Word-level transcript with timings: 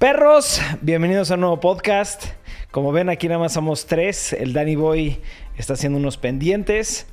Perros, 0.00 0.62
bienvenidos 0.80 1.30
a 1.30 1.34
un 1.34 1.40
nuevo 1.40 1.60
podcast. 1.60 2.24
Como 2.70 2.90
ven, 2.90 3.10
aquí 3.10 3.28
nada 3.28 3.38
más 3.38 3.52
somos 3.52 3.84
tres. 3.84 4.32
El 4.32 4.54
Danny 4.54 4.74
Boy 4.74 5.20
está 5.58 5.74
haciendo 5.74 5.98
unos 5.98 6.16
pendientes. 6.16 7.06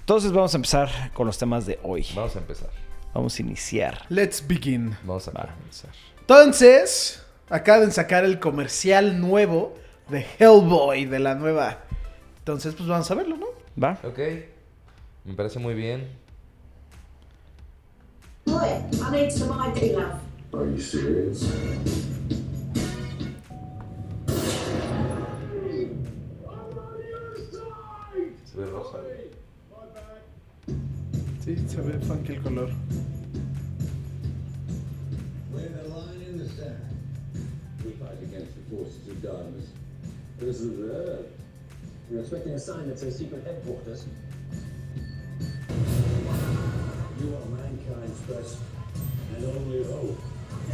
Entonces 0.00 0.32
vamos 0.32 0.54
a 0.54 0.56
empezar 0.56 0.88
con 1.12 1.26
los 1.26 1.36
temas 1.36 1.66
de 1.66 1.78
hoy. 1.82 2.06
Vamos 2.16 2.34
a 2.34 2.38
empezar. 2.38 2.70
Vamos 3.12 3.38
a 3.38 3.42
iniciar. 3.42 4.06
Let's 4.08 4.42
begin. 4.48 4.96
Vamos 5.04 5.28
a 5.28 5.32
Va. 5.32 5.54
comenzar. 5.54 5.90
Entonces, 6.18 7.22
acaban 7.50 7.88
de 7.88 7.92
sacar 7.92 8.24
el 8.24 8.40
comercial 8.40 9.20
nuevo 9.20 9.74
de 10.08 10.24
Hellboy, 10.38 11.04
de 11.04 11.18
la 11.18 11.34
nueva. 11.34 11.80
Entonces, 12.38 12.74
pues 12.74 12.88
vamos 12.88 13.10
a 13.10 13.14
verlo, 13.16 13.36
¿no? 13.36 13.48
¿Va? 13.78 13.98
Ok. 14.02 14.18
Me 15.26 15.34
parece 15.34 15.58
muy 15.58 15.74
bien. 15.74 16.08
Boy, 18.46 18.66
I 18.92 19.10
need 19.12 19.30
some 19.30 19.54
ID, 19.76 19.92
love. 19.94 20.33
Are 20.54 20.66
you 20.66 20.80
serious? 20.80 21.40
Se 28.44 28.54
ve 28.54 28.66
rosa. 28.70 28.98
Sí, 31.44 31.56
se 31.66 31.80
ve 31.80 31.98
funky 32.06 32.34
el 32.34 32.42
color. 32.42 32.70
We're 35.52 35.68
the 35.70 35.88
line 35.88 36.22
in 36.22 36.38
the 36.38 36.48
sand. 36.48 36.78
We 37.84 37.90
fight 37.92 38.22
against 38.22 38.54
the 38.54 38.76
forces 38.76 39.08
of 39.08 39.20
darkness. 39.22 39.66
This 40.38 40.60
is 40.60 40.78
Earth. 40.88 41.26
You're 42.08 42.20
expecting 42.20 42.52
a 42.52 42.60
sign 42.60 42.88
that 42.90 43.00
says 43.00 43.18
secret 43.18 43.44
headquarters. 43.44 44.06
You 47.18 47.34
are 47.34 47.46
mankind's 47.56 48.20
best 48.20 48.58
and 49.34 49.44
only 49.46 49.82
hope. 49.84 50.33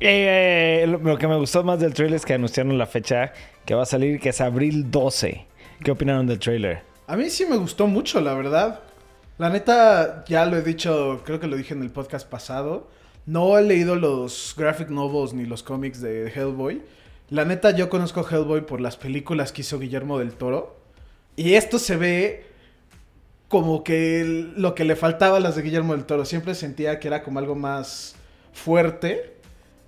Eh, 0.00 0.84
lo, 0.88 0.98
lo 0.98 1.16
que 1.16 1.28
me 1.28 1.36
gustó 1.36 1.62
más 1.62 1.78
del 1.78 1.94
trailer 1.94 2.16
es 2.16 2.26
que 2.26 2.34
anunciaron 2.34 2.76
la 2.76 2.86
fecha 2.86 3.32
que 3.64 3.74
va 3.74 3.82
a 3.82 3.86
salir, 3.86 4.18
que 4.18 4.30
es 4.30 4.40
abril 4.40 4.90
12. 4.90 5.46
¿Qué 5.84 5.90
opinaron 5.90 6.26
del 6.26 6.38
trailer? 6.38 6.82
A 7.06 7.16
mí 7.16 7.30
sí 7.30 7.46
me 7.46 7.56
gustó 7.56 7.86
mucho, 7.86 8.20
la 8.20 8.34
verdad. 8.34 8.80
La 9.38 9.48
neta, 9.48 10.24
ya 10.26 10.46
lo 10.46 10.56
he 10.56 10.62
dicho, 10.62 11.22
creo 11.24 11.40
que 11.40 11.46
lo 11.46 11.56
dije 11.56 11.74
en 11.74 11.82
el 11.82 11.90
podcast 11.90 12.28
pasado. 12.28 12.88
No 13.26 13.56
he 13.56 13.62
leído 13.62 13.96
los 13.96 14.54
graphic 14.56 14.88
novels 14.88 15.32
ni 15.32 15.46
los 15.46 15.62
cómics 15.62 16.00
de 16.00 16.28
Hellboy. 16.28 16.82
La 17.30 17.44
neta, 17.44 17.70
yo 17.70 17.88
conozco 17.88 18.26
Hellboy 18.28 18.66
por 18.66 18.80
las 18.80 18.96
películas 18.96 19.52
que 19.52 19.62
hizo 19.62 19.78
Guillermo 19.78 20.18
del 20.18 20.32
Toro. 20.32 20.81
Y 21.36 21.54
esto 21.54 21.78
se 21.78 21.96
ve 21.96 22.44
como 23.48 23.84
que 23.84 24.52
lo 24.56 24.74
que 24.74 24.84
le 24.84 24.96
faltaba 24.96 25.36
a 25.36 25.40
las 25.40 25.56
de 25.56 25.62
Guillermo 25.62 25.94
del 25.94 26.04
Toro. 26.04 26.24
Siempre 26.24 26.54
sentía 26.54 26.98
que 27.00 27.08
era 27.08 27.22
como 27.22 27.38
algo 27.38 27.54
más 27.54 28.16
fuerte. 28.52 29.36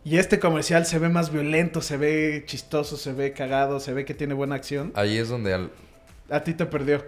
Y 0.04 0.18
este 0.18 0.38
comercial 0.38 0.84
se 0.84 0.98
ve 0.98 1.08
más 1.08 1.32
violento, 1.32 1.80
se 1.80 1.96
ve 1.96 2.42
chistoso, 2.46 2.98
se 2.98 3.12
ve 3.14 3.32
cagado, 3.32 3.80
se 3.80 3.94
ve 3.94 4.04
que 4.04 4.12
tiene 4.12 4.34
buena 4.34 4.54
acción. 4.54 4.92
Ahí 4.94 5.16
es 5.16 5.30
donde... 5.30 5.54
al- 5.54 5.70
A 6.28 6.44
ti 6.44 6.52
te 6.52 6.66
perdió. 6.66 7.02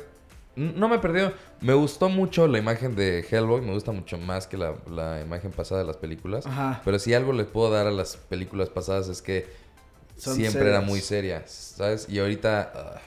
No 0.54 0.88
me 0.88 0.98
perdió. 0.98 1.34
Me 1.60 1.74
gustó 1.74 2.08
mucho 2.08 2.46
la 2.46 2.58
imagen 2.58 2.96
de 2.96 3.20
Hellboy. 3.30 3.60
Me 3.60 3.72
gusta 3.72 3.92
mucho 3.92 4.16
más 4.16 4.46
que 4.46 4.56
la, 4.56 4.74
la 4.90 5.20
imagen 5.20 5.50
pasada 5.50 5.82
de 5.82 5.86
las 5.86 5.98
películas. 5.98 6.46
Ajá. 6.46 6.80
Pero 6.86 6.98
si 6.98 7.12
algo 7.12 7.34
les 7.34 7.46
puedo 7.46 7.70
dar 7.70 7.86
a 7.86 7.90
las 7.90 8.16
películas 8.16 8.70
pasadas 8.70 9.08
es 9.08 9.20
que 9.20 9.46
Son 10.16 10.34
siempre 10.34 10.70
era 10.70 10.80
muy 10.80 11.00
seria, 11.02 11.42
¿sabes? 11.46 12.06
Y 12.08 12.18
ahorita... 12.18 12.72
ah, 12.74 13.00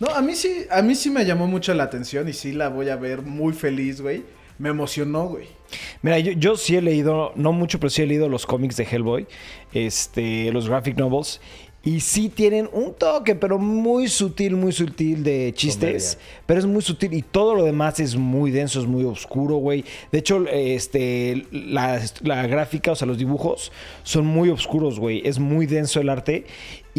No, 0.00 0.08
a 0.08 0.22
mí 0.22 0.34
sí, 0.34 0.66
a 0.70 0.82
mí 0.82 0.94
sí 0.94 1.10
me 1.10 1.24
llamó 1.24 1.46
mucho 1.46 1.74
la 1.74 1.84
atención 1.84 2.28
y 2.28 2.32
sí 2.32 2.52
la 2.52 2.68
voy 2.68 2.88
a 2.88 2.96
ver 2.96 3.22
muy 3.22 3.52
feliz, 3.52 4.00
güey. 4.00 4.22
Me 4.58 4.70
emocionó, 4.70 5.28
güey. 5.28 5.46
Mira, 6.02 6.18
yo, 6.18 6.32
yo 6.32 6.56
sí 6.56 6.76
he 6.76 6.82
leído, 6.82 7.32
no 7.36 7.52
mucho, 7.52 7.78
pero 7.78 7.90
sí 7.90 8.02
he 8.02 8.06
leído 8.06 8.28
los 8.28 8.46
cómics 8.46 8.76
de 8.76 8.84
Hellboy, 8.84 9.26
este, 9.72 10.50
los 10.52 10.68
graphic 10.68 10.96
novels. 10.96 11.40
Y 11.84 12.00
sí 12.00 12.28
tienen 12.28 12.68
un 12.72 12.92
toque, 12.92 13.36
pero 13.36 13.58
muy 13.58 14.08
sutil, 14.08 14.56
muy 14.56 14.72
sutil 14.72 15.22
de 15.22 15.52
chistes. 15.54 16.16
Comedia. 16.16 16.42
Pero 16.46 16.60
es 16.60 16.66
muy 16.66 16.82
sutil 16.82 17.14
y 17.14 17.22
todo 17.22 17.54
lo 17.54 17.64
demás 17.64 18.00
es 18.00 18.16
muy 18.16 18.50
denso, 18.50 18.80
es 18.80 18.86
muy 18.86 19.04
oscuro, 19.04 19.56
güey. 19.56 19.84
De 20.10 20.18
hecho, 20.18 20.44
este, 20.48 21.46
la, 21.52 22.00
la 22.22 22.46
gráfica, 22.48 22.92
o 22.92 22.96
sea, 22.96 23.06
los 23.06 23.16
dibujos 23.16 23.70
son 24.02 24.26
muy 24.26 24.50
oscuros, 24.50 24.98
güey. 24.98 25.22
Es 25.24 25.38
muy 25.38 25.66
denso 25.66 26.00
el 26.00 26.08
arte. 26.08 26.46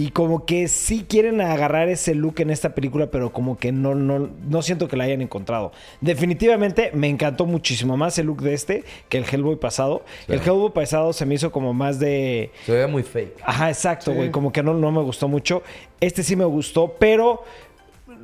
Y 0.02 0.12
como 0.12 0.46
que 0.46 0.68
sí 0.70 1.06
quieren 1.10 1.42
agarrar 1.42 1.90
ese 1.90 2.16
look 2.16 2.36
en 2.40 2.52
esta 2.52 2.74
película, 2.74 3.12
pero 3.12 3.34
como 3.34 3.58
que 3.58 3.72
no, 3.74 3.96
no, 3.96 4.30
no 4.48 4.62
siento 4.62 4.88
que 4.88 4.96
la 4.96 5.04
hayan 5.04 5.22
encontrado. 5.22 5.74
Definitivamente 6.00 6.92
me 6.94 7.08
encantó 7.10 7.46
muchísimo 7.46 7.98
más 7.98 8.18
el 8.18 8.28
look 8.28 8.42
de 8.42 8.54
este 8.54 8.84
que 9.10 9.18
el 9.18 9.26
Hellboy 9.26 9.58
pasado. 9.58 10.04
Sí. 10.28 10.34
El 10.34 10.40
Hellboy 10.40 10.72
pasado 10.72 11.12
se 11.12 11.26
me 11.26 11.36
hizo 11.36 11.52
como 11.52 11.74
más 11.74 12.00
de... 12.00 12.52
se 12.66 12.72
veía 12.72 12.88
muy 12.88 13.04
fake. 13.04 13.38
Ajá, 13.44 13.70
exacto, 13.70 14.12
Sí. 14.12 14.18
güey. 14.18 14.32
Como 14.32 14.52
que 14.54 14.64
no, 14.64 14.74
no 14.74 14.92
me 14.92 15.02
gustó 15.02 15.28
mucho. 15.28 15.64
Este 16.00 16.24
sí 16.24 16.36
me 16.36 16.46
gustó, 16.46 16.96
pero 17.00 17.44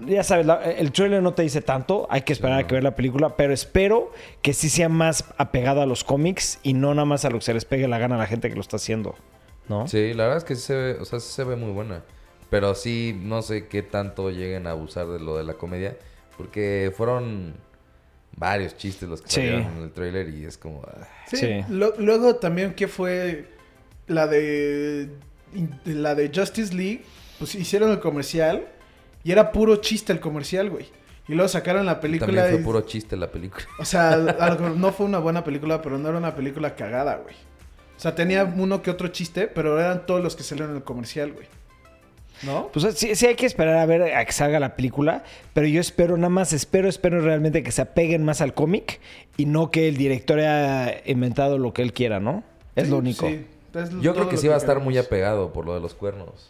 ya 0.08 0.24
sabes, 0.24 0.46
la- 0.46 0.64
el 0.64 0.92
trailer 0.92 1.22
no 1.22 1.34
te 1.34 1.44
dice 1.44 1.62
tanto. 1.62 2.08
Hay 2.10 2.22
que 2.22 2.34
esperar 2.34 2.60
a 2.60 2.68
que 2.68 2.74
ver 2.76 2.84
la 2.84 2.96
película, 2.96 3.36
pero 3.36 3.54
espero 3.54 4.12
que 4.42 4.54
sí 4.54 4.70
sea 4.70 4.88
más 4.90 5.26
apegado 5.38 5.82
a 5.82 5.86
los 5.86 6.04
cómics 6.04 6.60
y 6.64 6.74
no 6.74 6.94
nada 6.94 7.06
más 7.06 7.26
a 7.26 7.30
lo 7.30 7.40
que 7.40 7.46
se 7.46 7.54
les 7.54 7.66
pegue 7.66 7.88
la 7.88 7.98
gana 7.98 8.16
a 8.16 8.20
la 8.20 8.28
gente 8.28 8.50
que 8.50 8.56
lo 8.56 8.62
está 8.62 8.78
haciendo. 8.78 9.16
¿No? 9.70 9.88
Sí, 9.88 10.14
la 10.14 10.24
verdad 10.24 10.38
es 10.40 10.44
que 10.44 10.56
sí 10.56 10.62
se 10.62 10.76
ve, 10.76 10.98
o 11.00 11.06
sea, 11.06 11.20
sí 11.20 11.32
se 11.34 11.44
ve 11.44 11.56
muy 11.56 11.72
buena. 11.72 12.02
Pero 12.50 12.76
sí, 12.76 13.20
no 13.22 13.42
sé 13.42 13.68
qué 13.68 13.82
tanto 13.82 14.30
lleguen 14.30 14.68
a 14.68 14.72
abusar 14.72 15.08
de 15.08 15.20
lo 15.20 15.38
de 15.38 15.44
la 15.44 15.56
comedia. 15.56 15.98
Porque 16.38 16.94
fueron 16.96 17.56
varios 18.38 18.78
chistes 18.78 19.08
los 19.10 19.22
que 19.22 19.30
Sí. 19.30 19.36
salieron 19.36 19.78
en 19.78 19.84
el 19.84 19.92
trailer 19.92 20.30
y 20.30 20.46
es 20.46 20.58
como... 20.58 20.82
ah. 20.86 21.08
Sí. 21.28 21.38
Sí. 21.38 21.62
Lo- 21.70 21.96
luego 21.98 22.36
también, 22.36 22.74
¿qué 22.74 22.88
fue 22.88 23.46
la 24.08 24.28
de 24.28 25.10
la 25.86 26.14
de 26.16 26.32
Justice 26.34 26.74
League? 26.74 27.04
Pues 27.40 27.56
hicieron 27.56 27.92
el 27.92 28.00
comercial 28.00 28.68
y 29.24 29.32
era 29.32 29.52
puro 29.52 29.78
chiste 29.78 30.14
el 30.14 30.20
comercial, 30.20 30.70
güey. 30.70 30.86
Y 31.28 31.34
luego 31.34 31.48
sacaron 31.50 31.86
la 31.88 32.00
película. 32.00 32.28
También 32.28 32.50
fue 32.52 32.60
y- 32.62 32.64
puro 32.64 32.82
chiste 32.82 33.18
la 33.18 33.32
película. 33.32 33.66
O 33.80 33.86
sea, 33.86 34.16
no 34.76 34.92
fue 34.92 35.06
una 35.08 35.18
buena 35.20 35.44
película, 35.44 35.82
pero 35.82 35.98
no 35.98 36.10
era 36.10 36.18
una 36.20 36.36
película 36.36 36.76
cagada, 36.76 37.16
güey. 37.18 37.36
O 37.98 38.00
sea, 38.00 38.16
tenía 38.16 38.44
uno 38.44 38.82
que 38.82 38.92
otro 38.92 39.08
chiste, 39.08 39.48
pero 39.48 39.80
eran 39.80 40.06
todos 40.06 40.22
los 40.22 40.36
que 40.36 40.44
salieron 40.44 40.72
en 40.72 40.78
el 40.78 40.84
comercial, 40.84 41.34
güey. 41.34 41.48
¿No? 42.44 42.68
Pues 42.74 42.98
sí, 42.98 43.16
sí 43.16 43.28
hay 43.28 43.36
que 43.36 43.46
esperar 43.46 43.78
a 43.78 43.86
ver 43.86 44.14
a 44.14 44.26
que 44.26 44.34
salga 44.34 44.60
la 44.60 44.76
película, 44.76 45.24
pero 45.54 45.68
yo 45.68 45.80
espero, 45.80 46.18
nada 46.18 46.30
más 46.30 46.52
espero, 46.52 46.90
espero 46.90 47.22
realmente 47.22 47.64
que 47.64 47.72
se 47.72 47.82
apeguen 47.82 48.26
más 48.26 48.42
al 48.42 48.54
cómic 48.54 49.00
y 49.38 49.46
no 49.46 49.72
que 49.72 49.88
el 49.88 49.96
director 49.96 50.40
haya 50.40 51.02
inventado 51.06 51.58
lo 51.58 51.74
que 51.74 51.82
él 51.82 51.94
quiera, 51.94 52.20
¿no? 52.20 52.44
Es 52.76 52.90
lo 52.90 52.98
único. 52.98 53.28
sí. 53.28 53.46
Es 53.74 53.90
Yo 54.02 54.14
creo 54.14 54.30
que 54.30 54.38
sí 54.38 54.48
va 54.48 54.56
a 54.56 54.58
estar 54.58 54.76
queremos. 54.76 54.86
muy 54.86 54.98
apegado 54.98 55.52
por 55.52 55.66
lo 55.66 55.74
de 55.74 55.82
los 55.82 55.94
cuernos. 55.94 56.50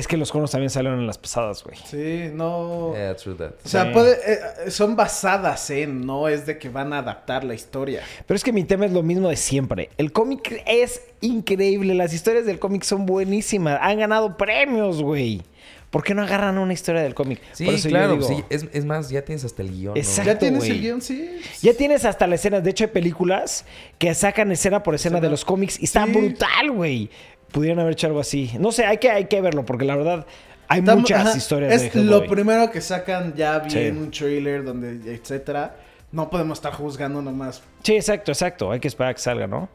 Es 0.00 0.08
que 0.08 0.16
los 0.16 0.32
conos 0.32 0.50
también 0.50 0.70
salieron 0.70 0.98
en 0.98 1.06
las 1.06 1.18
pasadas, 1.18 1.62
güey. 1.62 1.76
Sí, 1.84 2.30
no. 2.32 2.92
Yeah, 2.94 3.14
true 3.16 3.34
that. 3.34 3.52
O 3.64 3.68
sea, 3.68 3.84
Sí. 3.84 3.90
puede, 3.92 4.12
eh, 4.26 4.70
son 4.70 4.96
basadas 4.96 5.68
en, 5.70 6.06
no 6.06 6.26
es 6.28 6.46
de 6.46 6.58
que 6.58 6.68
van 6.70 6.92
a 6.94 6.98
adaptar 6.98 7.44
la 7.44 7.52
historia. 7.54 8.02
Pero 8.26 8.36
es 8.36 8.42
que 8.42 8.52
mi 8.52 8.64
tema 8.64 8.86
es 8.86 8.92
lo 8.92 9.02
mismo 9.02 9.28
de 9.28 9.36
siempre. 9.36 9.90
El 9.98 10.10
cómic 10.12 10.62
es 10.66 11.02
increíble. 11.20 11.94
Las 11.94 12.14
historias 12.14 12.46
del 12.46 12.58
cómic 12.58 12.82
son 12.82 13.04
buenísimas. 13.04 13.78
Han 13.82 13.98
ganado 13.98 14.36
premios, 14.38 15.02
güey. 15.02 15.42
¿Por 15.90 16.04
qué 16.04 16.14
no 16.14 16.22
agarran 16.22 16.56
una 16.56 16.72
historia 16.72 17.02
del 17.02 17.14
cómic? 17.14 17.40
Sí, 17.52 17.64
Por 17.64 17.74
eso 17.74 17.88
yo 17.88 17.90
claro, 17.90 18.12
digo, 18.14 18.28
sí. 18.28 18.44
Es, 18.48 18.64
es 18.72 18.84
más, 18.84 19.10
ya 19.10 19.22
tienes 19.24 19.44
hasta 19.44 19.62
el 19.62 19.70
guion. 19.72 19.94
¿no? 19.94 20.00
Exacto. 20.00 20.30
¿Ya 20.32 20.38
tienes 20.38 20.60
güey. 20.60 20.70
el 20.70 20.80
guion? 20.80 21.02
Sí. 21.02 21.30
Ya 21.62 21.74
tienes 21.74 22.04
hasta 22.04 22.26
la 22.28 22.36
escena. 22.36 22.60
De 22.60 22.70
hecho, 22.70 22.84
hay 22.84 22.90
películas 22.90 23.64
que 23.98 24.14
sacan 24.14 24.52
escena 24.52 24.82
por 24.84 24.94
escena 24.94 25.16
Escena. 25.16 25.26
de 25.26 25.30
los 25.30 25.44
cómics 25.44 25.80
y 25.80 25.84
está 25.84 26.06
Sí. 26.06 26.12
brutal, 26.12 26.70
güey. 26.70 27.10
Pudieron 27.52 27.80
haber 27.80 27.92
hecho 27.94 28.06
algo 28.06 28.20
así. 28.20 28.50
No 28.58 28.72
sé, 28.72 28.84
hay 28.86 28.98
que, 28.98 29.10
hay 29.10 29.24
que 29.26 29.40
verlo 29.40 29.64
porque 29.64 29.84
la 29.84 29.96
verdad 29.96 30.26
hay 30.68 30.80
Está- 30.80 30.96
muchas 30.96 31.26
ajá, 31.26 31.36
historias 31.36 31.82
Es 31.82 31.92
de 31.94 32.04
lo 32.04 32.26
primero 32.26 32.70
que 32.70 32.80
sacan 32.80 33.34
ya 33.34 33.58
bien 33.60 33.94
Sí. 33.96 34.00
un 34.00 34.10
trailer, 34.10 34.64
donde, 34.64 35.12
etcétera. 35.14 35.76
No 36.12 36.28
podemos 36.30 36.58
estar 36.58 36.72
juzgando 36.72 37.22
nomás. 37.22 37.62
Sí, 37.82 37.94
exacto, 37.94 38.32
exacto. 38.32 38.70
Hay 38.72 38.80
que 38.80 38.88
esperar 38.88 39.10
a 39.12 39.14
que 39.14 39.20
salga, 39.20 39.46
¿no? 39.46 39.68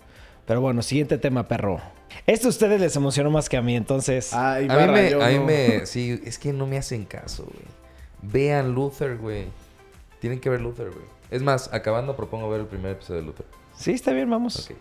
Pero 0.46 0.62
bueno, 0.62 0.82
siguiente 0.82 1.18
tema, 1.18 1.48
perro. 1.48 1.80
Esto 2.28 2.48
a 2.48 2.50
ustedes 2.50 2.80
les 2.80 2.96
emocionó 2.96 3.30
más 3.32 3.50
que 3.50 3.58
a 3.58 3.62
mí, 3.62 3.76
entonces. 3.76 4.34
Ay, 4.34 4.68
A 4.70 4.86
mí, 4.86 4.92
me, 4.94 5.10
yo 5.12 5.22
a 5.24 5.28
mí 5.30 5.36
no. 5.36 5.46
me... 5.46 5.86
Sí, 5.86 6.22
es 6.26 6.38
que 6.40 6.54
no 6.54 6.68
me 6.68 6.78
hacen 6.78 7.06
caso, 7.06 7.44
güey. 7.44 7.66
Vean 8.22 8.74
Luther, 8.74 9.18
güey. 9.18 9.46
tienen 10.20 10.40
que 10.40 10.50
ver 10.50 10.62
Luther, 10.62 10.90
güey. 10.90 11.06
Es 11.32 11.42
más, 11.42 11.72
acabando 11.74 12.16
propongo 12.16 12.50
ver 12.50 12.62
el 12.62 12.68
primer 12.68 12.92
episodio 12.92 13.22
de 13.22 13.28
Luther. 13.28 13.46
Sí, 13.76 13.92
está 13.92 14.12
bien, 14.14 14.30
vamos. 14.30 14.70
Ok. 14.70 14.78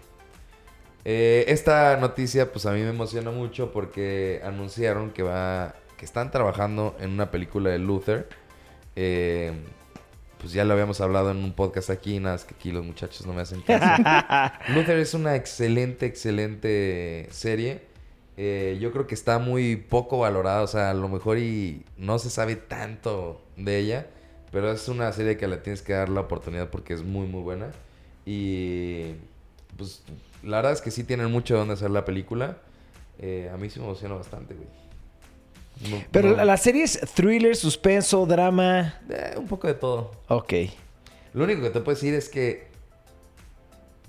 Eh, 1.05 1.45
esta 1.49 1.97
noticia, 1.99 2.51
pues 2.51 2.67
a 2.67 2.73
mí 2.73 2.81
me 2.81 2.89
emociona 2.89 3.31
mucho 3.31 3.73
porque 3.73 4.41
anunciaron 4.45 5.11
que 5.11 5.23
va, 5.23 5.75
que 5.97 6.05
están 6.05 6.31
trabajando 6.31 6.97
en 7.01 7.11
una 7.11 7.31
película 7.31 7.71
de 7.71 7.79
Luther. 7.79 8.29
Eh, 8.97 9.53
pues 10.39 10.53
ya 10.53 10.65
lo 10.65 10.75
habíamos 10.75 11.01
hablado 11.01 11.31
en 11.31 11.39
un 11.39 11.53
podcast 11.53 11.91
aquí, 11.91 12.21
nada, 12.21 12.35
más 12.35 12.45
que 12.45 12.55
aquí 12.55 12.71
los 12.71 12.85
muchachos 12.85 13.27
no 13.27 13.33
me 13.33 13.43
hacen 13.43 13.63
caso. 13.63 14.03
Luther 14.75 14.99
es 14.99 15.15
una 15.15 15.37
excelente, 15.37 16.07
excelente 16.07 17.29
serie. 17.31 17.83
Eh, 18.37 18.79
yo 18.81 18.93
creo 18.93 19.07
que 19.07 19.15
está 19.15 19.39
muy 19.39 19.77
poco 19.77 20.19
valorada, 20.19 20.63
o 20.63 20.67
sea, 20.67 20.91
a 20.91 20.95
lo 20.95 21.09
mejor 21.09 21.39
y 21.39 21.85
no 21.97 22.19
se 22.19 22.31
sabe 22.31 22.57
tanto 22.57 23.41
de 23.57 23.79
ella, 23.79 24.07
pero 24.51 24.73
es 24.73 24.89
una 24.89 25.11
serie 25.13 25.37
que 25.37 25.47
le 25.49 25.57
tienes 25.57 25.83
que 25.83 25.93
dar 25.93 26.09
la 26.09 26.23
oportunidad 26.23 26.69
porque 26.69 26.95
es 26.95 27.03
muy, 27.03 27.27
muy 27.27 27.43
buena. 27.43 27.71
Y 28.27 29.15
pues 29.77 30.03
la 30.45 30.59
verdad 30.59 30.73
es 30.73 30.81
que 30.81 30.91
sí 30.91 31.05
tienen 31.05 31.31
mucho 31.31 31.55
de 31.55 31.61
dónde 31.61 31.75
hacer 31.75 31.91
la 31.91 32.05
película. 32.05 32.59
Eh, 33.19 33.51
a 33.53 33.57
mí 33.57 33.71
sí 33.71 33.79
me 33.81 33.87
emociona 33.87 34.15
bastante, 34.15 34.55
güey. 34.55 34.69
No- 35.91 36.05
Pero 36.13 36.37
no- 36.37 36.45
la, 36.45 36.57
serie 36.57 36.85
es 36.85 37.01
thriller, 37.15 37.57
suspenso, 37.57 38.27
drama. 38.27 38.95
Eh, 39.11 39.35
un 39.37 39.47
poco 39.49 39.67
de 39.67 39.75
todo. 39.75 40.13
Ok. 40.29 40.53
Lo 41.33 41.45
único 41.45 41.63
que 41.63 41.71
te 41.71 41.81
puedo 41.81 41.95
decir 41.97 42.15
es 42.15 42.29
que... 42.29 42.69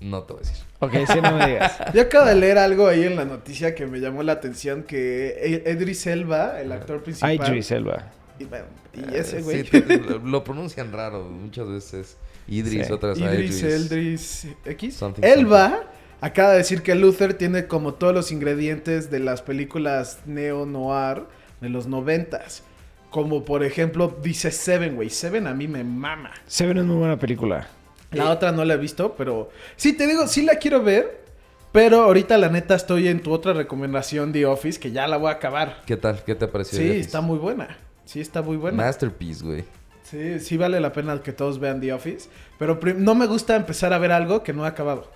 No 0.00 0.22
te 0.24 0.34
voy 0.34 0.42
a 0.42 0.46
decir. 0.48 0.64
Ok, 0.80 0.92
sí, 1.10 1.20
no 1.22 1.32
me 1.38 1.46
digas. 1.52 1.78
Yo 1.94 2.02
acabo 2.02 2.26
de 2.26 2.34
leer 2.34 2.58
algo 2.58 2.86
ahí 2.86 3.04
en 3.04 3.16
la 3.16 3.24
noticia 3.24 3.74
que 3.74 3.86
me 3.86 3.98
llamó 3.98 4.22
la 4.22 4.32
atención 4.32 4.82
que 4.82 5.62
Edris 5.64 6.06
Elba, 6.06 6.60
el 6.60 6.70
actor 6.70 7.02
principal. 7.02 7.34
Idris 7.34 7.70
Elba. 7.70 8.12
Y, 8.38 8.44
bueno, 8.44 8.66
y 8.92 9.14
ese 9.14 9.38
Eh, 9.38 9.42
güey. 9.42 9.64
sí, 9.64 9.70
te- 9.80 9.96
lo, 9.98 10.18
lo 10.18 10.44
pronuncian 10.44 10.92
raro. 10.92 11.24
Muchas 11.24 11.66
veces 11.68 12.16
Idris, 12.46 12.86
Sí. 12.86 12.92
otras 12.92 13.18
Idris 13.18 13.60
Idris. 13.62 13.62
Eldris 13.64 14.46
X. 14.66 14.94
Something, 14.96 15.22
Elba 15.24 15.84
acaba 16.20 16.50
de 16.50 16.58
decir 16.58 16.82
que 16.82 16.94
Luther 16.94 17.34
tiene 17.34 17.66
como 17.66 17.94
todos 17.94 18.14
los 18.14 18.32
ingredientes 18.32 19.10
de 19.10 19.20
las 19.20 19.42
películas 19.42 20.20
neo-noir 20.26 21.24
de 21.60 21.68
los 21.68 21.86
noventas. 21.86 22.62
Como 23.10 23.44
por 23.44 23.64
ejemplo, 23.64 24.18
dice 24.22 24.50
Seven, 24.50 24.96
güey. 24.96 25.10
Seven 25.10 25.46
a 25.46 25.54
mí 25.54 25.68
me 25.68 25.84
mama. 25.84 26.32
Seven 26.46 26.78
es 26.78 26.84
muy 26.84 26.96
buena 26.96 27.18
película. 27.18 27.66
La 28.10 28.30
otra 28.30 28.52
no 28.52 28.64
la 28.64 28.74
he 28.74 28.76
visto, 28.76 29.14
pero 29.16 29.50
sí 29.76 29.92
te 29.92 30.06
digo, 30.06 30.26
sí 30.26 30.42
la 30.42 30.56
quiero 30.56 30.82
ver. 30.82 31.24
Pero 31.72 32.02
ahorita 32.04 32.38
la 32.38 32.48
neta 32.48 32.74
estoy 32.74 33.08
en 33.08 33.20
tu 33.20 33.32
otra 33.32 33.52
recomendación 33.52 34.32
The 34.32 34.46
Office, 34.46 34.80
que 34.80 34.92
ya 34.92 35.06
la 35.06 35.18
voy 35.18 35.28
a 35.28 35.32
acabar. 35.32 35.82
¿Qué 35.84 35.96
tal? 35.96 36.22
¿Qué 36.24 36.34
te 36.34 36.48
pareció? 36.48 36.78
Sí, 36.78 36.84
The 36.84 36.90
Office? 36.90 37.00
está 37.06 37.20
muy 37.20 37.38
buena. 37.38 37.76
Sí, 38.06 38.20
está 38.20 38.40
muy 38.40 38.56
buena. 38.56 38.82
Masterpiece, 38.82 39.44
güey. 39.44 39.64
Sí, 40.02 40.40
sí 40.40 40.56
vale 40.56 40.80
la 40.80 40.92
pena 40.92 41.20
que 41.20 41.32
todos 41.32 41.58
vean 41.58 41.80
The 41.80 41.92
Office. 41.92 42.30
Pero 42.58 42.78
no 42.96 43.14
me 43.14 43.26
gusta 43.26 43.56
empezar 43.56 43.92
a 43.92 43.98
ver 43.98 44.12
algo 44.12 44.42
que 44.42 44.52
no 44.52 44.64
he 44.64 44.68
acabado. 44.68 45.10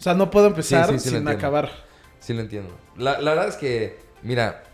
O 0.00 0.02
sea, 0.02 0.14
no 0.14 0.30
puedo 0.30 0.46
empezar 0.48 0.86
Sí, 0.88 0.92
sí, 0.94 0.98
sí 0.98 1.04
lo 1.10 1.10
sin 1.10 1.18
entiendo. 1.18 1.30
acabar. 1.38 1.70
Sí 2.18 2.32
lo 2.34 2.40
entiendo. 2.40 2.74
La, 2.96 3.20
la 3.20 3.30
verdad 3.32 3.48
es 3.48 3.56
que, 3.56 3.98
mira, 4.22 4.64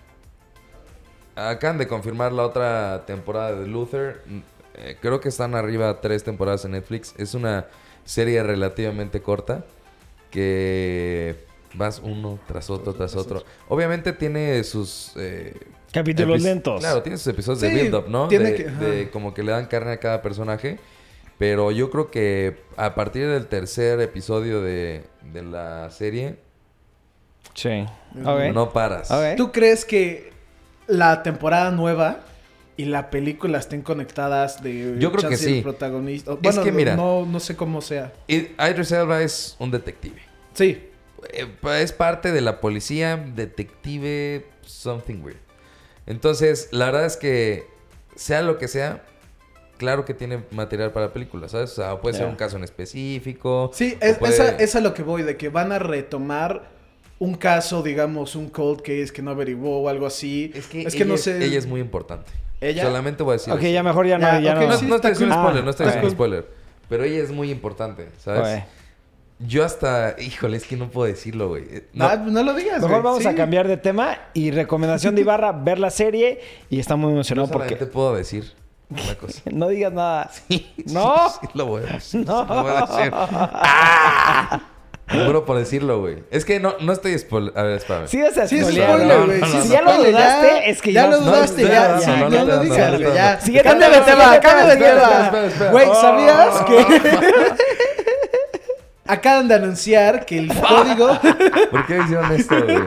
acaban 1.34 1.78
de 1.78 1.87
confirmar 1.87 2.32
la 2.32 2.44
otra 2.44 3.05
temporada 3.06 3.52
de 3.55 3.67
Luther. 3.67 4.23
Mm, 4.26 4.38
eh, 4.76 4.96
creo 5.00 5.20
que 5.20 5.28
están 5.28 5.55
arriba 5.55 6.00
tres 6.00 6.25
temporadas 6.25 6.64
en 6.64 6.73
Netflix. 6.73 7.14
Es 7.19 7.34
una 7.34 7.67
serie 8.05 8.43
relativamente 8.43 9.20
corta 9.20 9.64
que 10.31 11.37
vas 11.75 12.00
uno 12.02 12.38
tras 12.46 12.70
otro, 12.70 12.94
tras 12.94 13.17
otro. 13.17 13.43
Obviamente 13.69 14.12
tiene 14.12 14.62
sus... 14.64 15.12
eh, 15.17 15.55
Capítulos 15.93 16.43
lentos. 16.43 16.81
Claro, 16.81 17.02
tiene 17.02 17.17
sus 17.19 17.29
episodios 17.29 17.61
de 17.62 17.69
build-up, 17.70 18.05
¿no? 18.08 18.29
tiene 18.29 18.50
de, 18.52 18.56
que- 18.56 18.70
de 18.70 19.11
como 19.11 19.32
que 19.34 19.43
le 19.43 19.52
dan 19.52 19.67
carne 19.67 19.93
a 19.93 19.96
cada 19.99 20.20
personaje. 20.22 20.79
Pero 21.38 21.71
yo 21.71 21.91
creo 21.91 22.11
que 22.11 22.56
a 22.77 22.94
partir 22.94 23.29
del 23.29 23.47
tercer 23.47 24.00
episodio 24.00 24.62
de, 24.62 25.05
de 25.33 25.43
la 25.43 25.91
serie, 25.91 26.37
Sí. 27.55 27.87
Ok. 28.25 28.53
no 28.55 28.73
paras. 28.73 29.11
Ok. 29.11 29.37
¿Tú 29.37 29.50
crees 29.53 29.85
que 29.85 30.33
la 30.87 31.23
temporada 31.23 31.71
nueva 31.71 32.21
y 32.77 32.85
la 32.85 33.09
película 33.11 33.59
estén 33.59 33.81
conectadas 33.83 34.62
de 34.62 34.97
Yo 34.99 35.11
creo 35.11 35.23
que 35.31 35.37
chance 35.37 35.49
el 35.49 35.55
sí. 35.56 35.62
protagonista? 35.62 36.33
Es 36.35 36.38
Bueno, 36.43 36.62
que 36.62 36.73
mira. 36.73 36.97
no, 36.97 37.25
no 37.25 37.41
sé 37.41 37.56
cómo 37.56 37.81
sea. 37.81 38.12
Idris 38.29 38.93
Elba 38.93 39.23
es 39.23 39.56
un 39.59 39.71
detective. 39.71 40.21
Sí, 40.55 40.91
Eh, 41.32 41.47
Es 41.81 41.93
parte 41.93 42.31
de 42.32 42.41
la 42.43 42.61
policía, 42.61 43.17
detective, 43.17 44.47
something 44.62 45.23
weird. 45.23 45.39
Entonces, 46.06 46.69
la 46.73 46.87
verdad 46.87 47.06
es 47.06 47.17
que, 47.17 47.67
sea 48.15 48.43
lo 48.43 48.59
que 48.59 48.69
sea, 48.69 49.03
claro 49.76 50.05
que 50.05 50.14
tiene 50.14 50.43
material 50.50 50.93
para 50.93 51.12
películas, 51.12 51.52
¿sabes? 51.52 51.73
O 51.73 51.75
sea, 51.76 52.00
puede 52.00 52.17
ser 52.17 52.26
un 52.26 52.37
caso 52.37 52.56
en 52.56 52.64
específico. 52.64 53.70
sí, 53.75 53.96
es, 54.00 54.19
puede- 54.19 54.34
esa, 54.34 54.50
es 54.56 54.75
a 54.76 54.81
lo 54.81 54.94
que 54.94 55.02
voy, 55.02 55.23
de 55.23 55.37
que 55.37 55.49
van 55.49 55.73
a 55.73 55.78
retomar 55.78 56.75
un 57.19 57.34
caso, 57.34 57.82
digamos, 57.82 58.37
un 58.37 58.49
cold 58.50 58.81
case 58.82 59.08
que 59.12 59.23
no 59.23 59.31
averiguó 59.31 59.81
o 59.82 59.88
algo 59.88 60.06
así. 60.06 60.50
Es 60.55 60.67
que, 60.67 60.82
es 60.82 60.93
que 60.94 60.99
ella, 60.99 61.06
no 61.06 61.14
es- 61.14 61.23
sé. 61.23 61.44
ella 61.44 61.58
es 61.58 61.67
muy 61.67 61.81
importante. 61.81 62.31
¿Ella? 62.61 62.84
Solamente 62.84 63.23
voy 63.23 63.32
a 63.32 63.37
decir 63.38 63.52
Ok, 63.52 63.61
eso. 63.61 63.69
ya 63.73 63.82
mejor 63.82 64.06
ya 64.06 64.19
no. 64.19 64.40
Ya, 64.40 64.55
no. 64.55 64.67
No, 64.67 64.76
sí, 64.76 64.90
está 64.93 65.11
diciendo 65.11 65.34
spoiler, 65.34 65.62
no 65.64 65.70
estoy 65.70 65.84
Ah, 65.84 65.88
diciendo 65.88 66.08
ok. 66.08 66.14
spoiler. 66.14 66.46
Pero 66.88 67.05
ella 67.05 67.22
es 67.22 67.31
muy 67.31 67.50
importante, 67.50 68.08
¿sabes? 68.19 68.62
Yo 69.38 69.64
hasta... 69.67 70.17
Híjole, 70.19 70.56
es 70.56 70.64
que 70.64 70.76
no 70.79 70.90
puedo 70.90 71.06
decirlo, 71.06 71.49
güey. 71.49 71.64
No, 71.93 72.06
Ah, 72.06 72.17
no 72.17 72.43
lo 72.43 72.55
digas. 72.55 72.76
Mejor 72.76 72.90
güey, 72.90 73.02
vamos 73.02 73.22
sí. 73.22 73.29
a 73.29 73.34
cambiar 73.34 73.69
de 73.69 73.76
tema 73.76 74.19
y 74.32 74.50
recomendación 74.50 75.14
de 75.14 75.20
Ibarra, 75.20 75.52
ver 75.52 75.79
la 75.79 75.90
serie 75.90 76.40
y 76.70 76.79
está 76.81 76.96
muy 76.96 77.12
emocionado 77.12 77.50
porque... 77.50 77.76
puedo 77.76 78.14
decir 78.17 78.52
una 78.91 79.15
cosa. 79.17 79.41
No 79.47 79.69
digas 79.69 79.93
nada. 79.93 80.31
Sí, 80.49 80.73
¿No? 80.87 81.29
Sí, 81.29 81.49
lo 81.55 81.67
voy 81.67 81.83
a 81.83 81.93
decir. 81.94 82.25
No. 82.27 82.43
sí, 82.43 82.49
lo 82.55 82.62
voy 82.62 82.73
a 82.73 82.81
decir. 82.87 83.12
¡Ah! 83.15 84.61
Muero 85.09 85.44
por 85.44 85.56
decirlo, 85.56 86.00
güey. 86.00 86.25
Es 86.33 86.44
que 86.44 86.59
no, 86.59 86.75
no 86.81 86.93
estoy 86.93 87.17
spoil... 87.17 87.53
A 87.55 87.62
ver, 87.62 87.77
espérame. 87.77 88.09
Sí, 88.09 88.19
es 88.21 88.35
Sí, 88.50 88.59
es 88.59 88.67
spoiler, 88.67 88.88
¿no? 89.06 89.27
güey. 89.27 89.38
no, 89.41 89.47
sí, 89.47 89.53
no, 89.53 89.59
es 89.59 89.62
Si 89.65 89.69
ya 89.71 89.83
lo 89.83 89.97
dudaste, 89.99 90.47
ya- 90.49 90.65
es 90.65 90.83
que 90.83 90.93
ya 90.93 91.03
ya 91.03 91.06
lo 91.11 91.21
no- 91.21 91.27
dudaste, 91.27 91.62
no, 91.62 91.69
ya. 91.69 91.88
no, 91.88 92.00
sí, 92.00 92.06
no, 92.11 92.17
no, 92.17 92.29
no 92.29 92.29
no, 92.31 92.44
lo 92.44 92.56
no, 92.56 92.62
digas, 92.62 92.91
no, 92.91 92.99
güey, 92.99 93.09
no, 93.09 93.15
ya. 93.15 93.41
no. 93.47 93.62
Cambia 93.62 93.88
de 93.91 94.00
tema, 94.00 94.41
cambia 94.41 94.67
de 94.67 94.77
tema, 94.77 94.89
espera, 94.89 95.09
tema. 95.09 95.25
espera, 95.27 95.47
espera. 95.47 95.71
Güey, 95.71 95.89
Oh. 95.89 95.94
¿sabías 96.00 96.62
que 96.65 96.77
acaban 99.06 99.49
de 99.49 99.55
anunciar 99.55 100.25
que 100.26 100.38
el 100.38 100.49
código 100.69 101.08
¿Por 101.70 101.87
qué 101.87 101.99
hicieron 101.99 102.32
esto, 102.32 102.62
güey? 102.64 102.79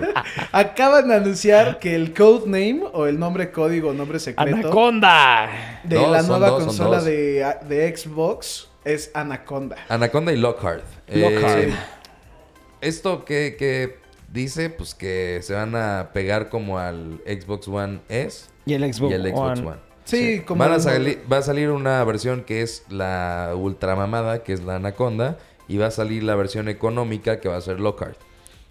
acaban 0.51 1.07
de 1.07 1.15
anunciar 1.15 1.79
que 1.79 1.95
el 1.95 2.13
codename 2.13 2.83
o 2.93 3.05
el 3.07 3.19
nombre 3.19 3.51
código, 3.51 3.93
nombre 3.93 4.19
secreto 4.19 4.55
¡Anaconda! 4.57 5.49
de 5.83 5.95
No, 5.95 6.11
la 6.11 6.21
nueva 6.23 6.49
dos, 6.49 6.63
consola 6.65 7.01
de, 7.01 7.45
de 7.67 7.95
Xbox 7.97 8.69
es 8.85 9.11
Anaconda. 9.13 9.75
Anaconda 9.89 10.31
y 10.31 10.37
Lockhart. 10.37 10.83
Lockhart. 11.09 11.57
Eh, 11.59 11.73
esto 12.81 13.25
que, 13.25 13.55
que 13.57 13.97
dice, 14.31 14.69
pues 14.69 14.95
que 14.95 15.39
se 15.43 15.53
van 15.53 15.75
a 15.75 16.09
pegar 16.13 16.49
como 16.49 16.79
al 16.79 17.19
Xbox 17.25 17.67
One 17.67 17.99
S 18.09 18.45
Y 18.65 18.73
el 18.73 18.93
Xbox, 18.93 19.11
y 19.11 19.15
el 19.15 19.23
Xbox 19.29 19.59
One. 19.59 19.67
One. 19.69 19.77
Sí, 20.05 20.39
como 20.45 20.63
Van 20.63 20.71
a 20.73 20.79
salir- 20.79 21.21
va 21.31 21.37
a 21.37 21.41
salir 21.43 21.69
una 21.69 22.03
versión 22.03 22.43
que 22.43 22.61
es 22.63 22.83
la 22.89 23.51
ultra 23.55 23.95
mamada, 23.95 24.43
que 24.43 24.53
es 24.53 24.63
la 24.63 24.77
Anaconda, 24.77 25.37
y 25.69 25.77
va 25.77 25.87
a 25.87 25.91
salir 25.91 26.23
la 26.23 26.35
versión 26.35 26.67
económica 26.67 27.39
que 27.39 27.47
va 27.47 27.55
a 27.55 27.61
ser 27.61 27.79
Lockhart. 27.79 28.17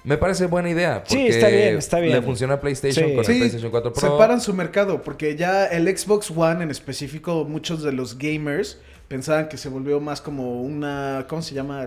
Me 0.05 0.17
parece 0.19 0.47
buena 0.47 0.69
idea. 0.71 1.03
Sí, 1.07 1.17
porque 1.17 1.29
está 1.29 1.49
bien, 1.49 1.77
está 1.79 1.99
bien. 2.01 2.13
Le 2.17 2.23
funciona 2.23 2.55
a 2.55 2.61
PlayStation 2.61 3.09
Sí. 3.09 3.15
con 3.15 3.25
Sí, 3.25 3.33
el 3.33 3.39
PlayStation 3.39 3.71
4 3.71 3.93
Pro. 3.93 4.01
separan 4.13 4.41
su 4.41 4.53
mercado 4.55 5.03
porque 5.03 5.35
ya 5.37 5.67
el 5.67 5.87
Xbox 5.97 6.31
One 6.31 6.63
en 6.65 6.71
específico, 6.71 7.45
muchos 7.45 7.83
de 7.83 7.93
los 7.93 8.19
gamers 8.19 8.79
pensaban 9.09 9.49
que 9.49 9.57
se 9.57 9.69
volvió 9.69 10.01
más 10.01 10.21
como 10.21 10.61
una, 10.63 11.25
¿cómo 11.29 11.41
se 11.43 11.55
llama? 11.55 11.85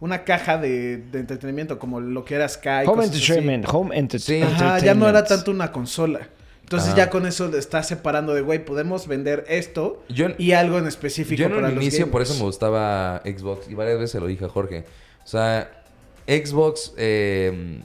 Una 0.00 0.24
caja 0.24 0.58
de, 0.58 0.98
de 0.98 1.20
entretenimiento, 1.20 1.78
como 1.78 2.00
lo 2.00 2.24
que 2.24 2.34
era 2.34 2.48
Sky. 2.48 2.84
Home 2.86 2.96
cosas 2.96 3.10
así. 3.10 3.18
Entertainment. 3.32 3.66
Home 3.72 3.96
enter- 3.96 4.18
Sí. 4.20 4.34
Entertainment. 4.34 4.62
Ajá, 4.62 4.78
ya 4.84 4.94
no 4.94 5.08
era 5.08 5.24
tanto 5.24 5.50
una 5.50 5.72
consola. 5.72 6.28
Entonces 6.64 6.88
Ajá. 6.90 6.96
ya 6.98 7.10
con 7.10 7.26
eso 7.26 7.48
le 7.48 7.58
está 7.58 7.82
separando 7.82 8.32
de, 8.34 8.40
güey, 8.40 8.64
podemos 8.64 9.06
vender 9.06 9.44
esto 9.48 10.02
Yo, 10.08 10.28
y 10.38 10.52
algo 10.52 10.78
en 10.78 10.86
específico 10.86 11.38
yo 11.38 11.46
en 11.46 11.52
para 11.52 11.68
un 11.68 11.74
los 11.74 11.82
inicio 11.84 12.10
por 12.10 12.22
eso 12.22 12.34
me 12.34 12.40
gustaba 12.42 13.20
Xbox 13.24 13.68
y 13.70 13.74
varias 13.74 13.96
veces 13.98 14.12
se 14.12 14.20
lo 14.20 14.26
dije 14.26 14.46
a 14.46 14.48
Jorge. 14.48 14.84
O 15.22 15.26
sea, 15.26 15.70
Xbox 16.26 16.94
eh, 16.96 17.80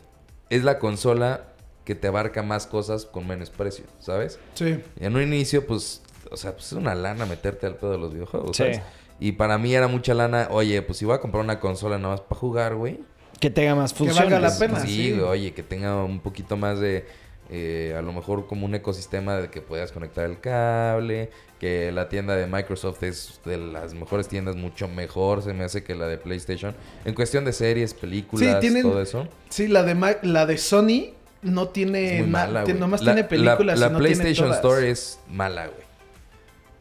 es 0.49 0.63
la 0.63 0.79
consola 0.79 1.43
que 1.83 1.95
te 1.95 2.07
abarca 2.07 2.41
más 2.43 2.67
cosas 2.67 3.05
con 3.05 3.27
menos 3.27 3.49
precio, 3.49 3.83
¿sabes? 3.99 4.39
Sí. 4.53 4.79
Y 4.99 5.05
en 5.05 5.15
un 5.15 5.23
inicio, 5.23 5.65
pues, 5.67 6.01
o 6.31 6.37
sea, 6.37 6.53
pues 6.53 6.67
es 6.67 6.73
una 6.73 6.95
lana 6.95 7.25
meterte 7.25 7.65
al 7.67 7.75
pedo 7.75 7.91
de 7.91 7.97
los 7.97 8.13
videojuegos, 8.13 8.55
Sí. 8.55 8.63
¿sabes? 8.63 8.81
Y 9.19 9.33
para 9.33 9.57
mí 9.57 9.75
era 9.75 9.87
mucha 9.89 10.13
lana, 10.13 10.47
oye, 10.51 10.81
pues 10.81 10.97
si 10.99 11.03
voy 11.05 11.15
a 11.15 11.19
comprar 11.19 11.43
una 11.43 11.59
consola 11.59 11.97
nada 11.97 12.13
más 12.13 12.21
para 12.21 12.39
jugar, 12.39 12.75
güey. 12.75 13.01
Que 13.41 13.49
tenga 13.49 13.75
más 13.75 13.91
Que 13.91 13.99
funciones. 13.99 14.31
valga 14.31 14.39
la 14.49 14.57
pena. 14.57 14.79
sí, 14.79 14.87
sí. 14.87 15.11
güey, 15.11 15.23
oye, 15.23 15.53
que 15.53 15.63
tenga 15.63 16.01
un 16.03 16.21
poquito 16.21 16.55
más 16.55 16.79
de, 16.79 17.05
eh, 17.49 17.95
a 17.97 18.01
lo 18.01 18.13
mejor 18.13 18.45
como 18.47 18.65
un 18.65 18.75
ecosistema 18.75 19.35
de 19.37 19.49
que 19.49 19.61
puedas 19.61 19.91
conectar 19.91 20.25
el 20.25 20.39
cable, 20.39 21.31
que 21.59 21.91
la 21.91 22.07
tienda 22.09 22.35
de 22.35 22.45
Microsoft 22.47 23.01
es 23.03 23.39
de 23.45 23.57
las 23.57 23.93
mejores 23.93 24.27
tiendas, 24.27 24.55
mucho 24.55 24.87
mejor 24.87 25.41
se 25.41 25.53
me 25.53 25.63
hace 25.63 25.83
que 25.83 25.95
la 25.95 26.07
de 26.07 26.17
PlayStation. 26.17 26.75
En 27.05 27.13
cuestión 27.15 27.45
de 27.45 27.53
series, 27.53 27.93
películas, 27.93 28.59
tienen- 28.59 28.83
todo 28.83 29.01
eso. 29.01 29.27
Sí, 29.49 29.67
la 29.67 29.83
de, 29.83 29.95
Ma- 29.95 30.17
la 30.21 30.45
de 30.45 30.57
Sony 30.57 31.13
no 31.41 31.69
tiene 31.69 32.17
Es 32.17 32.21
muy 32.21 32.29
na- 32.31 32.45
mala, 32.45 32.63
ti- 32.63 32.71
güey. 32.71 32.79
nomás 32.81 33.01
La- 33.01 33.13
tiene 33.13 33.27
películas 33.27 33.79
La, 33.79 33.89
la 33.89 33.97
PlayStation. 33.97 34.51
Store 34.53 34.89
es 34.89 35.19
mala, 35.29 35.67
güey. 35.67 35.87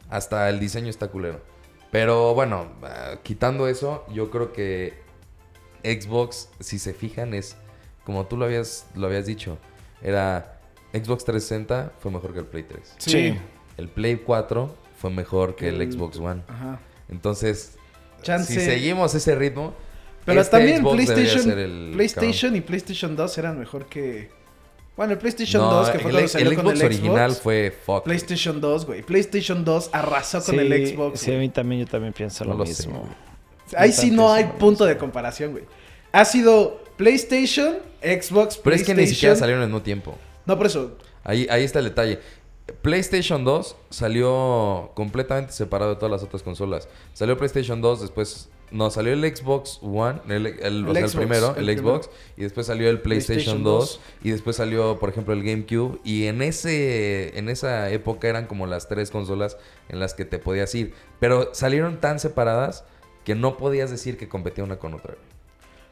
Hasta 0.09 0.49
el 0.49 0.59
diseño 0.59 0.89
está 0.89 1.07
culero. 1.07 1.41
Pero 1.91 2.33
bueno, 2.35 2.67
ah, 2.83 3.15
quitando 3.23 3.67
eso, 3.67 4.05
yo 4.13 4.29
creo 4.29 4.53
que 4.53 4.93
Xbox, 5.83 6.49
si 6.59 6.77
se 6.79 6.93
fijan, 6.93 7.33
es 7.33 7.55
como 8.05 8.25
tú 8.27 8.37
lo 8.37 8.45
habías, 8.45 8.85
lo 8.95 9.07
habías 9.07 9.25
dicho. 9.25 9.57
Era 10.01 10.58
Xbox 10.93 11.23
360 11.25 11.93
fue 11.99 12.11
mejor 12.11 12.33
que 12.33 12.39
el 12.39 12.45
Play 12.45 12.63
3. 12.63 12.95
Sí. 12.97 13.37
El 13.77 13.89
Play 13.89 14.17
4 14.17 14.75
fue 14.97 15.09
mejor 15.11 15.55
que 15.55 15.69
el, 15.69 15.81
El- 15.81 15.91
Xbox 15.91 16.17
One. 16.17 16.41
Ajá. 16.47 16.79
Entonces, 17.09 17.75
Chance- 18.21 18.53
si 18.53 18.59
seguimos 18.59 19.13
ese 19.15 19.35
ritmo, 19.35 19.73
Pero 20.25 20.41
este 20.41 20.57
también 20.57 20.79
Xbox 20.81 20.95
PlayStation, 20.95 21.51
el 21.59 21.91
PlayStation 21.93 22.55
y 22.55 22.61
PlayStation 22.61 23.15
2 23.15 23.37
eran 23.37 23.59
mejor 23.59 23.85
que... 23.85 24.29
Bueno, 24.97 25.13
el 25.13 25.19
PlayStation 25.19 25.61
No, 25.61 25.71
2, 25.71 25.89
que 25.91 25.99
fue 25.99 26.09
el, 26.11 26.15
cuando 26.15 26.27
salió 26.27 26.49
el 26.49 26.55
con 26.57 26.65
Xbox 26.65 26.79
el 26.81 26.85
original 26.87 27.31
Xbox. 27.31 27.41
fue 27.43 27.77
fuck. 27.85 28.03
PlayStation 28.03 28.59
2, 28.59 28.85
güey. 28.85 29.01
PlayStation 29.01 29.63
2 29.63 29.89
arrasó 29.93 30.43
con 30.43 30.59
el 30.59 30.87
Xbox. 30.87 31.21
Sí, 31.21 31.33
a 31.33 31.37
mí 31.37 31.47
también, 31.49 31.81
yo 31.85 31.87
también 31.87 32.11
pienso 32.11 32.43
No 32.43 32.51
lo 32.51 32.57
lo 32.59 32.65
sé. 32.65 32.85
mismo. 32.87 33.07
Ahí 33.77 33.93
sí 33.93 34.11
no 34.11 34.33
hay 34.33 34.43
punto 34.59 34.83
de 34.85 34.97
comparación, 34.97 35.51
güey. 35.51 35.63
Ha 36.11 36.25
sido 36.25 36.83
PlayStation, 36.97 37.77
Xbox, 38.01 38.57
Pero 38.57 38.75
es 38.75 38.83
que 38.83 38.93
ni 38.93 39.07
siquiera 39.07 39.35
salieron 39.37 39.61
al 39.63 39.69
mismo 39.69 39.81
tiempo. 39.83 40.17
No, 40.49 40.57
por 40.57 40.65
eso. 40.65 40.97
Ahí, 41.23 41.47
ahí 41.49 41.63
está 41.63 41.79
el 41.79 41.85
detalle. 41.85 42.19
PlayStation 42.81 43.43
2 43.45 43.75
salió 43.89 44.91
completamente 44.95 45.53
separado 45.53 45.91
de 45.91 45.95
todas 45.97 46.11
las 46.11 46.23
otras 46.23 46.43
consolas. 46.43 46.87
Salió 47.13 47.37
PlayStation 47.37 47.81
2, 47.81 48.01
después... 48.01 48.49
No, 48.71 48.91
salió 48.91 49.13
el 49.13 49.35
Xbox 49.35 49.79
One, 49.81 50.21
el, 50.29 50.45
el- 50.45 50.59
El 50.59 50.87
o 50.87 50.93
sea, 50.93 51.01
el 51.03 51.09
Xbox, 51.09 51.15
primero, 51.15 51.55
el, 51.55 51.69
el 51.69 51.79
Xbox, 51.79 52.09
y 52.37 52.43
después 52.43 52.67
salió 52.67 52.87
el 52.91 53.01
PlayStation, 53.01 53.63
PlayStation 53.63 53.63
2, 53.63 53.99
y 54.23 54.29
después 54.31 54.55
salió, 54.57 54.99
por 54.99 55.09
ejemplo, 55.09 55.33
el 55.33 55.43
GameCube, 55.43 55.99
y 56.03 56.25
en 56.27 56.43
ese 56.43 57.35
en 57.39 57.49
esa 57.49 57.89
época 57.89 58.27
eran 58.27 58.45
como 58.45 58.67
las 58.67 58.87
tres 58.87 59.09
consolas 59.09 59.57
en 59.87 59.99
las 59.99 60.13
que 60.13 60.23
te 60.23 60.37
podías 60.37 60.75
ir, 60.75 60.93
pero 61.19 61.49
salieron 61.55 61.99
tan 61.99 62.19
separadas 62.19 62.83
que 63.25 63.33
no 63.33 63.57
podías 63.57 63.89
decir 63.89 64.17
que 64.17 64.29
competía 64.29 64.63
una 64.63 64.77
con 64.77 64.93
otra. 64.93 65.15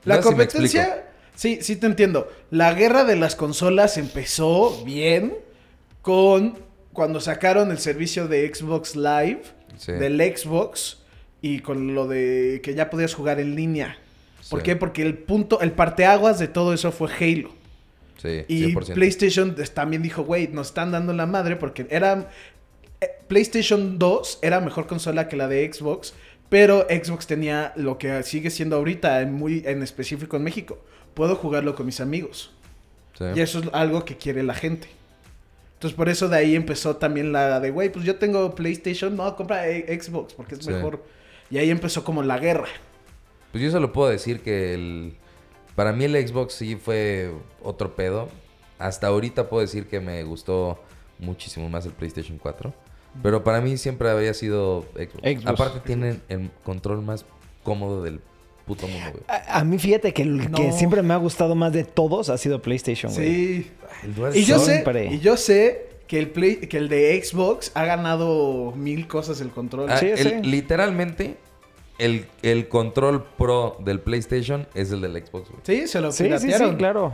La 0.05 0.17
No 0.17 0.21
sé 0.21 0.29
si 0.29 0.35
me 0.35 0.43
explico. 0.43 0.73
competencia, 0.77 1.11
sí, 1.37 1.59
sí 1.61 1.77
te 1.77 1.85
entiendo. 1.87 2.27
La 2.51 2.73
guerra 2.73 3.05
de 3.05 3.15
las 3.15 3.35
consolas 3.37 3.97
empezó 3.97 4.83
bien 4.83 5.33
con 6.01 6.57
cuando 6.93 7.21
sacaron 7.21 7.71
el 7.71 7.77
servicio 7.79 8.27
de 8.27 8.53
Xbox 8.53 8.95
Live 8.95 9.41
Sí. 9.77 9.91
del 9.91 10.19
Xbox 10.35 11.03
y 11.41 11.59
con 11.59 11.93
lo 11.93 12.07
de 12.07 12.61
que 12.63 12.73
ya 12.73 12.89
podías 12.89 13.13
jugar 13.13 13.39
en 13.39 13.55
línea. 13.55 13.97
¿Por 14.49 14.61
Sí. 14.61 14.65
qué? 14.65 14.75
Porque 14.75 15.03
el 15.03 15.15
punto, 15.17 15.61
el 15.61 15.71
parteaguas 15.71 16.39
de 16.39 16.47
todo 16.47 16.73
eso 16.73 16.91
fue 16.91 17.09
Halo. 17.13 17.51
Sí, 18.17 18.43
Y 18.47 18.63
100%. 18.73 18.95
PlayStation 18.95 19.55
des- 19.55 19.73
también 19.75 20.01
dijo, 20.01 20.23
güey, 20.23 20.47
nos 20.47 20.67
están 20.67 20.91
dando 20.91 21.13
la 21.13 21.27
madre 21.27 21.55
porque 21.55 21.85
era... 21.91 22.29
eh, 22.99 23.09
PlayStation 23.27 23.99
2 23.99 24.39
era 24.41 24.59
mejor 24.59 24.87
consola 24.87 25.27
que 25.27 25.35
la 25.35 25.47
de 25.47 25.71
Xbox, 25.71 26.15
pero 26.49 26.87
Xbox 26.89 27.27
tenía 27.27 27.73
lo 27.75 27.99
que 27.99 28.23
sigue 28.23 28.49
siendo 28.49 28.77
ahorita, 28.77 29.23
muy 29.27 29.61
en 29.67 29.83
específico 29.83 30.37
en 30.37 30.43
México. 30.43 30.79
Puedo 31.17 31.35
jugarlo 31.35 31.73
con 31.73 31.87
mis 31.87 31.99
amigos. 31.99 32.51
Sí. 33.17 33.23
Y 33.35 33.39
eso 33.39 33.57
es 33.57 33.69
algo 33.73 34.05
que 34.05 34.15
quiere 34.17 34.43
la 34.43 34.53
gente. 34.53 34.87
Entonces 35.73 35.97
por 35.97 36.09
eso 36.09 36.29
de 36.29 36.37
ahí 36.37 36.55
empezó 36.55 36.97
también 36.97 37.31
la 37.31 37.59
de, 37.59 37.71
güey, 37.71 37.91
pues 37.91 38.05
yo 38.05 38.17
tengo 38.17 38.53
PlayStation, 38.53 39.15
no, 39.15 39.35
compra 39.35 39.67
eh, 39.67 39.99
Xbox 39.99 40.35
porque 40.35 40.53
es 40.53 40.63
Sí. 40.63 40.69
mejor. 40.69 41.03
Y 41.49 41.57
ahí 41.57 41.71
empezó 41.71 42.03
como 42.03 42.21
la 42.21 42.37
guerra. 42.37 42.67
Pues 43.51 43.63
yo 43.63 43.71
solo 43.71 43.91
puedo 43.91 44.09
decir 44.09 44.41
que 44.41 44.75
el... 44.75 45.15
Para 45.75 45.91
mí 45.91 46.03
el 46.05 46.27
Xbox 46.27 46.53
sí 46.53 46.75
fue 46.75 47.31
otro 47.63 47.95
pedo. 47.95 48.29
Hasta 48.77 49.07
ahorita 49.07 49.49
puedo 49.49 49.61
decir 49.61 49.87
que 49.87 49.99
me 49.99 50.21
gustó 50.23 50.79
muchísimo 51.17 51.67
más 51.67 51.87
el 51.87 51.93
PlayStation 51.93 52.37
4. 52.37 52.71
Pero 53.23 53.43
para 53.43 53.59
mí 53.59 53.75
siempre 53.77 54.11
había 54.11 54.35
sido 54.35 54.85
Xbox. 54.93 55.21
Xbox. 55.23 55.47
Aparte 55.47 55.79
tienen 55.79 56.21
el 56.29 56.51
control 56.63 57.01
más 57.01 57.25
cómodo 57.63 58.03
del 58.03 58.21
puto 58.67 58.87
mundo, 58.87 59.09
güey. 59.13 59.23
A, 59.27 59.59
a 59.59 59.63
mí 59.63 59.79
fíjate 59.79 60.13
que 60.13 60.21
el 60.21 60.51
que 60.51 60.71
siempre 60.73 61.01
me 61.01 61.13
ha 61.13 61.17
gustado 61.17 61.55
más 61.55 61.73
de 61.73 61.83
todos 61.83 62.29
ha 62.29 62.37
sido 62.37 62.61
PlayStation, 62.61 63.11
güey. 63.13 63.27
Sí. 63.63 63.71
El 64.03 64.13
Dual 64.15 64.35
Y 64.37 64.43
yo 64.43 64.59
sé, 64.59 64.83
y 65.11 65.19
yo 65.19 65.37
sé 65.37 65.87
que 66.07 66.19
el 66.19 66.29
play, 66.29 66.57
que 66.57 66.77
el 66.77 66.87
de 66.89 67.19
Xbox 67.23 67.71
ha 67.73 67.85
ganado 67.85 68.73
mil 68.75 69.07
cosas 69.07 69.41
el 69.41 69.49
control. 69.49 69.89
Ah, 69.89 69.97
Sí, 69.97 70.05
el- 70.07 70.17
sí. 70.17 70.33
Literalmente, 70.43 71.37
el, 71.97 72.27
el 72.43 72.67
control 72.67 73.25
pro 73.37 73.77
del 73.83 73.99
PlayStation 73.99 74.67
es 74.75 74.91
el 74.91 75.01
del 75.01 75.13
Xbox, 75.25 75.49
güey. 75.49 75.61
Sí, 75.63 75.87
se 75.87 75.99
lo 75.99 76.11
Sí, 76.11 76.25
sí, 76.25 76.29
sí, 76.39 76.45
piratearon. 76.45 76.75
claro. 76.77 77.13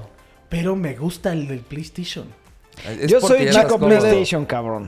Pero 0.50 0.75
me 0.75 0.95
gusta 0.95 1.31
el 1.33 1.48
del 1.48 1.60
PlayStation. 1.62 2.27
Es 2.88 3.07
Yo 3.10 3.22
soy 3.22 3.50
chico. 3.50 3.79
PlayStation, 3.79 4.45
cabrón. 4.45 4.88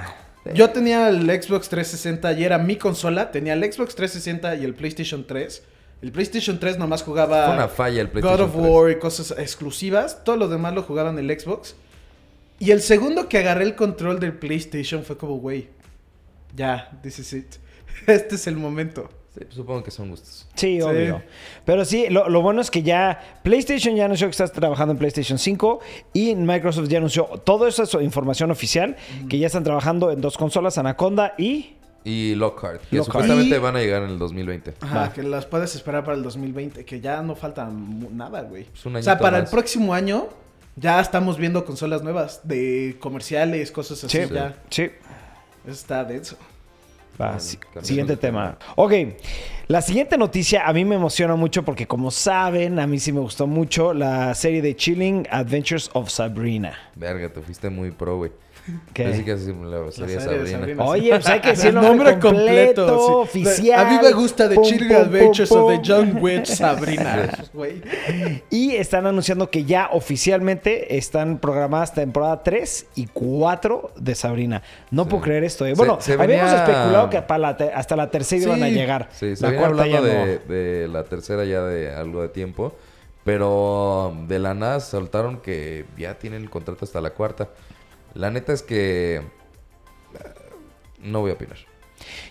Yo 0.54 0.70
tenía 0.70 1.10
el 1.10 1.26
Xbox 1.42 1.70
360 1.70 2.34
y 2.34 2.44
era 2.44 2.58
mi 2.60 2.76
consola. 2.76 3.32
Tenía 3.32 3.54
el 3.54 3.64
Xbox 3.64 3.96
360 3.96 4.56
y 4.58 4.64
el 4.66 4.76
PlayStation 4.76 5.26
3. 5.26 5.64
El 6.02 6.12
PlayStation 6.12 6.60
3 6.60 6.78
nomás 6.78 7.04
jugaba 7.04 7.46
Fue 7.48 7.56
una 7.56 7.68
falla 7.68 8.02
el 8.02 8.08
God 8.10 8.42
of 8.42 8.52
3. 8.54 8.66
War 8.66 8.92
y 8.92 9.00
cosas 9.00 9.32
exclusivas. 9.38 10.24
Todo 10.24 10.38
lo 10.38 10.48
demás 10.48 10.74
lo 10.74 10.84
jugaban 10.84 11.18
en 11.18 11.30
el 11.30 11.40
Xbox. 11.40 11.76
Y 12.60 12.72
el 12.72 12.82
segundo 12.82 13.28
que 13.28 13.38
agarré 13.40 13.64
el 13.64 13.76
control 13.76 14.20
del 14.20 14.34
PlayStation 14.34 15.04
fue 15.04 15.18
como, 15.18 15.38
güey, 15.38 15.70
ya, 16.56 16.92
this 17.02 17.20
is 17.20 17.34
it. 17.34 17.56
Este 18.08 18.36
es 18.36 18.48
el 18.48 18.56
momento. 18.58 19.10
Sí, 19.34 19.42
pues 19.44 19.56
supongo 19.56 19.84
que 19.84 19.92
son 19.92 20.10
gustos. 20.12 20.48
Sí, 20.56 20.78
Sí. 20.78 20.82
obvio. 20.82 21.22
Pero 21.66 21.84
sí, 21.84 22.08
lo, 22.10 22.30
lo 22.30 22.42
bueno 22.42 22.62
es 22.62 22.72
que 22.72 22.84
ya 22.84 23.40
PlayStation 23.44 23.94
ya 23.96 24.06
anunció 24.06 24.28
que 24.28 24.32
estás 24.32 24.54
trabajando 24.54 24.94
en 24.94 24.98
PlayStation 24.98 25.38
5 25.38 25.80
y 26.14 26.36
Microsoft 26.36 26.88
ya 26.88 27.00
anunció 27.00 27.26
toda 27.44 27.68
esa 27.68 27.84
información 28.02 28.52
oficial 28.52 28.96
que 29.30 29.38
ya 29.38 29.48
están 29.48 29.66
trabajando 29.66 30.12
en 30.12 30.22
dos 30.22 30.38
consolas, 30.38 30.78
Anaconda 30.78 31.34
y... 31.38 31.72
Y 32.06 32.36
Lockhart, 32.36 32.82
que 32.90 32.96
Lockhart. 32.98 33.06
supuestamente 33.26 33.56
Y- 33.56 33.60
van 33.60 33.76
a 33.76 33.80
llegar 33.80 34.04
en 34.04 34.12
el 34.12 34.20
2020. 34.20 34.76
Ajá, 34.80 35.00
Va. 35.00 35.14
que 35.14 35.24
las 35.24 35.46
puedes 35.48 35.76
esperar 35.76 36.04
para 36.06 36.16
el 36.16 36.24
2020, 36.24 36.86
que 36.86 37.02
ya 37.02 37.22
no 37.24 37.36
falta 37.36 37.68
nada, 37.68 38.42
güey. 38.44 38.66
Pues 38.66 38.86
un 38.86 38.96
o 38.96 39.02
sea, 39.04 39.18
para 39.18 39.40
el 39.40 39.46
próximo 39.48 39.94
año 39.94 40.28
ya 40.76 41.00
estamos 41.02 41.38
viendo 41.38 41.66
consolas 41.66 42.04
nuevas 42.04 42.42
de 42.48 42.96
comerciales, 43.00 43.72
cosas 43.72 44.04
así. 44.04 44.22
Sí, 44.24 44.34
Ya, 44.34 44.56
sí. 44.70 44.84
eso 44.84 45.72
está 45.72 46.04
denso. 46.06 46.38
Va, 47.20 47.40
siguiente 47.40 48.14
de 48.14 48.18
tema. 48.18 48.58
Ok, 48.76 48.92
la 49.70 49.82
siguiente 49.82 50.18
noticia 50.18 50.68
a 50.68 50.74
mí 50.74 50.84
me 50.84 50.96
emociona 50.96 51.36
mucho 51.38 51.64
porque 51.64 51.88
como 51.88 52.12
saben, 52.12 52.78
a 52.78 52.86
mí 52.88 53.00
sí 53.00 53.14
me 53.14 53.22
gustó 53.22 53.48
mucho 53.48 53.94
la 53.94 54.36
serie 54.36 54.62
de 54.62 54.76
Chilling 54.76 55.26
Adventures 55.32 55.90
of 55.94 56.10
Sabrina. 56.10 56.78
Verga, 56.94 57.30
te 57.32 57.40
fuiste 57.42 57.70
muy 57.70 57.92
pro, 57.92 58.18
güey. 58.18 58.32
¿Qué? 58.94 59.04
Pensé 59.04 59.24
que 59.24 59.32
así 59.34 59.54
la 59.54 59.80
de 59.82 59.92
Sabrina. 59.92 60.22
Sabrina. 60.50 60.84
Oye, 60.86 61.10
pues 61.12 61.28
hay 61.28 61.40
que 61.40 61.50
decir 61.52 61.68
el 61.68 61.76
nombre, 61.76 61.92
nombre 62.14 62.20
completo, 62.20 62.86
completo, 62.88 63.28
sí. 63.32 63.44
oficial. 63.46 63.86
A 63.86 63.90
mí 63.92 64.00
me 64.02 64.12
gusta 64.14 64.50
The 64.50 64.60
Chilling 64.62 64.88
pum, 64.88 64.98
Adventures 64.98 65.50
pum, 65.50 65.60
of 65.64 65.72
the. 65.72 65.88
Young 65.88 66.22
Witch 66.24 66.48
Sabrina. 66.48 67.30
Y 68.50 68.76
están 68.76 69.06
anunciando 69.06 69.50
que 69.50 69.66
ya 69.66 69.90
oficialmente 69.92 70.98
están 70.98 71.38
programadas 71.40 71.94
temporada 71.94 72.42
3 72.44 72.88
y 72.96 73.08
4 73.08 73.92
de 73.98 74.16
Sabrina. 74.16 74.62
No 74.92 75.04
Sí. 75.04 75.10
puedo 75.10 75.24
creer 75.24 75.44
esto. 75.44 75.66
eh. 75.66 75.74
Bueno, 75.76 75.98
se 76.02 76.14
habíamos 76.14 76.52
venía- 76.52 76.64
especulado 76.66 77.10
que 77.10 77.22
para 77.22 77.38
la 77.40 77.58
te- 77.58 77.72
hasta 77.74 77.96
la 77.96 78.10
tercera 78.10 78.42
Sí. 78.42 78.48
iban 78.48 78.64
a 78.64 78.70
llegar. 78.70 79.10
Sí, 79.12 79.36
se 79.36 79.44
la 79.44 79.50
venía 79.52 79.68
cuarta 79.68 79.88
ya 79.88 79.98
hablando 80.00 80.20
no. 80.20 80.26
de, 80.26 80.40
de 80.40 80.88
la 80.88 81.04
tercera 81.04 81.44
ya 81.46 81.62
de 81.64 81.94
algo 81.94 82.22
de 82.22 82.30
tiempo. 82.30 82.74
Pero 83.24 84.16
de 84.28 84.38
la 84.38 84.54
nada 84.54 84.80
soltaron 84.80 85.38
que 85.38 85.86
ya 85.98 86.14
tienen 86.20 86.44
el 86.44 86.50
contrato 86.52 86.86
hasta 86.86 87.02
la 87.02 87.10
cuarta. 87.10 87.50
La 88.16 88.32
neta 88.32 88.52
es 88.54 88.64
que... 88.64 89.18
eh, 89.18 89.22
No 91.02 91.22
voy 91.22 91.32
a 91.32 91.34
opinar. 91.36 91.58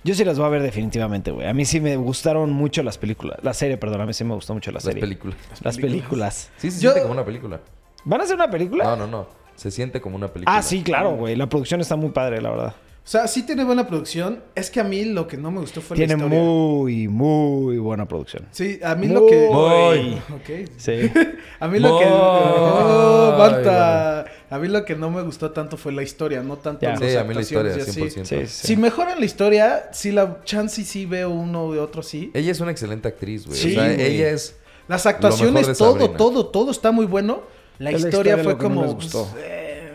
Yo 0.05 0.15
sí 0.15 0.25
las 0.25 0.37
voy 0.39 0.47
a 0.47 0.51
ver 0.51 0.63
definitivamente, 0.63 1.31
güey. 1.31 1.47
A 1.49 1.55
mí 1.55 1.65
sí 1.65 1.81
me 1.81 1.97
gustaron 1.97 2.53
mucho 2.53 2.83
las 2.83 2.99
películas. 2.99 3.39
La 3.43 3.55
serie, 3.55 3.77
perdón, 3.79 4.01
a 4.03 4.07
mí 4.07 4.13
sí 4.13 4.23
me 4.25 4.35
gustó 4.35 4.53
mucho 4.55 4.71
la 4.71 4.77
Las 4.77 4.85
serie. 4.85 5.01
películas. 5.01 5.37
Las 5.63 5.77
películas. 5.79 6.51
Sí, 6.59 6.71
se 6.71 6.81
Yo- 6.81 6.91
siente 6.91 7.03
como 7.03 7.13
una 7.15 7.25
película. 7.25 7.61
¿Van 8.05 8.21
a 8.21 8.25
hacer 8.25 8.37
una 8.37 8.51
película? 8.51 8.85
No, 8.85 8.97
no, 8.97 9.07
no. 9.07 9.27
Se 9.57 9.71
siente 9.71 10.01
como 10.01 10.17
una 10.17 10.29
película. 10.33 10.57
Ah, 10.59 10.63
sí, 10.63 10.83
claro, 10.83 11.15
güey. 11.17 11.37
La 11.37 11.49
producción 11.49 11.81
está 11.81 11.97
muy 11.97 12.11
padre, 12.11 12.41
la 12.43 12.51
verdad. 12.51 12.75
O 13.05 13.07
sea, 13.07 13.29
sí 13.29 13.43
tiene 13.45 13.65
buena 13.65 13.87
producción. 13.87 14.43
Es 14.55 14.71
que 14.71 14.81
a 14.81 14.85
mí 14.85 15.05
lo 15.05 15.27
que 15.29 15.37
no 15.37 15.51
me 15.51 15.61
gustó 15.61 15.81
fue 15.81 15.97
Tiene 15.97 16.15
la 16.17 16.19
historia. 16.25 16.39
muy, 16.43 17.09
muy 17.09 17.79
buena 17.79 18.07
producción. 18.09 18.47
Sí, 18.51 18.81
a 18.83 18.95
mí 18.95 19.09
lo 19.09 19.27
que... 19.27 19.49
Muy. 19.51 20.15
Ok. 20.35 20.71
Sí. 20.79 21.11
A 21.61 21.69
mí 21.69 21.79
lo 21.79 21.99
que... 21.99 22.05
Muy 22.07 22.15
Oh, 22.17 23.35
Marta. 23.39 24.25
A 24.55 24.59
mí 24.59 24.69
lo 24.69 24.85
que 24.85 24.95
no 24.95 25.11
me 25.11 25.21
gustó 25.23 25.51
tanto 25.51 25.77
fue 25.77 25.91
la 25.93 26.03
historia, 26.05 26.43
no 26.43 26.57
tanto 26.57 26.87
las 26.87 27.01
Sí, 27.01 27.17
a 27.17 27.25
mí 27.25 27.35
la 27.35 27.41
historia, 27.41 27.73
actuaciones 27.73 28.15
y 28.15 28.21
100%. 28.21 28.23
así. 28.23 28.47
Sí, 28.47 28.47
sí. 28.47 28.67
Si 28.69 28.77
mejoran 28.77 29.19
la 29.19 29.25
historia, 29.25 29.89
si 29.93 30.13
la 30.13 30.43
chance 30.45 30.85
sí 30.85 31.07
veo 31.07 31.31
uno 31.31 31.73
de 31.73 31.81
otro 31.81 32.03
sí. 32.03 32.31
Ella 32.35 32.53
es 32.53 32.61
una 32.61 32.71
excelente 32.71 33.09
actriz, 33.09 33.47
güey. 33.47 33.59
Sí, 33.59 33.73
o 33.73 33.75
sea, 33.81 33.93
güey. 33.95 34.01
ella 34.01 34.31
es... 34.31 34.57
Las 34.87 35.07
actuaciones, 35.07 35.77
todo, 35.77 35.93
Sabrina. 35.99 36.17
todo, 36.17 36.47
todo 36.47 36.71
está 36.71 36.93
muy 36.93 37.07
bueno. 37.07 37.43
La 37.81 37.91
historia, 37.91 38.09
historia 38.11 38.35
fue 38.37 38.53
lo 38.53 38.59
que 38.59 38.69
no 38.69 38.75
como. 38.77 38.95
gustó. 38.95 39.27
pues, 39.33 39.45
eh, 39.45 39.93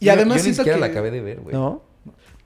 Y 0.00 0.06
Yo- 0.06 0.12
además 0.12 0.38
yo 0.38 0.44
siento 0.44 0.64
que. 0.64 0.78
la 0.78 0.86
acabé 0.86 1.10
de 1.10 1.20
ver, 1.20 1.40
güey. 1.40 1.54
¿No? 1.54 1.82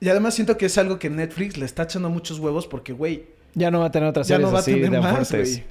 Y 0.01 0.09
además 0.09 0.33
siento 0.33 0.57
que 0.57 0.65
es 0.65 0.77
algo 0.77 0.99
que 0.99 1.09
Netflix 1.09 1.57
le 1.57 1.65
está 1.65 1.83
echando 1.83 2.09
muchos 2.09 2.39
huevos 2.39 2.67
porque, 2.67 2.91
güey, 2.91 3.27
Ya 3.53 3.71
no 3.71 3.79
va 3.79 3.85
a 3.85 3.91
tener 3.91 4.09
otras 4.09 4.27
ya 4.27 4.35
series 4.35 4.49
no 4.49 4.53
va 4.53 4.59
a 4.59 4.63
tener 4.63 4.89
de 4.91 4.99
más, 4.99 5.31
güey. 5.31 5.63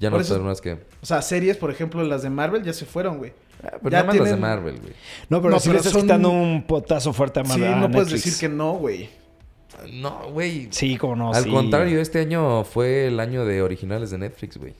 Ya 0.00 0.10
no 0.10 0.16
Por 0.16 0.22
eso- 0.22 0.34
son 0.34 0.42
unas 0.44 0.60
que... 0.60 0.72
O 0.72 1.06
sea, 1.06 1.22
series, 1.22 1.56
por 1.56 1.70
ejemplo, 1.70 2.02
las 2.02 2.22
de 2.22 2.30
Marvel 2.30 2.64
ya 2.64 2.72
se 2.72 2.84
fueron, 2.84 3.18
güey. 3.18 3.32
Ah, 3.64 3.68
pero 3.78 3.90
Ya 3.90 3.98
nada 3.98 4.04
más 4.04 4.16
las 4.16 4.24
de 4.24 4.30
tienen- 4.30 4.40
Marvel, 4.40 4.80
güey. 4.80 4.92
No, 5.28 5.40
pero 5.40 5.50
No, 5.54 5.58
sí 5.60 5.68
pero 5.68 5.72
le 5.74 5.78
estás 5.78 5.92
son- 5.92 6.02
quitando 6.02 6.30
un 6.30 6.62
potazo 6.64 7.12
fuerte 7.12 7.40
a 7.40 7.44
Sí, 7.44 7.60
Marvel. 7.60 7.80
no 7.80 7.90
puedes 7.90 8.10
decir 8.10 8.34
que 8.38 8.48
no, 8.48 8.72
güey. 8.74 9.08
No, 9.94 10.30
güey. 10.32 10.68
Sí, 10.70 10.96
como 10.96 11.16
no. 11.16 11.32
Al 11.32 11.44
sí. 11.44 11.50
contrario, 11.50 12.00
este 12.00 12.20
año 12.20 12.64
fue 12.64 13.06
el 13.08 13.18
año 13.20 13.44
de 13.44 13.62
originales 13.62 14.10
de 14.10 14.18
Netflix, 14.18 14.56
güey. 14.58 14.74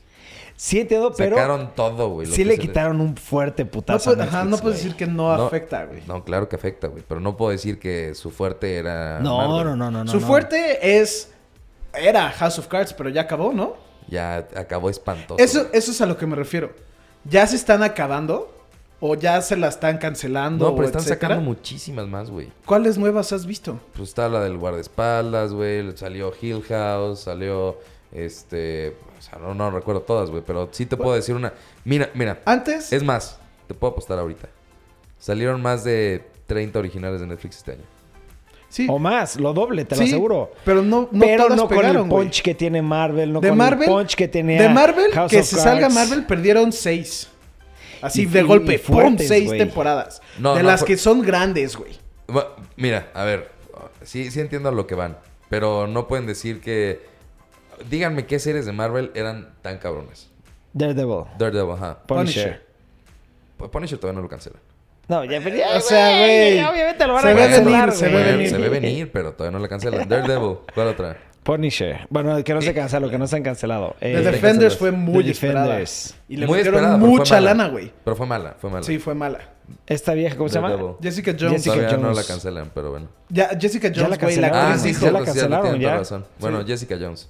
Sí 0.55 0.79
entiendo, 0.81 1.13
pero 1.17 1.35
Sacaron 1.37 1.71
todo, 1.75 2.11
güey. 2.11 2.27
sí 2.29 2.45
le 2.45 2.57
quitaron 2.59 3.01
un 3.01 3.17
fuerte 3.17 3.65
No, 3.65 3.71
putazo. 3.71 4.11
puedes- 4.11 4.21
a 4.27 4.29
ajá, 4.29 4.39
no 4.39 4.51
Netflix, 4.51 4.63
puedes 4.63 4.79
decir 4.83 4.97
que 4.97 5.07
no, 5.07 5.37
No, 5.37 5.47
afecta, 5.47 5.87
güey. 5.87 6.03
No, 6.07 6.23
claro 6.25 6.49
que 6.49 6.57
afecta, 6.57 6.87
güey. 6.89 7.03
Pero 7.09 7.21
no 7.21 7.37
puedo 7.37 7.51
decir 7.51 7.79
que 7.81 8.15
su 8.15 8.31
fuerte 8.31 8.77
era. 8.77 9.19
No, 9.21 9.39
Marvel. 9.39 9.65
no, 9.65 9.77
no, 9.77 9.91
no, 9.91 10.05
no. 10.05 10.11
Su 10.11 10.21
no. 10.21 10.27
fuerte 10.27 11.01
es... 11.01 11.33
Era 11.95 12.31
House 12.31 12.59
of 12.59 12.69
Cards, 12.69 12.93
pero 12.93 13.09
ya 13.09 13.23
acabó, 13.23 13.53
¿no? 13.53 13.75
Ya 14.09 14.37
acabó 14.57 14.89
espantoso. 14.91 15.43
Eso, 15.43 15.67
eso 15.73 15.91
es 15.91 16.01
a 16.01 16.07
lo 16.07 16.17
que 16.17 16.27
me 16.27 16.37
refiero. 16.37 16.73
¿Ya 17.25 17.47
se 17.47 17.57
están 17.57 17.83
acabando? 17.83 18.52
¿O 19.05 19.17
ya 19.17 19.43
se 19.43 19.57
la 19.57 19.67
están 19.67 19.99
cancelando? 19.99 20.65
No, 20.65 20.77
pero 20.77 20.85
o 20.85 20.87
están 20.87 21.03
etcétera? 21.03 21.35
sacando 21.35 21.45
muchísimas 21.45 22.07
más, 22.07 22.31
güey. 22.31 22.53
¿Cuáles 22.65 22.97
nuevas 22.97 23.33
has 23.33 23.45
visto? 23.47 23.81
Pues 23.95 24.11
está 24.11 24.29
la 24.29 24.45
del 24.45 24.57
guardaespaldas, 24.59 25.53
güey. 25.53 25.97
Salió 25.97 26.33
Hill 26.41 26.63
House, 26.69 27.19
salió. 27.19 27.79
Este. 28.13 28.95
O 29.19 29.21
sea, 29.21 29.41
no, 29.41 29.55
no 29.55 29.73
recuerdo 29.73 30.03
todas, 30.03 30.31
güey. 30.31 30.45
Pero 30.47 30.69
sí 30.71 30.87
te 30.87 30.97
puedo 30.97 31.17
decir 31.17 31.35
una. 31.35 31.53
Mira, 31.85 32.11
mira. 32.15 32.43
Antes... 32.45 32.93
Es 32.93 33.03
más, 33.03 33.39
te 33.67 33.75
puedo 33.75 33.91
apostar 33.91 34.21
ahorita. 34.21 34.49
Salieron 35.19 35.61
más 35.61 35.83
de 35.83 36.25
30 36.47 36.79
originales 36.79 37.21
de 37.21 37.27
Netflix 37.27 37.57
este 37.57 37.73
año. 37.73 37.85
Sí, 38.69 38.87
O 38.89 39.01
más, 39.01 39.35
lo 39.35 39.53
doble, 39.53 39.85
te 39.85 39.97
lo 39.97 40.03
sí, 40.03 40.09
aseguro. 40.11 40.53
Pero 40.65 40.81
no, 40.81 41.09
no 41.11 41.21
pero 41.21 41.43
todas 41.43 41.59
no 41.59 41.67
con 41.67 41.77
pegaron, 41.77 42.03
el 42.05 42.09
punch 42.09 42.41
que 42.41 42.55
tiene 42.55 42.81
Marvel, 42.83 43.33
no 43.33 43.41
de 43.41 43.49
con 43.49 43.59
Marvel, 43.59 43.89
el 43.89 43.95
punch 43.95 44.15
que 44.15 44.29
tenía 44.29 44.63
de 44.63 44.69
Marvel, 44.69 45.11
House 45.13 45.31
que 45.31 45.41
of 45.41 45.47
se 45.47 45.57
salga. 45.57 45.89
Marvel, 45.89 46.25
perdieron 46.25 46.73
seis. 46.73 47.29
Así 48.03 48.23
Y- 48.23 48.27
de 48.27 48.43
golpe, 48.43 48.79
¡pum! 48.79 49.17
Seis 49.19 49.51
temporadas. 49.51 50.21
No, 50.39 50.55
de 50.55 50.63
no, 50.63 50.69
las 50.69 50.85
que 50.85 50.97
son 50.97 51.23
grandes, 51.23 51.77
güey. 51.77 51.99
Mira, 52.77 53.11
a 53.15 53.25
ver. 53.25 53.51
Sí, 54.03 54.31
sí 54.31 54.41
entiendo 54.41 54.69
a 54.69 54.73
lo 54.73 54.87
que 54.87 54.95
van. 54.95 55.17
Pero 55.49 55.87
no 55.87 56.09
pueden 56.09 56.27
decir 56.27 56.61
que. 56.61 57.01
Díganme 57.91 58.27
qué 58.27 58.39
series 58.39 58.65
de 58.67 58.73
Marvel 58.73 59.11
eran 59.15 59.55
tan 59.63 59.79
cabrones. 59.79 60.31
Daredevil, 60.73 61.25
Daredevil, 61.39 61.73
ajá. 61.75 61.99
Punisher. 62.07 62.65
Pues 63.57 63.71
Punisher 63.71 63.99
todavía 63.99 64.17
no 64.17 64.23
lo 64.23 64.29
cancela. 64.29 64.57
No, 65.09 65.25
ya, 65.25 65.41
pero 65.43 65.57
ya, 65.57 65.77
O 65.77 65.81
sea, 65.81 66.19
güey, 66.19 66.61
Obviamente 66.63 67.07
lo 67.07 67.13
van 67.15 67.23
se 67.23 67.29
a 67.29 67.35
ve 67.35 67.41
cancelar, 67.41 67.65
venir, 67.91 67.93
se 67.93 68.09
ve 68.09 68.23
venir. 68.33 68.51
se 68.51 68.59
ve 68.59 68.69
venir, 68.69 69.13
pero 69.13 69.33
todavía 69.33 69.59
no 69.59 69.63
la 69.63 69.69
cancelan. 69.69 70.09
Daredevil, 70.09 70.59
¿cuál 70.75 70.89
otra? 70.89 71.19
Punisher. 71.43 72.07
Bueno, 72.09 72.43
que 72.45 72.55
no 72.55 72.63
se 72.63 72.73
canceló, 72.73 73.11
que 73.11 73.19
no 73.19 73.27
se 73.27 73.37
han 73.37 73.43
cancelado. 73.43 73.97
Eh, 74.01 74.15
The 74.23 74.31
Defenders. 74.31 74.77
Fue 74.77 74.93
muy 74.93 75.25
The 75.25 75.31
esperada. 75.33 75.67
Defenders. 75.67 76.15
Y 76.29 76.37
le 76.37 76.47
Muy 76.47 76.59
metieron 76.59 76.81
esperada, 76.85 76.97
mucha 76.99 77.41
lana, 77.41 77.69
güey. 77.69 77.93
Pero 78.05 78.17
fue 78.17 78.27
mala, 78.27 78.55
fue 78.61 78.71
mala. 78.71 78.83
Sí, 78.85 78.99
fue 78.99 79.15
mala. 79.15 79.39
Esta 79.87 80.13
vieja, 80.15 80.37
¿cómo 80.37 80.49
se 80.49 80.57
llama? 80.57 80.71
Daredevil. 80.71 80.95
Jessica 81.03 81.33
Jones. 81.39 81.53
Jessica 81.55 81.75
Todavía 81.75 81.97
no 81.97 82.03
Jones. 82.05 82.17
la 82.19 82.25
cancelan, 82.25 82.71
pero 82.75 82.91
bueno. 82.91 83.09
Ya, 83.29 83.49
Jessica 83.59 83.89
Jones, 83.89 84.01
güey, 84.03 84.11
la 84.11 84.17
cancelaron. 84.19 84.57
Ah, 84.59 84.73
actriz 84.75 84.97
sí, 84.97 85.05
ya 85.05 85.11
la 85.13 85.19
sí, 85.21 85.25
cancelaron, 85.25 85.81
ya. 85.81 85.97
razón. 85.97 86.27
Bueno, 86.39 86.61
Sí. 86.61 86.67
Jessica 86.69 86.97
Jones. 87.01 87.29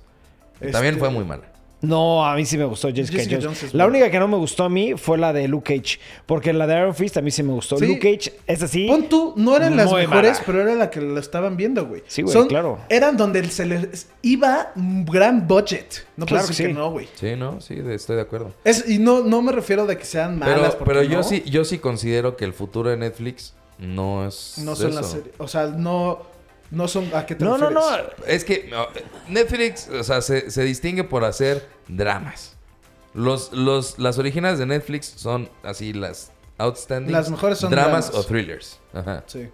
Este- 0.54 0.72
También 0.72 0.98
fue 0.98 1.10
muy 1.10 1.24
mala. 1.24 1.44
No, 1.82 2.24
a 2.24 2.34
mí 2.36 2.46
sí 2.46 2.56
me 2.56 2.64
gustó 2.64 2.88
Jessica, 2.88 3.18
Jessica 3.18 3.34
Jones. 3.36 3.44
Jones 3.44 3.62
es 3.64 3.74
la 3.74 3.84
buena. 3.84 3.98
única 3.98 4.10
que 4.12 4.18
no 4.20 4.28
me 4.28 4.36
gustó 4.36 4.64
a 4.64 4.68
mí 4.68 4.94
fue 4.96 5.18
la 5.18 5.32
de 5.32 5.48
Luke 5.48 5.76
Cage. 5.76 5.98
Porque 6.26 6.52
la 6.52 6.66
de 6.68 6.76
Iron 6.78 6.94
Fist 6.94 7.16
a 7.16 7.22
mí 7.22 7.30
sí 7.32 7.42
me 7.42 7.52
gustó. 7.52 7.76
Sí. 7.76 7.86
Luke 7.86 7.98
Cage, 8.16 8.32
esa 8.46 8.68
sí. 8.68 8.86
Pon 8.86 9.08
tú, 9.08 9.34
no 9.36 9.56
eran 9.56 9.76
las 9.76 9.92
mejores, 9.92 10.32
mala. 10.34 10.42
pero 10.46 10.62
era 10.62 10.74
la 10.76 10.90
que 10.90 11.00
lo 11.00 11.18
estaban 11.18 11.56
viendo, 11.56 11.86
güey. 11.86 12.02
Sí, 12.06 12.22
güey, 12.22 12.32
Son- 12.32 12.46
claro. 12.46 12.78
Eran 12.88 13.16
donde 13.16 13.42
se 13.50 13.66
les 13.66 14.06
iba 14.22 14.70
un 14.76 15.04
gran 15.04 15.46
budget. 15.48 16.06
No 16.16 16.24
Claro 16.26 16.42
puedes 16.44 16.48
decir 16.48 16.66
que 16.66 16.72
que 16.72 16.74
sí. 16.74 16.78
no, 16.78 16.90
güey. 16.92 17.08
Sí, 17.16 17.34
no, 17.36 17.60
sí, 17.60 17.74
de- 17.74 17.94
estoy 17.96 18.14
de 18.16 18.22
acuerdo. 18.22 18.52
Es, 18.64 18.88
y 18.88 18.98
no, 18.98 19.22
no 19.24 19.42
me 19.42 19.50
refiero 19.52 19.84
de 19.86 19.98
que 19.98 20.04
sean 20.04 20.38
malas. 20.38 20.76
Pero, 20.84 21.02
yo 21.02 21.18
no. 21.18 21.22
sí, 21.24 21.42
yo 21.46 21.64
sí 21.64 21.78
considero 21.78 22.36
que 22.36 22.44
el 22.44 22.52
futuro 22.52 22.90
de 22.90 22.96
Netflix 22.96 23.54
no 23.78 24.24
es. 24.26 24.54
No 24.58 24.76
son 24.76 24.90
eso. 24.90 25.00
las 25.00 25.10
series. 25.10 25.34
O 25.38 25.48
sea, 25.48 25.66
no, 25.66 26.22
no 26.72 26.88
son. 26.88 27.14
¿A 27.14 27.24
qué 27.26 27.34
te 27.34 27.44
No, 27.44 27.56
no, 27.58 27.68
refieres? 27.68 28.06
no. 28.18 28.24
Es 28.26 28.44
que 28.44 28.68
no, 28.70 28.86
Netflix, 29.28 29.88
o 29.88 30.02
sea, 30.02 30.20
se, 30.22 30.50
se 30.50 30.62
distingue 30.64 31.04
por 31.04 31.24
hacer 31.24 31.68
dramas. 31.88 32.56
Los, 33.14 33.52
los, 33.52 33.98
las 33.98 34.18
originales 34.18 34.58
de 34.58 34.66
Netflix 34.66 35.06
son 35.16 35.48
así 35.62 35.92
las 35.92 36.32
outstanding. 36.58 37.12
Las 37.12 37.30
mejores 37.30 37.58
son 37.58 37.70
dramas, 37.70 38.06
dramas. 38.10 38.24
o 38.24 38.28
thrillers. 38.28 38.80
Ajá. 38.94 39.22
Sí. 39.26 39.48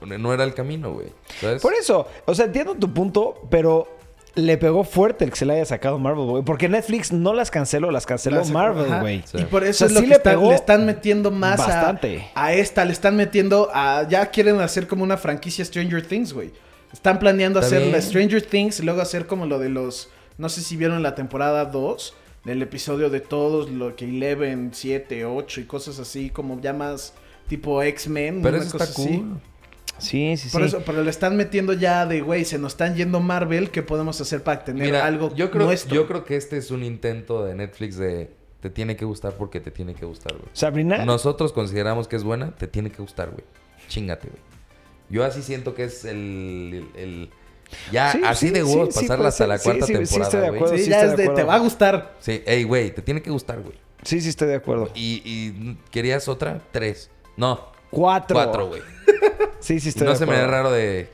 No 0.00 0.32
era 0.32 0.44
el 0.44 0.54
camino, 0.54 0.92
güey. 0.92 1.12
¿Sabes? 1.40 1.62
Por 1.62 1.74
eso, 1.74 2.08
o 2.26 2.34
sea, 2.34 2.46
entiendo 2.46 2.74
tu 2.74 2.92
punto, 2.92 3.46
pero 3.50 3.88
le 4.34 4.56
pegó 4.56 4.82
fuerte 4.84 5.24
el 5.24 5.30
que 5.30 5.36
se 5.36 5.44
le 5.46 5.54
haya 5.54 5.64
sacado 5.66 5.98
Marvel, 5.98 6.24
güey. 6.26 6.42
Porque 6.42 6.68
Netflix 6.68 7.12
no 7.12 7.34
las 7.34 7.50
canceló, 7.50 7.90
las 7.90 8.06
canceló 8.06 8.36
Las- 8.38 8.50
Marvel, 8.50 9.00
güey. 9.00 9.22
Sí. 9.26 9.38
Y 9.38 9.44
por 9.44 9.62
O 9.62 9.66
eso 9.66 9.78
sea, 9.80 9.86
es 9.88 9.92
lo 9.92 10.00
sí 10.00 10.04
que 10.06 10.10
le 10.10 10.16
están- 10.16 10.32
pegó 10.32 10.48
le 10.50 10.54
están 10.54 10.86
metiendo 10.86 11.30
más 11.30 11.60
a- 11.60 11.66
bastante. 11.66 12.30
A, 12.34 12.52
esta, 12.54 12.84
le 12.84 12.92
están 12.92 13.16
metiendo 13.16 13.68
a. 13.74 14.06
Ya 14.08 14.26
quieren 14.26 14.60
hacer 14.60 14.86
como 14.86 15.04
una 15.04 15.16
franquicia 15.16 15.64
Stranger 15.64 16.06
Things, 16.06 16.32
güey. 16.32 16.50
Están 16.92 17.18
planeando 17.18 17.60
Está 17.60 17.76
hacer 17.76 17.88
la. 17.92 18.00
Stranger 18.00 18.42
Things 18.42 18.80
y 18.80 18.84
luego 18.84 19.00
hacer 19.02 19.26
como 19.26 19.46
lo 19.46 19.58
de 19.58 19.68
los. 19.68 20.08
No 20.38 20.48
sé 20.48 20.62
si 20.62 20.76
vieron 20.76 21.02
la 21.02 21.14
temporada 21.14 21.66
2 21.66 22.14
del 22.44 22.62
episodio 22.62 23.10
de 23.10 23.20
todos, 23.20 23.70
lo 23.70 23.94
que 23.96 24.06
11, 24.06 24.70
7, 24.72 25.24
8 25.26 25.60
y 25.60 25.64
cosas 25.64 25.98
así, 25.98 26.30
como 26.30 26.60
ya 26.60 26.72
más 26.72 27.12
tipo 27.48 27.82
X-Men. 27.82 28.40
Pero 28.42 28.56
una 28.56 28.64
eso 28.66 28.72
cosa 28.78 28.84
está 28.90 29.02
así. 29.02 29.18
cool. 29.18 29.40
Sí, 29.42 29.48
sí, 30.02 30.36
sí. 30.36 30.48
Por 30.50 30.62
eso, 30.62 30.82
pero 30.84 31.02
le 31.02 31.10
están 31.10 31.36
metiendo 31.36 31.72
ya 31.72 32.06
de, 32.06 32.20
güey, 32.20 32.44
se 32.44 32.58
nos 32.58 32.72
están 32.72 32.94
yendo 32.96 33.20
Marvel, 33.20 33.70
¿qué 33.70 33.82
podemos 33.82 34.20
hacer 34.20 34.42
para 34.42 34.64
tener 34.64 34.84
Mira, 34.86 35.06
algo 35.06 35.34
yo 35.34 35.50
creo, 35.50 35.66
nuestro? 35.66 35.94
yo 35.94 36.06
creo 36.06 36.24
que 36.24 36.36
este 36.36 36.56
es 36.56 36.70
un 36.70 36.82
intento 36.82 37.44
de 37.44 37.54
Netflix 37.54 37.96
de 37.96 38.30
te 38.60 38.70
tiene 38.70 38.94
que 38.96 39.04
gustar 39.04 39.32
porque 39.34 39.60
te 39.60 39.70
tiene 39.70 39.94
que 39.94 40.04
gustar, 40.06 40.32
güey. 40.34 40.48
Sabrina, 40.52 41.04
Nosotros 41.04 41.52
consideramos 41.52 42.06
que 42.08 42.16
es 42.16 42.22
buena, 42.24 42.54
te 42.54 42.66
tiene 42.68 42.90
que 42.90 43.02
gustar, 43.02 43.30
güey. 43.30 43.44
Chingate, 43.88 44.28
güey. 44.28 44.40
Yo 45.10 45.24
así 45.24 45.42
siento 45.42 45.74
que 45.74 45.84
es 45.84 46.04
el. 46.04 46.86
el- 46.94 47.00
el- 47.02 47.30
ya, 47.90 48.12
Sí, 48.12 48.20
así 48.24 48.46
sí, 48.48 48.52
de 48.54 48.62
huevos 48.62 48.94
sí, 48.94 49.00
sí, 49.00 49.06
pasarla 49.06 49.28
hasta 49.28 49.46
la 49.46 49.58
Sí, 49.58 49.64
cuarta 49.64 49.86
sí, 49.86 49.92
sí, 49.94 49.98
temporada, 49.98 50.24
estoy 50.24 50.40
de 50.40 50.46
güey. 50.48 50.56
acuerdo. 50.58 50.76
Sí, 50.76 50.84
sí 50.84 50.90
ya 50.90 51.02
es 51.04 51.16
de 51.16 51.28
te 51.30 51.42
va 51.42 51.54
a 51.54 51.58
gustar. 51.58 52.14
Sí, 52.20 52.42
ey, 52.46 52.64
güey, 52.64 52.94
te 52.94 53.02
tiene 53.02 53.20
que 53.22 53.30
gustar, 53.30 53.60
güey. 53.62 53.74
sí, 54.02 54.20
sí 54.20 54.28
estoy 54.28 54.48
de 54.48 54.54
acuerdo. 54.56 54.90
Y, 54.94 55.22
y 55.24 55.78
querías 55.90 56.28
otra, 56.28 56.60
tres. 56.70 57.10
No, 57.36 57.72
Cuatro. 57.90 58.34
cuatro, 58.34 58.68
güey. 58.68 58.82
Sí, 59.62 59.80
sí 59.80 59.90
Y 59.94 60.00
no 60.00 60.10
de 60.10 60.16
se 60.16 60.26
me 60.26 60.32
da 60.32 60.38
acuerdo. 60.44 60.50
raro 60.64 60.70
de 60.72 61.08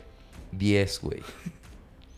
diez, 0.52 1.00
güey. 1.00 1.20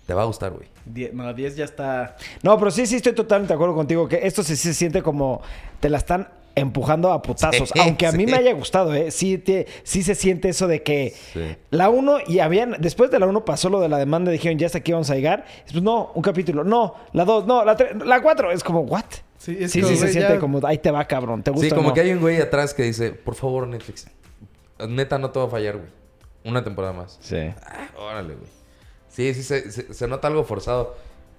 Te 0.06 0.14
va 0.14 0.22
a 0.22 0.24
gustar, 0.24 0.52
güey. 0.52 0.66
Die- 0.86 1.10
no, 1.12 1.32
10 1.34 1.56
ya 1.56 1.64
está. 1.64 2.16
No, 2.42 2.58
pero 2.58 2.70
sí, 2.70 2.86
sí 2.86 2.96
estoy 2.96 3.12
totalmente 3.12 3.52
de 3.52 3.54
acuerdo 3.56 3.74
contigo 3.74 4.08
que 4.08 4.20
esto 4.26 4.42
sí, 4.42 4.56
se 4.56 4.74
siente 4.74 5.02
como 5.02 5.40
te 5.78 5.88
la 5.88 5.98
están 5.98 6.28
empujando 6.56 7.12
a 7.12 7.22
putazos. 7.22 7.70
Sí, 7.74 7.78
Aunque 7.80 8.06
a 8.06 8.12
mí 8.12 8.24
sí. 8.24 8.30
me 8.32 8.36
haya 8.38 8.52
gustado, 8.54 8.92
¿eh? 8.94 9.10
Sí, 9.12 9.38
te- 9.38 9.66
sí 9.84 10.02
se 10.02 10.14
siente 10.16 10.48
eso 10.48 10.66
de 10.66 10.82
que 10.82 11.14
Sí. 11.32 11.56
la 11.70 11.90
1 11.90 12.18
y 12.26 12.40
habían... 12.40 12.76
Después 12.80 13.10
de 13.12 13.18
la 13.20 13.26
1 13.26 13.44
pasó 13.44 13.68
lo 13.70 13.78
de 13.80 13.88
la 13.88 13.98
demanda, 13.98 14.32
dijeron, 14.32 14.58
ya 14.58 14.66
hasta 14.66 14.78
aquí 14.78 14.90
vamos 14.92 15.10
a 15.10 15.14
llegar. 15.14 15.44
Pues 15.70 15.80
no, 15.82 16.10
un 16.14 16.22
capítulo. 16.22 16.64
No, 16.64 16.96
la 17.12 17.24
2, 17.24 17.46
no, 17.46 17.64
la 17.64 17.76
3, 17.76 18.04
la 18.04 18.20
4. 18.20 18.50
Es 18.50 18.64
como, 18.64 18.80
¿what? 18.80 19.04
Sí, 19.38 19.54
Sí, 19.56 19.64
es 19.64 19.70
sí, 19.72 19.80
como, 19.80 19.94
se 19.94 20.00
güey, 20.00 20.12
siente 20.12 20.32
ya- 20.34 20.40
como, 20.40 20.66
ahí 20.66 20.78
te 20.78 20.90
va, 20.90 21.04
cabrón. 21.06 21.42
¿Te 21.44 21.50
gusta 21.52 21.66
Sí, 21.66 21.72
o 21.72 21.76
como 21.76 21.88
no? 21.90 21.94
que 21.94 22.00
hay 22.00 22.12
un 22.12 22.20
güey 22.20 22.40
atrás 22.40 22.74
que 22.74 22.82
dice, 22.82 23.12
por 23.12 23.36
favor, 23.36 23.66
Netflix. 23.68 24.08
Neta, 24.88 25.18
no 25.18 25.30
te 25.30 25.38
va 25.38 25.44
a 25.44 25.48
fallar, 25.48 25.76
güey. 25.76 25.88
Una 26.44 26.64
temporada 26.64 26.92
más. 26.94 27.18
Sí. 27.20 27.36
Ah, 27.36 27.88
órale, 27.96 28.34
güey. 28.34 28.50
Sí, 29.08 29.34
sí, 29.34 29.42
se, 29.42 29.70
se- 29.70 29.92
se 29.92 30.08
nota 30.08 30.28
algo 30.28 30.44
forzado. 30.44 30.96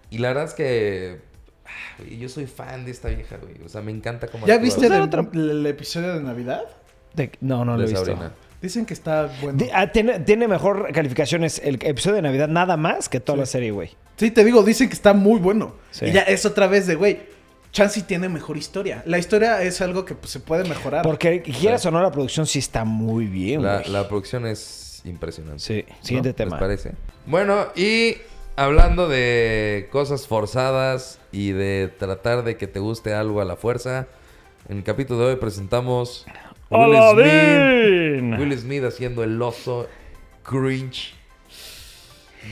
Y 0.10 0.18
la 0.20 0.30
verdad 0.30 0.44
es 0.46 0.54
que. 0.54 1.20
ah, 1.66 1.70
güey, 2.00 2.18
yo 2.20 2.30
soy 2.30 2.46
fan 2.48 2.86
de 2.86 2.92
esta 2.92 3.08
vieja, 3.10 3.38
güey. 3.38 3.56
O 3.66 3.70
sea, 3.70 3.82
me 3.82 3.92
encanta 3.92 4.28
cómo 4.28 4.46
¿Ya 4.46 4.58
viste 4.58 4.88
el, 4.88 5.66
episodio 5.66 6.14
de 6.14 6.22
Navidad? 6.22 6.64
De- 7.14 7.32
no, 7.42 7.66
no 7.66 7.78
lo 7.78 7.84
he 7.84 7.88
visto. 7.88 8.06
Sabrina. 8.06 8.32
Dicen 8.62 8.86
que 8.86 8.94
está 8.94 9.32
bueno. 9.42 9.66
Ah, 9.74 9.92
tiene, 9.92 10.20
tiene 10.20 10.48
mejor 10.48 10.92
calificaciones 10.94 11.60
el 11.64 11.76
episodio 11.82 12.18
de 12.18 12.22
Navidad 12.22 12.48
nada 12.48 12.78
más 12.78 13.10
que 13.10 13.20
toda 13.20 13.38
Sí. 13.38 13.40
la 13.40 13.46
serie, 13.48 13.72
güey. 13.72 13.90
Sí, 14.18 14.30
te 14.30 14.44
digo, 14.44 14.62
dicen 14.64 14.88
que 14.88 14.94
está 14.94 15.14
muy 15.14 15.40
bueno. 15.40 15.74
Sí. 15.90 16.06
Y 16.06 16.12
ya 16.12 16.22
es 16.22 16.46
otra 16.46 16.68
vez 16.68 16.86
de, 16.86 16.94
güey, 16.94 17.22
Chansey 17.72 18.04
tiene 18.04 18.30
mejor 18.30 18.58
historia. 18.58 19.02
La 19.08 19.18
historia 19.18 19.64
es 19.64 19.82
algo 19.82 20.06
que 20.06 20.14
pues, 20.14 20.30
se 20.32 20.40
puede 20.42 20.64
mejorar. 20.70 21.02
Porque 21.04 21.42
quieras 21.42 21.84
o 21.88 21.92
no, 21.92 22.02
la 22.04 22.12
producción 22.12 22.46
sí 22.46 22.60
está 22.60 22.84
muy 22.84 23.26
bien, 23.26 23.64
La, 23.64 23.80
güey. 23.80 23.90
la 23.90 24.08
producción 24.08 24.46
es 24.46 24.60
impresionante. 25.06 25.60
Sí, 25.60 25.86
siguiente 26.02 26.30
¿No? 26.30 26.36
tema. 26.36 26.52
¿Les 26.52 26.60
parece? 26.60 26.92
Bueno, 27.26 27.68
y 27.76 28.18
hablando 28.56 29.08
de 29.08 29.88
cosas 29.92 30.28
forzadas 30.28 31.20
y 31.32 31.52
de 31.52 31.92
tratar 31.98 32.44
de 32.44 32.58
que 32.58 32.68
te 32.68 32.80
guste 32.80 33.14
algo 33.14 33.42
a 33.42 33.46
la 33.46 33.56
fuerza, 33.56 34.08
en 34.70 34.78
el 34.78 34.84
capítulo 34.84 35.20
de 35.22 35.34
hoy 35.34 35.36
presentamos 35.38 36.26
Will 36.70 36.96
¡Aladdin! 36.96 38.20
Smith. 38.20 38.40
Will 38.40 38.58
Smith 38.60 38.84
haciendo 38.84 39.24
el 39.24 39.42
oso 39.42 39.88
cringe 40.44 41.14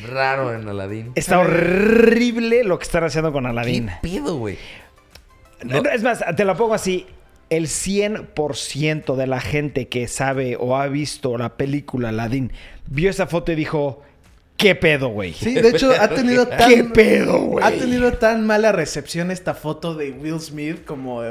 raro 0.07 0.53
en 0.53 0.67
Aladdin. 0.67 1.12
Está 1.15 1.39
horrible 1.39 2.63
lo 2.63 2.77
que 2.77 2.83
están 2.83 3.03
haciendo 3.03 3.31
con 3.31 3.45
Aladdin. 3.45 3.88
¿Qué 4.01 4.19
pedo, 4.19 4.38
güey? 4.38 4.57
No, 5.63 5.77
Es 5.89 6.03
más, 6.03 6.23
te 6.35 6.45
la 6.45 6.55
pongo 6.55 6.73
así. 6.73 7.07
El 7.49 7.67
100% 7.67 9.15
de 9.15 9.27
la 9.27 9.39
gente 9.41 9.88
que 9.88 10.07
sabe 10.07 10.55
o 10.59 10.75
ha 10.77 10.88
visto 10.88 11.38
la 11.38 11.57
película 11.57 12.09
Aladdin 12.09 12.51
vio 12.88 13.09
esa 13.09 13.27
foto 13.27 13.51
y 13.51 13.55
dijo, 13.55 14.01
¿qué 14.57 14.75
pedo, 14.75 15.09
güey? 15.09 15.33
Sí, 15.33 15.53
de 15.55 15.69
hecho, 15.69 15.91
ha 15.99 16.09
tenido 16.09 16.47
tan... 16.47 16.69
¿Qué 16.69 16.83
pedo, 16.83 17.39
güey? 17.39 17.65
Ha 17.65 17.71
tenido 17.71 18.13
tan 18.13 18.45
mala 18.45 18.71
recepción 18.71 19.31
esta 19.31 19.53
foto 19.55 19.95
de 19.95 20.12
Will 20.12 20.39
Smith 20.39 20.85
como 20.85 21.21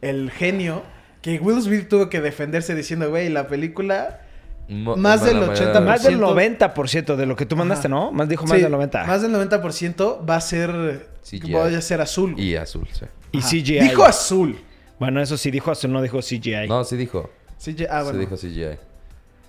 el 0.00 0.30
genio 0.30 0.82
que 1.20 1.38
Will 1.38 1.60
Smith 1.60 1.88
tuvo 1.88 2.08
que 2.08 2.20
defenderse 2.22 2.74
diciendo, 2.74 3.10
güey, 3.10 3.28
la 3.28 3.46
película 3.46 4.22
Mo- 4.68 4.96
Más 4.96 5.22
del 5.24 5.40
la 5.40 5.48
mayoría 5.48 5.74
80%. 5.74 5.84
Más 5.84 6.02
del 6.04 6.18
100%. 6.20 6.58
90% 6.58 7.16
de 7.16 7.26
lo 7.26 7.34
que 7.36 7.44
tú 7.44 7.56
mandaste, 7.56 7.88
Ajá. 7.88 7.94
¿no? 7.96 8.12
Más 8.12 8.28
dijo 8.28 8.46
más 8.46 8.56
Sí, 8.56 8.62
del 8.62 8.72
90%. 8.72 9.06
Más 9.06 9.20
del 9.20 9.32
90% 9.34 10.30
va 10.30 10.36
a 10.36 10.40
ser. 10.40 11.08
CGI. 11.28 11.52
Va 11.52 11.66
a 11.66 11.80
ser 11.82 12.00
azul. 12.00 12.38
Y 12.38 12.54
azul, 12.54 12.88
sí. 12.92 13.04
Y 13.32 13.38
Ajá. 13.40 13.48
CGI. 13.48 13.80
Dijo 13.80 14.04
azul. 14.04 14.58
Bueno, 15.00 15.20
eso 15.20 15.36
sí 15.36 15.50
dijo 15.50 15.72
azul, 15.72 15.90
no 15.92 16.00
dijo 16.02 16.20
CGI. 16.20 16.68
No, 16.68 16.84
sí 16.84 16.96
dijo. 16.96 17.28
CGI. 17.58 17.86
Ah, 17.90 18.02
bueno. 18.04 18.18
Sí 18.20 18.26
dijo 18.26 18.36
CGI. 18.36 18.64
O 18.64 18.68
sea, 18.68 18.78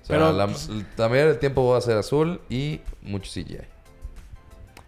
Pero, 0.07 0.31
la, 0.33 0.47
pues- 0.47 0.67
la 0.97 1.09
mayoría 1.09 1.27
del 1.27 1.37
tiempo 1.39 1.69
va 1.69 1.77
a 1.77 1.81
ser 1.81 1.97
azul 1.97 2.41
y 2.49 2.81
mucho 3.03 3.29
CGI. 3.31 3.59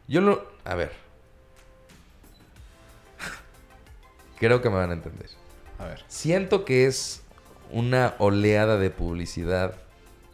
Yo 0.07 0.21
lo... 0.21 0.47
A 0.65 0.73
ver. 0.75 0.91
Creo 4.39 4.61
que 4.61 4.69
me 4.69 4.75
van 4.77 4.89
a 4.91 4.93
entender. 4.93 5.29
A 5.79 5.85
ver. 5.85 6.03
Siento 6.07 6.65
que 6.65 6.85
es 6.87 7.21
una 7.71 8.15
oleada 8.19 8.77
de 8.77 8.89
publicidad 8.89 9.75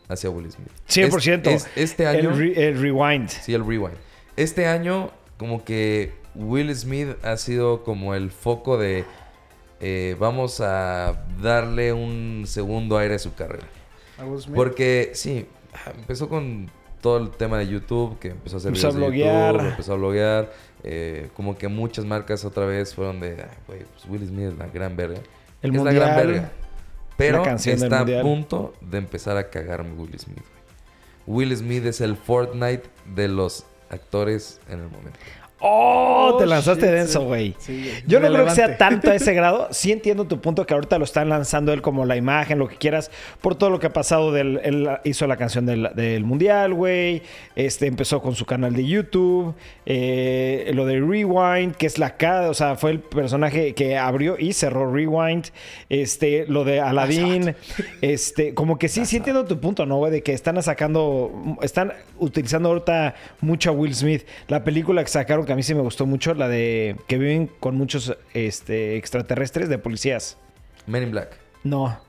hacia 0.07 0.29
Will 0.29 0.51
Smith. 0.51 0.69
100%. 0.89 1.47
Es- 1.47 1.65
es- 1.65 1.69
este 1.75 2.07
año... 2.07 2.31
El, 2.31 2.37
re- 2.37 2.67
el 2.69 2.79
rewind. 2.81 3.29
Sí, 3.29 3.53
el 3.53 3.65
rewind. 3.65 3.97
Este 4.35 4.67
año, 4.67 5.11
como 5.37 5.63
que 5.63 6.13
Will 6.35 6.73
Smith 6.75 7.09
ha 7.23 7.37
sido 7.37 7.83
como 7.83 8.15
el 8.15 8.31
foco 8.31 8.77
de 8.77 9.05
eh, 9.79 10.15
vamos 10.19 10.61
a 10.61 11.25
darle 11.41 11.93
un 11.93 12.43
segundo 12.45 12.97
aire 12.97 13.15
a 13.15 13.19
su 13.19 13.33
carrera. 13.33 13.67
Porque, 14.53 15.11
sí, 15.13 15.45
empezó 15.97 16.27
con 16.27 16.69
todo 17.01 17.17
el 17.17 17.29
tema 17.31 17.57
de 17.59 17.67
YouTube, 17.67 18.19
que 18.19 18.29
empezó 18.29 18.57
a 18.57 18.59
hacer 18.59 18.69
Empezó 18.69 18.87
a 18.89 18.91
videos 18.91 19.11
de. 19.11 19.17
YouTube, 19.53 19.69
empezó 19.69 19.93
a 19.93 19.95
bloguear. 19.95 20.51
eh, 20.83 21.29
como 21.35 21.57
que 21.57 21.67
muchas 21.67 22.05
marcas 22.05 22.45
otra 22.45 22.65
vez 22.65 22.95
fueron 22.95 23.19
de, 23.19 23.31
"Ay, 23.43 23.57
güey, 23.67 23.79
pues 23.93 24.05
Will 24.07 24.25
Smith 24.27 24.47
es 24.53 24.57
la 24.57 24.67
gran 24.67 24.95
verga. 24.95 25.19
El 25.61 25.71
es 25.71 25.75
mundial. 25.77 25.99
la 25.99 26.05
gran 26.13 26.15
verga. 26.17 26.51
Pero 27.17 27.43
está 27.45 27.99
a 28.01 28.21
punto 28.21 28.73
de 28.79 28.97
empezar 28.97 29.35
a 29.35 29.49
cagarme 29.49 29.91
Will 29.93 30.17
Smith. 30.17 30.37
güey. 31.25 31.47
Will 31.47 31.57
Smith 31.57 31.85
es 31.85 31.99
el 32.01 32.15
Fortnite 32.15 32.83
de 33.13 33.27
los 33.27 33.65
actores 33.89 34.61
en 34.69 34.79
el 34.79 34.89
momento. 34.89 35.19
Oh, 35.61 36.35
te 36.37 36.45
Oh, 36.45 36.47
lanzaste 36.47 36.85
shit, 36.85 36.93
denso, 36.93 37.21
güey. 37.25 37.55
Sí. 37.59 37.91
Yo 38.07 38.19
no 38.19 38.27
creo 38.27 38.45
que 38.45 38.51
sea 38.51 38.77
tanto 38.77 39.11
a 39.11 39.15
ese 39.15 39.33
grado. 39.35 39.67
Sí 39.71 39.91
entiendo 39.91 40.25
tu 40.25 40.39
punto 40.39 40.65
que 40.65 40.73
ahorita 40.73 40.97
lo 40.97 41.03
están 41.03 41.29
lanzando 41.29 41.73
él 41.73 41.81
como 41.81 42.05
la 42.05 42.15
imagen, 42.15 42.59
lo 42.59 42.67
que 42.67 42.77
quieras, 42.77 43.11
por 43.41 43.55
todo 43.55 43.69
lo 43.69 43.79
que 43.79 43.87
ha 43.87 43.93
pasado. 43.93 44.31
Del, 44.31 44.59
él 44.63 44.89
hizo 45.03 45.27
la 45.27 45.37
canción 45.37 45.65
del, 45.65 45.89
del 45.95 46.23
Mundial, 46.23 46.73
güey. 46.73 47.23
Este, 47.55 47.87
empezó 47.87 48.21
con 48.21 48.35
su 48.35 48.45
canal 48.45 48.73
de 48.73 48.85
YouTube. 48.85 49.53
eh, 49.85 50.71
lo 50.73 50.85
de 50.85 50.99
Rewind, 51.01 51.75
que 51.75 51.87
es 51.87 51.97
la 51.99 52.15
cara, 52.15 52.49
o 52.49 52.53
sea, 52.53 52.75
fue 52.75 52.91
el 52.91 52.99
personaje 52.99 53.73
que 53.73 53.97
abrió 53.97 54.37
y 54.39 54.53
cerró 54.53 54.91
Rewind. 54.93 55.47
Este, 55.89 56.45
lo 56.47 56.63
de 56.63 56.79
Aladdin. 56.79 57.55
este, 58.01 58.53
como 58.53 58.77
que 58.79 58.87
sí, 58.87 59.05
sí 59.05 59.17
entiendo 59.17 59.45
tu 59.45 59.59
punto, 59.59 59.85
¿no, 59.85 59.97
güey? 59.97 60.11
De 60.11 60.23
que 60.23 60.33
están 60.33 60.61
sacando, 60.63 61.57
están 61.61 61.93
utilizando 62.17 62.69
ahorita 62.69 63.15
mucho 63.41 63.71
a 63.71 63.73
Will 63.73 63.93
Smith. 63.93 64.23
La 64.47 64.63
película 64.63 65.03
que 65.03 65.09
sacaron, 65.09 65.45
que 65.49 65.53
a 65.53 65.55
mí 65.55 65.63
sí 65.63 65.73
me 65.73 65.81
gustó 65.81 66.05
mucho, 66.05 66.35
la 66.35 66.47
de 66.47 66.95
que 67.07 67.17
viven 67.17 67.47
con 67.59 67.75
muchos 67.75 68.15
este, 68.35 68.97
extraterrestres 68.97 69.67
de 69.67 69.79
policías. 69.79 70.37
Men 70.85 71.01
in 71.01 71.09
Black. 71.11 71.37
No. 71.63 71.99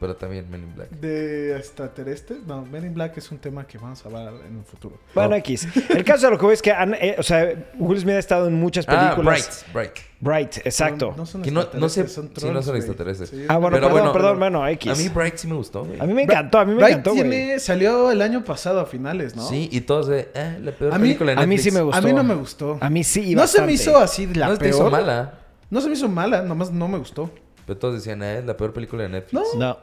Pero 0.00 0.16
también 0.16 0.50
Men 0.50 0.64
in 0.64 0.74
Black. 0.74 0.90
De 0.90 1.56
extraterrestres. 1.56 2.40
No, 2.44 2.66
Men 2.66 2.86
in 2.86 2.94
Black 2.94 3.16
es 3.18 3.30
un 3.30 3.38
tema 3.38 3.68
que 3.68 3.78
vamos 3.78 4.04
a 4.04 4.08
hablar 4.08 4.34
en 4.48 4.56
un 4.56 4.64
futuro. 4.64 4.98
Bueno. 5.14 5.36
X. 5.36 5.68
El 5.90 6.02
caso 6.02 6.26
de 6.26 6.32
lo 6.32 6.38
que 6.38 6.44
voy 6.44 6.54
es 6.54 6.60
que, 6.62 6.72
han, 6.72 6.94
eh, 6.94 7.14
o 7.18 7.22
sea, 7.22 7.54
Will 7.78 8.00
Smith 8.00 8.16
ha 8.16 8.18
estado 8.18 8.48
en 8.48 8.54
muchas 8.54 8.84
Ah, 8.88 9.14
películas. 9.14 9.64
Bright. 9.72 9.92
Bright. 9.94 10.05
Bright, 10.26 10.58
exacto. 10.66 11.10
No, 11.12 11.16
no 11.18 11.26
son 11.26 11.42
Que 11.42 11.50
no- 11.50 11.66
no 11.74 11.88
sé- 11.88 12.02
extraterrestres, 12.02 12.12
son 12.14 12.30
sí, 12.50 12.54
no 12.54 12.62
son 12.62 12.70
güey. 12.72 12.78
extraterrestres. 12.78 13.30
Sí. 13.30 13.44
ah, 13.48 13.56
bueno, 13.58 13.76
Pero 13.76 13.86
perdón, 13.86 13.92
bueno, 13.92 14.12
perdón, 14.12 14.38
bueno, 14.38 14.68
X. 14.68 14.92
A 14.92 15.02
mí 15.02 15.08
Bright 15.08 15.36
sí 15.36 15.46
me 15.46 15.54
gustó, 15.54 15.84
güey. 15.84 16.00
A 16.00 16.04
mí 16.04 16.12
me 16.14 16.22
encantó, 16.24 16.58
a 16.58 16.64
mí 16.64 16.72
me 16.72 16.78
Bright 16.78 16.90
encantó, 16.92 17.10
güey. 17.14 17.22
tiene, 17.30 17.58
salió 17.60 18.10
el 18.10 18.20
año 18.20 18.44
pasado 18.44 18.80
a 18.80 18.86
finales, 18.86 19.34
¿no? 19.36 19.48
Sí, 19.48 19.68
y 19.72 19.80
todos 19.82 20.08
de, 20.08 20.28
eh, 20.34 20.58
la 20.62 20.72
peor 20.72 20.92
A 20.92 20.98
mí- 20.98 21.02
película 21.08 21.34
de 21.34 21.38
a 21.42 21.46
mí 21.46 21.54
Netflix. 21.56 21.62
sí 21.64 21.70
me 21.70 21.82
gustó. 21.82 21.98
A 21.98 22.00
mí 22.02 22.12
no 22.12 22.24
me 22.24 22.34
gustó. 22.34 22.78
A 22.80 22.90
mí 22.90 23.04
sí. 23.04 23.34
no 23.34 23.46
se 23.46 23.62
me 23.62 23.72
hizo 23.72 23.96
así 23.96 24.26
la 24.34 24.46
no 24.48 24.52
se 24.54 24.58
te 24.58 24.64
peor. 24.70 24.74
hizo 24.74 24.90
mala. 24.90 25.38
No 25.70 25.80
se 25.80 25.88
me 25.88 25.94
hizo 25.94 26.08
mala, 26.08 26.42
nomás 26.42 26.70
no 26.70 26.88
me 26.88 26.98
gustó. 26.98 27.30
Pero 27.66 27.78
todos 27.78 27.94
decían, 27.94 28.22
eh, 28.22 28.38
es 28.38 28.44
la 28.44 28.56
peor 28.56 28.72
película 28.72 29.02
de 29.04 29.08
Netflix. 29.08 29.54
No. 29.54 29.58
No. 29.58 29.78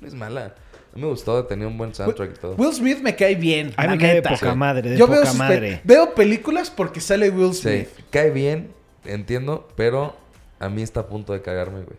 No 0.00 0.06
es 0.08 0.14
mala. 0.14 0.54
A 0.92 0.96
mí 0.96 1.02
me 1.02 1.08
gustó, 1.08 1.44
tenía 1.44 1.66
un 1.68 1.76
buen 1.76 1.94
soundtrack 1.94 2.30
y 2.36 2.40
todo. 2.40 2.54
Will 2.56 2.72
Smith 2.72 3.00
me 3.02 3.14
cae 3.14 3.34
bien. 3.34 3.72
A 3.76 3.82
mí 3.82 3.88
me 3.90 3.98
cae 3.98 4.14
de 4.14 4.22
poca 4.22 4.50
Sí. 4.52 4.56
madre, 4.56 4.90
de 4.90 4.96
Yo 4.96 5.06
veo, 5.06 5.22
pe- 5.22 5.32
madre. 5.34 5.80
veo 5.84 6.14
películas 6.14 6.70
porque 6.70 7.00
sale 7.00 7.30
Will 7.30 7.52
Sí, 7.54 7.60
Smith. 7.60 7.88
cae 8.10 8.30
bien, 8.30 8.70
entiendo, 9.04 9.68
pero 9.76 10.16
a 10.58 10.68
mí 10.68 10.82
está 10.82 11.00
a 11.00 11.06
punto 11.06 11.32
de 11.32 11.42
cagarme, 11.42 11.82
güey. 11.82 11.98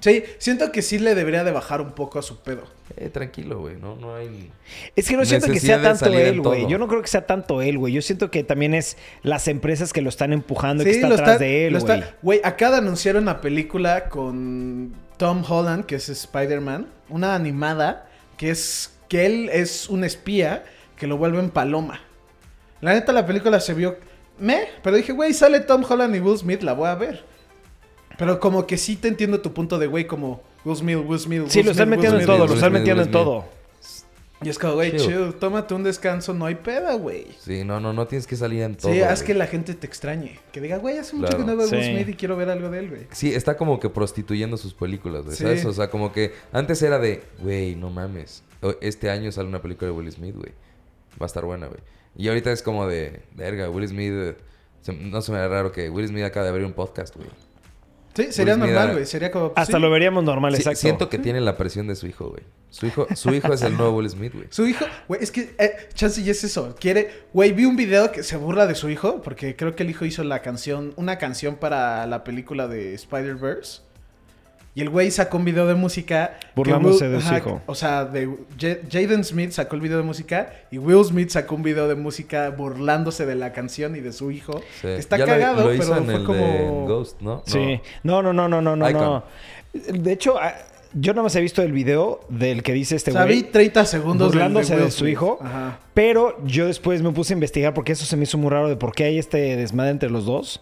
Sí, 0.00 0.22
siento 0.38 0.70
que 0.70 0.80
sí 0.80 1.00
le 1.00 1.16
debería 1.16 1.42
de 1.42 1.50
bajar 1.50 1.80
un 1.80 1.90
poco 1.90 2.20
a 2.20 2.22
su 2.22 2.38
pedo. 2.40 2.62
Eh, 2.96 3.08
tranquilo, 3.08 3.58
güey, 3.58 3.74
no, 3.76 3.96
no 3.96 4.14
hay... 4.14 4.52
Es 4.94 5.08
que 5.08 5.16
no 5.16 5.24
siento 5.24 5.48
que 5.48 5.58
sea 5.58 5.82
tanto 5.82 6.06
en 6.06 6.14
él, 6.14 6.40
güey. 6.40 6.68
Yo 6.68 6.78
no 6.78 6.86
creo 6.86 7.02
que 7.02 7.08
sea 7.08 7.26
tanto 7.26 7.62
él, 7.62 7.78
güey. 7.78 7.92
Yo 7.92 8.00
siento 8.00 8.30
que 8.30 8.44
también 8.44 8.74
es 8.74 8.96
las 9.24 9.48
empresas 9.48 9.92
que 9.92 10.00
lo 10.00 10.08
están 10.08 10.32
empujando 10.32 10.84
y 10.84 10.86
Sí, 10.86 10.90
que 10.92 10.96
está 10.98 11.08
lo 11.08 11.14
atrás 11.14 11.30
está- 11.32 11.44
de 11.44 11.66
él, 11.66 11.80
güey. 11.80 12.04
Güey, 12.22 12.40
acaba 12.44 12.72
de 12.76 12.78
anunciar 12.78 13.16
una 13.16 13.40
película 13.40 14.08
con 14.08 14.94
Tom 15.16 15.42
Holland, 15.48 15.84
que 15.84 15.96
es 15.96 16.08
Spider-Man. 16.08 16.86
Una 17.08 17.34
animada 17.34 18.08
que 18.36 18.50
es 18.50 18.92
que 19.08 19.26
él 19.26 19.48
es 19.52 19.88
un 19.88 20.04
espía 20.04 20.64
que 20.96 21.08
lo 21.08 21.16
vuelven 21.16 21.50
paloma. 21.50 22.02
La 22.80 22.92
neta, 22.94 23.12
la 23.12 23.26
película 23.26 23.58
se 23.58 23.74
vio... 23.74 23.96
Me, 24.40 24.66
pero 24.82 24.96
dije, 24.96 25.12
güey, 25.12 25.32
sale 25.34 25.60
Tom 25.60 25.84
Holland 25.88 26.14
y 26.16 26.20
Will 26.20 26.38
Smith, 26.38 26.62
la 26.62 26.72
voy 26.74 26.88
a 26.88 26.94
ver. 26.94 27.24
Pero 28.18 28.40
como 28.40 28.66
que 28.66 28.76
sí 28.78 28.96
te 28.96 29.08
entiendo 29.08 29.40
tu 29.40 29.52
punto 29.52 29.78
de, 29.78 29.86
güey, 29.86 30.06
como 30.06 30.42
Will 30.64 30.76
Smith, 30.76 30.98
Will 31.06 31.18
Smith, 31.20 31.40
Will 31.42 31.50
Sí, 31.50 31.62
lo 31.62 31.70
están 31.72 31.86
Smith, 31.86 31.96
metiendo 31.98 32.16
Will 32.18 32.22
en 32.22 32.26
Smith. 32.26 32.36
todo, 32.36 32.42
Will 32.42 32.48
lo 32.50 32.54
están 32.54 32.70
Smith, 32.70 32.78
metiendo 32.80 33.02
en 33.02 33.08
Will 33.08 33.12
todo. 33.12 33.58
Y 34.40 34.48
es 34.50 34.58
como, 34.58 34.74
güey, 34.74 34.92
Chill. 34.92 35.00
chill, 35.00 35.34
tómate 35.40 35.74
un 35.74 35.82
descanso, 35.82 36.32
no 36.32 36.46
hay 36.46 36.54
peda, 36.54 36.94
güey. 36.94 37.26
Sí, 37.40 37.64
no, 37.64 37.80
no, 37.80 37.92
no 37.92 38.06
tienes 38.06 38.24
que 38.28 38.36
salir 38.36 38.62
en 38.62 38.76
todo. 38.76 38.92
Sí, 38.92 39.00
haz 39.02 39.20
güey. 39.20 39.26
que 39.26 39.34
la 39.34 39.48
gente 39.48 39.74
te 39.74 39.84
extrañe. 39.84 40.38
Que 40.52 40.60
diga, 40.60 40.76
güey, 40.78 40.96
hace 40.98 41.16
mucho 41.16 41.26
Claro. 41.30 41.44
que 41.44 41.50
no 41.50 41.56
veo 41.56 41.66
a 41.66 41.70
Will 41.70 41.82
Sí. 41.82 41.90
Smith 41.92 42.08
y 42.08 42.14
quiero 42.14 42.36
ver 42.36 42.48
algo 42.48 42.70
de 42.70 42.78
él, 42.78 42.88
güey. 42.88 43.06
Sí, 43.10 43.34
está 43.34 43.56
como 43.56 43.80
que 43.80 43.88
prostituyendo 43.90 44.56
sus 44.56 44.74
películas, 44.74 45.24
güey, 45.24 45.36
Sí. 45.36 45.42
¿sabes? 45.42 45.64
O 45.64 45.72
sea, 45.72 45.90
como 45.90 46.12
que 46.12 46.34
antes 46.52 46.80
era 46.82 47.00
de, 47.00 47.24
güey, 47.40 47.74
no 47.74 47.90
mames. 47.90 48.44
o- 48.62 48.74
Este 48.80 49.10
año 49.10 49.32
sale 49.32 49.48
una 49.48 49.60
película 49.60 49.90
de 49.90 49.96
Will 49.96 50.12
Smith, 50.12 50.36
güey. 50.36 50.52
Va 51.20 51.24
a 51.24 51.26
estar 51.26 51.44
buena, 51.44 51.66
güey. 51.66 51.80
Y 52.16 52.28
ahorita 52.28 52.50
es 52.52 52.62
como 52.62 52.86
de, 52.86 53.22
verga, 53.34 53.70
Will 53.70 53.86
Smith... 53.88 54.36
se- 54.82 54.92
no 54.92 55.20
se 55.22 55.32
me 55.32 55.38
da 55.38 55.48
raro 55.48 55.72
que 55.72 55.90
Will 55.90 56.08
Smith 56.08 56.24
acaba 56.24 56.44
de 56.44 56.50
abrir 56.50 56.66
un 56.66 56.72
podcast, 56.72 57.14
güey. 57.16 57.28
Sí, 58.14 58.32
sería 58.32 58.54
Will 58.54 58.64
normal, 58.64 58.92
güey. 58.94 59.06
Sería 59.06 59.30
como. 59.30 59.52
Hasta 59.54 59.76
sí. 59.76 59.82
lo 59.82 59.90
veríamos 59.92 60.24
normal, 60.24 60.52
Sí, 60.54 60.58
exacto. 60.62 60.80
siento 60.80 61.08
que 61.08 61.18
tiene 61.18 61.40
la 61.40 61.56
presión 61.56 61.86
de 61.86 61.94
su 61.94 62.08
hijo, 62.08 62.30
güey. 62.30 62.42
Su 62.70 62.86
hijo, 62.86 63.06
su 63.14 63.32
hijo 63.32 63.52
es 63.52 63.62
el 63.62 63.76
nuevo 63.76 63.96
Will 63.96 64.10
Smith, 64.10 64.32
güey. 64.34 64.46
Su 64.50 64.66
hijo, 64.66 64.84
güey, 65.06 65.22
es 65.22 65.30
que, 65.30 65.54
eh, 65.58 65.72
chance 65.94 66.20
y 66.20 66.28
es 66.28 66.42
eso. 66.42 66.74
Quiere, 66.80 67.10
güey, 67.32 67.52
vi 67.52 67.64
un 67.64 67.76
video 67.76 68.10
que 68.10 68.24
se 68.24 68.36
burla 68.36 68.66
de 68.66 68.74
su 68.74 68.90
hijo, 68.90 69.22
porque 69.22 69.54
creo 69.54 69.76
que 69.76 69.84
el 69.84 69.90
hijo 69.90 70.04
hizo 70.04 70.24
la 70.24 70.42
canción, 70.42 70.94
una 70.96 71.16
canción 71.18 71.56
para 71.56 72.06
la 72.08 72.24
película 72.24 72.66
de 72.66 72.92
Spider-Verse. 72.94 73.82
Y 74.78 74.82
el 74.82 74.90
güey 74.90 75.10
sacó 75.10 75.38
un 75.38 75.44
video 75.44 75.66
de 75.66 75.74
música. 75.74 76.38
Burlándose 76.54 77.06
Will- 77.08 77.14
de 77.16 77.20
su 77.20 77.34
hijo. 77.34 77.60
O 77.66 77.74
sea, 77.74 78.04
de 78.04 78.28
Ja- 78.60 78.76
Jaden 78.88 79.24
Smith 79.24 79.50
sacó 79.50 79.74
el 79.74 79.80
video 79.82 79.96
de 79.98 80.04
música 80.04 80.52
y 80.70 80.78
Will 80.78 81.04
Smith 81.04 81.30
sacó 81.30 81.56
un 81.56 81.64
video 81.64 81.88
de 81.88 81.96
música 81.96 82.50
burlándose 82.50 83.26
de 83.26 83.34
la 83.34 83.52
canción 83.52 83.96
y 83.96 84.00
de 84.00 84.12
su 84.12 84.30
hijo. 84.30 84.60
Sí. 84.80 84.86
Está 84.86 85.16
Ya 85.16 85.26
cagado, 85.26 85.64
lo, 85.64 85.74
hizo 85.74 85.82
pero 85.88 85.96
en 85.98 86.04
fue 86.04 86.14
el 86.14 86.24
como. 86.24 86.38
de 86.38 86.64
Ghost, 86.86 87.20
¿no? 87.20 87.42
Sí. 87.44 87.80
No, 88.04 88.22
no, 88.22 88.32
no, 88.32 88.46
no, 88.48 88.60
no, 88.62 88.76
no. 88.76 89.24
De 89.72 90.12
hecho, 90.12 90.38
ah, 90.40 90.54
yo 90.94 91.12
nada 91.12 91.24
más 91.24 91.34
he 91.34 91.40
visto 91.40 91.60
el 91.62 91.72
video 91.72 92.20
del 92.28 92.62
que 92.62 92.72
dice 92.72 92.94
este 92.94 93.10
o 93.10 93.14
sea, 93.14 93.24
vi 93.24 93.40
güey. 93.40 93.50
30 93.50 93.84
segundos 93.84 94.28
burlándose 94.32 94.76
de 94.76 94.92
su 94.92 95.08
hijo. 95.08 95.38
Ajá. 95.42 95.80
Pero 95.92 96.38
yo 96.46 96.66
después 96.68 97.02
me 97.02 97.10
puse 97.10 97.32
a 97.32 97.34
investigar 97.34 97.74
porque 97.74 97.90
eso 97.90 98.04
se 98.04 98.16
me 98.16 98.22
hizo 98.22 98.38
muy 98.38 98.50
raro 98.50 98.68
de 98.68 98.76
por 98.76 98.94
qué 98.94 99.02
hay 99.04 99.18
este 99.18 99.56
desmadre 99.56 99.90
entre 99.90 100.08
los 100.08 100.24
dos. 100.24 100.60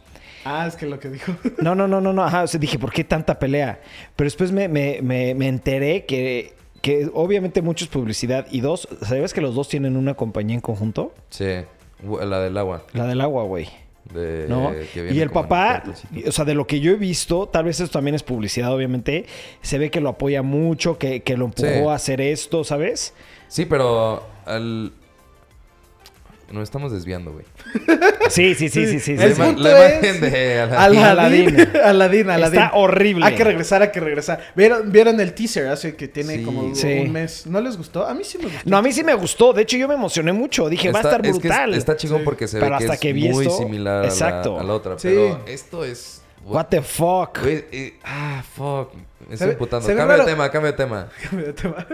Ah, 0.48 0.66
es 0.66 0.76
que 0.76 0.86
lo 0.86 0.98
que 1.00 1.08
dijo. 1.10 1.32
No, 1.60 1.74
no, 1.74 1.88
no, 1.88 2.00
no, 2.00 2.12
no. 2.12 2.22
Ajá, 2.24 2.44
o 2.44 2.46
sea, 2.46 2.60
dije, 2.60 2.78
¿por 2.78 2.92
qué 2.92 3.02
tanta 3.04 3.38
pelea? 3.38 3.80
Pero 4.14 4.26
después 4.26 4.52
me, 4.52 4.68
me, 4.68 5.00
me, 5.02 5.34
me 5.34 5.48
enteré 5.48 6.04
que, 6.06 6.52
que 6.82 7.10
obviamente 7.12 7.62
mucho 7.62 7.84
es 7.84 7.90
publicidad. 7.90 8.46
Y 8.50 8.60
dos, 8.60 8.88
¿sabes 9.02 9.34
que 9.34 9.40
los 9.40 9.54
dos 9.54 9.68
tienen 9.68 9.96
una 9.96 10.14
compañía 10.14 10.54
en 10.54 10.60
conjunto? 10.60 11.12
Sí. 11.30 11.46
La 12.20 12.40
del 12.40 12.56
agua. 12.58 12.84
La 12.92 13.06
del 13.06 13.20
agua, 13.20 13.42
güey. 13.44 13.68
De, 14.14 14.46
¿No? 14.48 14.72
Y 15.12 15.18
el 15.18 15.30
papá, 15.30 15.82
o 16.28 16.30
sea, 16.30 16.44
de 16.44 16.54
lo 16.54 16.64
que 16.64 16.78
yo 16.78 16.92
he 16.92 16.94
visto, 16.94 17.48
tal 17.48 17.64
vez 17.64 17.80
esto 17.80 17.94
también 17.98 18.14
es 18.14 18.22
publicidad, 18.22 18.72
obviamente, 18.72 19.26
se 19.62 19.78
ve 19.78 19.90
que 19.90 20.00
lo 20.00 20.10
apoya 20.10 20.42
mucho, 20.42 20.96
que, 20.96 21.22
que 21.24 21.36
lo 21.36 21.46
empujó 21.46 21.66
Sí. 21.68 21.88
a 21.88 21.94
hacer 21.94 22.20
esto, 22.20 22.62
¿sabes? 22.62 23.14
Sí, 23.48 23.64
pero 23.66 24.22
al... 24.44 24.92
Nos 26.50 26.62
estamos 26.62 26.92
desviando, 26.92 27.32
güey. 27.32 27.44
Sí, 28.28 28.54
sí, 28.56 28.68
sí, 28.68 28.86
sí, 28.86 28.98
sí. 29.00 29.12
El 29.18 29.34
sí. 29.34 29.40
La, 29.40 29.52
la 29.52 29.70
imagen 30.00 30.20
de 30.20 30.60
Aladdin. 30.60 30.98
Aladín. 31.04 31.68
Aladín, 31.84 32.30
Aladín. 32.30 32.60
Está 32.60 32.74
horrible. 32.76 33.24
Hay 33.24 33.34
que 33.36 33.44
regresar, 33.44 33.82
hay 33.82 33.90
que 33.92 34.00
regresar. 34.00 34.40
¿Vieron, 34.56 34.90
vieron 34.90 35.20
el 35.20 35.32
teaser 35.32 35.68
hace 35.68 35.94
que 35.94 36.08
tiene 36.08 36.36
Sí. 36.38 36.42
como 36.42 36.74
Sí. 36.74 36.98
un 37.00 37.12
mes? 37.12 37.46
¿No 37.46 37.60
les 37.60 37.76
gustó? 37.76 38.04
A 38.06 38.14
mí 38.14 38.24
sí 38.24 38.38
me 38.38 38.44
gustó. 38.44 38.60
No, 38.68 38.76
a 38.78 38.82
mí 38.82 38.92
sí 38.92 39.04
me 39.04 39.14
gustó. 39.14 39.52
De 39.52 39.62
hecho, 39.62 39.76
yo 39.76 39.86
me 39.86 39.94
emocioné 39.94 40.32
mucho. 40.32 40.68
Dije, 40.68 40.90
va 40.90 40.98
a 40.98 41.02
estar 41.02 41.20
es 41.24 41.32
que 41.32 41.36
es- 41.36 41.42
brutal. 41.42 41.74
está 41.74 41.96
chingón 41.96 42.18
Sí. 42.20 42.24
porque 42.24 42.48
se 42.48 42.58
Pero 42.58 42.72
ve 42.72 42.78
que 42.78 42.84
hasta 42.84 42.94
es 42.94 43.00
que 43.00 43.12
vi 43.12 43.28
muy 43.28 43.46
esto- 43.46 43.58
similar 43.58 43.98
a 43.98 44.02
la- 44.02 44.08
Exacto. 44.08 44.58
A, 44.58 44.64
la, 44.64 44.74
otra. 44.74 44.98
Sí. 44.98 45.08
Pero 45.08 45.44
esto 45.46 45.84
es... 45.84 46.22
What 46.44 46.66
the 46.66 46.82
fuck. 46.82 47.40
Güey, 47.42 47.64
eh, 47.72 47.94
ah, 48.04 48.42
fuck. 48.54 48.92
Me 49.28 49.34
estoy 49.34 49.48
ve 49.48 49.56
Cambia 49.96 50.16
de 50.18 50.24
tema, 50.24 50.50
cambia 50.50 50.70
de 50.72 50.76
tema. 50.76 51.08
Cambio 51.28 51.46
de 51.46 51.52
tema. 51.52 51.86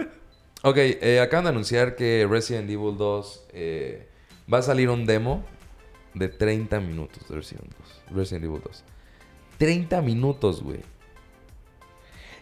Ok, 0.63 0.77
eh, 0.77 1.19
acaban 1.21 1.45
de 1.45 1.49
anunciar 1.49 1.95
que 1.95 2.27
Resident 2.29 2.69
Evil 2.69 2.95
2 2.97 3.45
eh, 3.53 4.07
va 4.51 4.59
a 4.59 4.61
salir 4.61 4.89
un 4.89 5.05
demo 5.05 5.43
de 6.13 6.29
30 6.29 6.79
minutos 6.79 7.27
de 7.27 7.35
Resident, 7.35 7.71
2, 8.07 8.17
Resident 8.17 8.45
Evil 8.45 8.61
2. 8.63 8.83
30 9.57 10.01
minutos, 10.01 10.61
güey. 10.63 10.79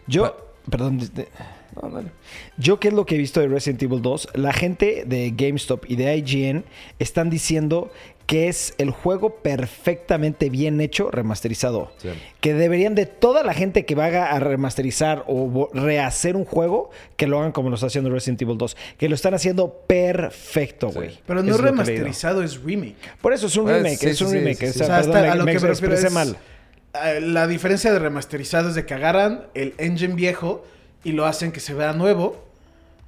Yo, 0.06 0.36
perdón, 0.70 0.98
de- 0.98 1.08
de- 1.08 1.28
No, 1.80 1.88
dale. 1.88 2.10
yo 2.58 2.78
qué 2.80 2.88
es 2.88 2.94
lo 2.94 3.06
que 3.06 3.14
he 3.14 3.18
visto 3.18 3.40
de 3.40 3.48
Resident 3.48 3.82
Evil 3.82 4.02
2, 4.02 4.28
la 4.34 4.52
gente 4.52 5.04
de 5.06 5.30
GameStop 5.30 5.84
y 5.88 5.96
de 5.96 6.16
IGN 6.16 6.64
están 6.98 7.30
diciendo 7.30 7.90
que 8.26 8.48
es 8.48 8.74
el 8.78 8.90
juego 8.90 9.36
perfectamente 9.42 10.48
bien 10.50 10.80
hecho 10.80 11.10
remasterizado. 11.10 11.92
Sí. 11.98 12.08
Que 12.40 12.54
deberían 12.54 12.94
de 12.94 13.06
toda 13.06 13.42
la 13.42 13.52
gente 13.54 13.84
que 13.84 13.94
vaya 13.94 14.26
a 14.32 14.38
remasterizar 14.38 15.24
o 15.26 15.68
rehacer 15.74 16.36
un 16.36 16.44
juego, 16.44 16.90
que 17.16 17.26
lo 17.26 17.38
hagan 17.40 17.52
como 17.52 17.68
lo 17.68 17.74
está 17.74 17.88
haciendo 17.88 18.10
Resident 18.10 18.40
Evil 18.42 18.56
2. 18.58 18.76
Que 18.96 19.08
lo 19.08 19.14
están 19.14 19.34
haciendo 19.34 19.72
perfecto, 19.86 20.88
Sí. 20.90 20.94
güey. 20.94 21.18
Pero 21.26 21.42
no 21.42 21.54
Es 21.54 21.60
remasterizado, 21.60 22.42
es 22.42 22.62
remake. 22.62 22.96
Por 23.20 23.32
eso 23.32 23.46
es 23.48 23.56
un 23.56 23.64
Pues, 23.64 23.76
remake, 23.76 23.96
sí, 23.98 24.08
es 24.10 24.20
un 24.22 24.28
sí, 24.30 24.34
remake. 24.38 24.56
sí, 24.58 24.64
o 24.66 24.72
sí. 24.72 24.78
sea, 24.78 24.84
O 24.84 24.86
sea, 24.88 24.96
hasta 24.98 25.12
perdón, 25.12 25.30
a 25.30 25.34
lo 25.34 25.44
me 25.44 25.52
que 25.52 25.60
me 25.60 25.68
refiero 25.68 25.94
expresé 25.94 26.06
es, 26.08 26.12
mal. 26.12 26.36
La 27.22 27.46
diferencia 27.46 27.92
de 27.92 27.98
remasterizado 27.98 28.68
es 28.68 28.74
de 28.74 28.84
que 28.86 28.94
agarran 28.94 29.46
el 29.54 29.74
engine 29.78 30.14
viejo 30.14 30.64
y 31.04 31.12
lo 31.12 31.26
hacen 31.26 31.50
que 31.52 31.60
se 31.60 31.74
vea 31.74 31.92
nuevo. 31.94 32.44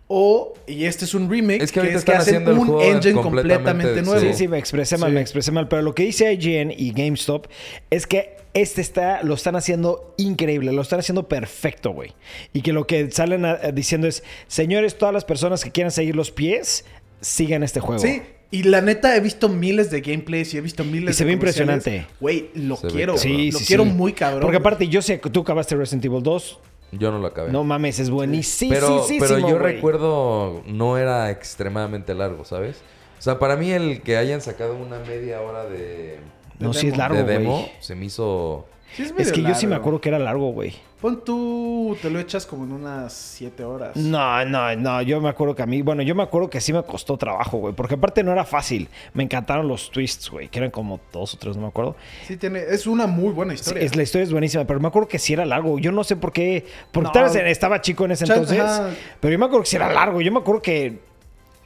O, 0.06 0.52
y 0.66 0.84
este 0.84 1.06
es 1.06 1.14
un 1.14 1.30
remake, 1.30 1.62
Es 1.62 1.72
que 1.72 1.80
que 1.80 1.94
están 1.94 2.16
hacen 2.16 2.34
haciendo 2.36 2.50
el 2.52 2.58
un 2.58 2.66
juego 2.66 2.82
engine 2.82 3.20
completamente- 3.20 4.02
nuevo. 4.02 4.20
Sí, 4.20 4.34
sí, 4.34 4.48
me 4.48 4.58
expresé 4.58 4.98
mal, 4.98 5.10
Sí. 5.10 5.14
me 5.14 5.20
expresé 5.22 5.50
mal. 5.50 5.66
Pero 5.68 5.82
lo 5.82 5.94
que 5.94 6.02
dice 6.04 6.30
IGN 6.32 6.70
y 6.76 6.92
GameStop 6.92 7.46
es 7.90 8.06
que 8.06 8.36
este 8.52 8.82
está, 8.82 9.22
lo 9.22 9.34
están 9.34 9.56
haciendo 9.56 10.14
increíble, 10.18 10.72
lo 10.72 10.82
están 10.82 11.00
haciendo 11.00 11.26
perfecto, 11.26 11.90
güey. 11.92 12.12
Y 12.52 12.60
que 12.60 12.72
lo 12.72 12.86
que 12.86 13.10
salen 13.10 13.44
a- 13.46 13.52
a- 13.62 13.72
diciendo 13.72 14.06
es, 14.06 14.22
señores, 14.46 14.96
todas 14.98 15.14
las 15.14 15.24
personas 15.24 15.64
que 15.64 15.70
quieran 15.70 15.90
seguir 15.90 16.14
los 16.14 16.30
pies, 16.30 16.84
sigan 17.20 17.62
este 17.62 17.80
juego. 17.80 18.00
Sí, 18.00 18.20
y 18.50 18.64
la 18.64 18.82
neta 18.82 19.16
he 19.16 19.20
visto 19.20 19.48
miles 19.48 19.90
de 19.90 20.02
gameplays 20.02 20.52
y 20.52 20.58
he 20.58 20.60
visto 20.60 20.84
miles 20.84 21.14
Y 21.14 21.18
se 21.18 21.24
de 21.24 21.28
ve 21.28 21.32
impresionante. 21.32 22.06
Güey, 22.20 22.50
lo 22.54 22.76
Se 22.76 22.88
quiero. 22.88 23.16
Sí, 23.16 23.50
lo 23.50 23.58
sí, 23.58 23.64
quiero 23.64 23.84
sí. 23.84 23.90
muy 23.90 24.12
cabrón. 24.12 24.42
Porque 24.42 24.58
aparte, 24.58 24.86
yo 24.86 25.00
sé 25.00 25.18
que 25.18 25.30
tú 25.30 25.40
acabaste 25.40 25.74
Resident 25.74 26.04
Evil 26.04 26.22
2. 26.22 26.60
Yo 26.92 27.10
no 27.10 27.18
lo 27.18 27.26
acabé. 27.26 27.50
No 27.50 27.64
mames, 27.64 27.98
es 27.98 28.10
buenísimo. 28.10 28.72
pero, 28.72 29.04
pero 29.18 29.38
yo 29.38 29.58
güey. 29.58 29.58
recuerdo 29.74 30.62
no 30.66 30.96
era 30.98 31.30
extremadamente 31.30 32.14
largo, 32.14 32.44
¿sabes? 32.44 32.82
O 33.18 33.22
sea, 33.22 33.38
para 33.38 33.56
mí 33.56 33.70
el 33.72 34.02
que 34.02 34.16
hayan 34.16 34.40
sacado 34.40 34.76
una 34.76 34.98
media 35.00 35.40
hora 35.40 35.64
de, 35.64 36.18
No, 36.58 36.72
de 36.72 36.78
sí 36.78 36.86
es 36.88 36.92
demo. 36.92 36.98
largo, 37.02 37.16
de 37.16 37.24
demo 37.24 37.68
se 37.80 37.94
me 37.94 38.04
hizo... 38.06 38.66
Sí, 38.96 39.04
es, 39.18 39.32
que 39.32 39.42
yo 39.42 39.54
sí 39.54 39.66
me 39.66 39.74
acuerdo 39.74 40.00
que 40.00 40.08
era 40.08 40.18
largo, 40.18 40.52
güey. 40.52 40.72
Pon 41.00 41.22
tú, 41.24 41.96
te 42.00 42.08
lo 42.08 42.18
echas 42.18 42.46
como 42.46 42.64
en 42.64 42.72
unas 42.72 43.12
7 43.12 43.62
horas. 43.64 43.94
No, 43.96 44.44
no, 44.44 44.74
no. 44.76 45.02
Yo 45.02 45.20
me 45.20 45.28
acuerdo 45.28 45.54
que 45.54 45.62
a 45.62 45.66
mí, 45.66 45.82
bueno, 45.82 46.02
yo 46.02 46.14
me 46.14 46.22
acuerdo 46.22 46.48
que 46.48 46.60
sí 46.60 46.72
me 46.72 46.82
costó 46.82 47.16
trabajo, 47.18 47.58
güey. 47.58 47.74
Porque 47.74 47.94
aparte 47.94 48.22
no 48.22 48.32
era 48.32 48.44
fácil. 48.44 48.88
Me 49.12 49.22
encantaron 49.22 49.68
los 49.68 49.90
twists, 49.90 50.30
güey. 50.30 50.48
Que 50.48 50.60
eran 50.60 50.70
como 50.70 51.00
dos 51.12 51.34
o 51.34 51.36
tres, 51.36 51.56
no 51.56 51.62
me 51.62 51.68
acuerdo. 51.68 51.96
Sí, 52.26 52.36
tiene, 52.36 52.60
es 52.60 52.86
una 52.86 53.06
muy 53.06 53.32
buena 53.32 53.52
Sí, 53.52 53.56
historia. 53.60 53.82
es, 53.82 53.96
la 53.96 54.02
historia 54.02 54.22
es 54.24 54.32
buenísima, 54.32 54.64
pero 54.64 54.80
me 54.80 54.88
acuerdo 54.88 55.08
que 55.08 55.18
sí 55.18 55.32
era 55.34 55.44
largo. 55.44 55.78
Yo 55.78 55.92
no 55.92 56.04
sé 56.04 56.16
por 56.16 56.32
qué. 56.32 56.64
Porque 56.92 57.08
No. 57.08 57.12
tal 57.12 57.24
vez 57.24 57.36
estaba 57.36 57.80
chico 57.82 58.04
en 58.06 58.12
ese 58.12 58.24
entonces. 58.24 58.58
ajá. 58.60 58.90
Pero 59.20 59.32
yo 59.32 59.38
me 59.38 59.44
acuerdo 59.44 59.64
que 59.64 59.70
sí 59.70 59.76
era 59.76 59.92
largo. 59.92 60.20
Yo 60.22 60.32
me 60.32 60.38
acuerdo 60.38 60.62
que. 60.62 61.00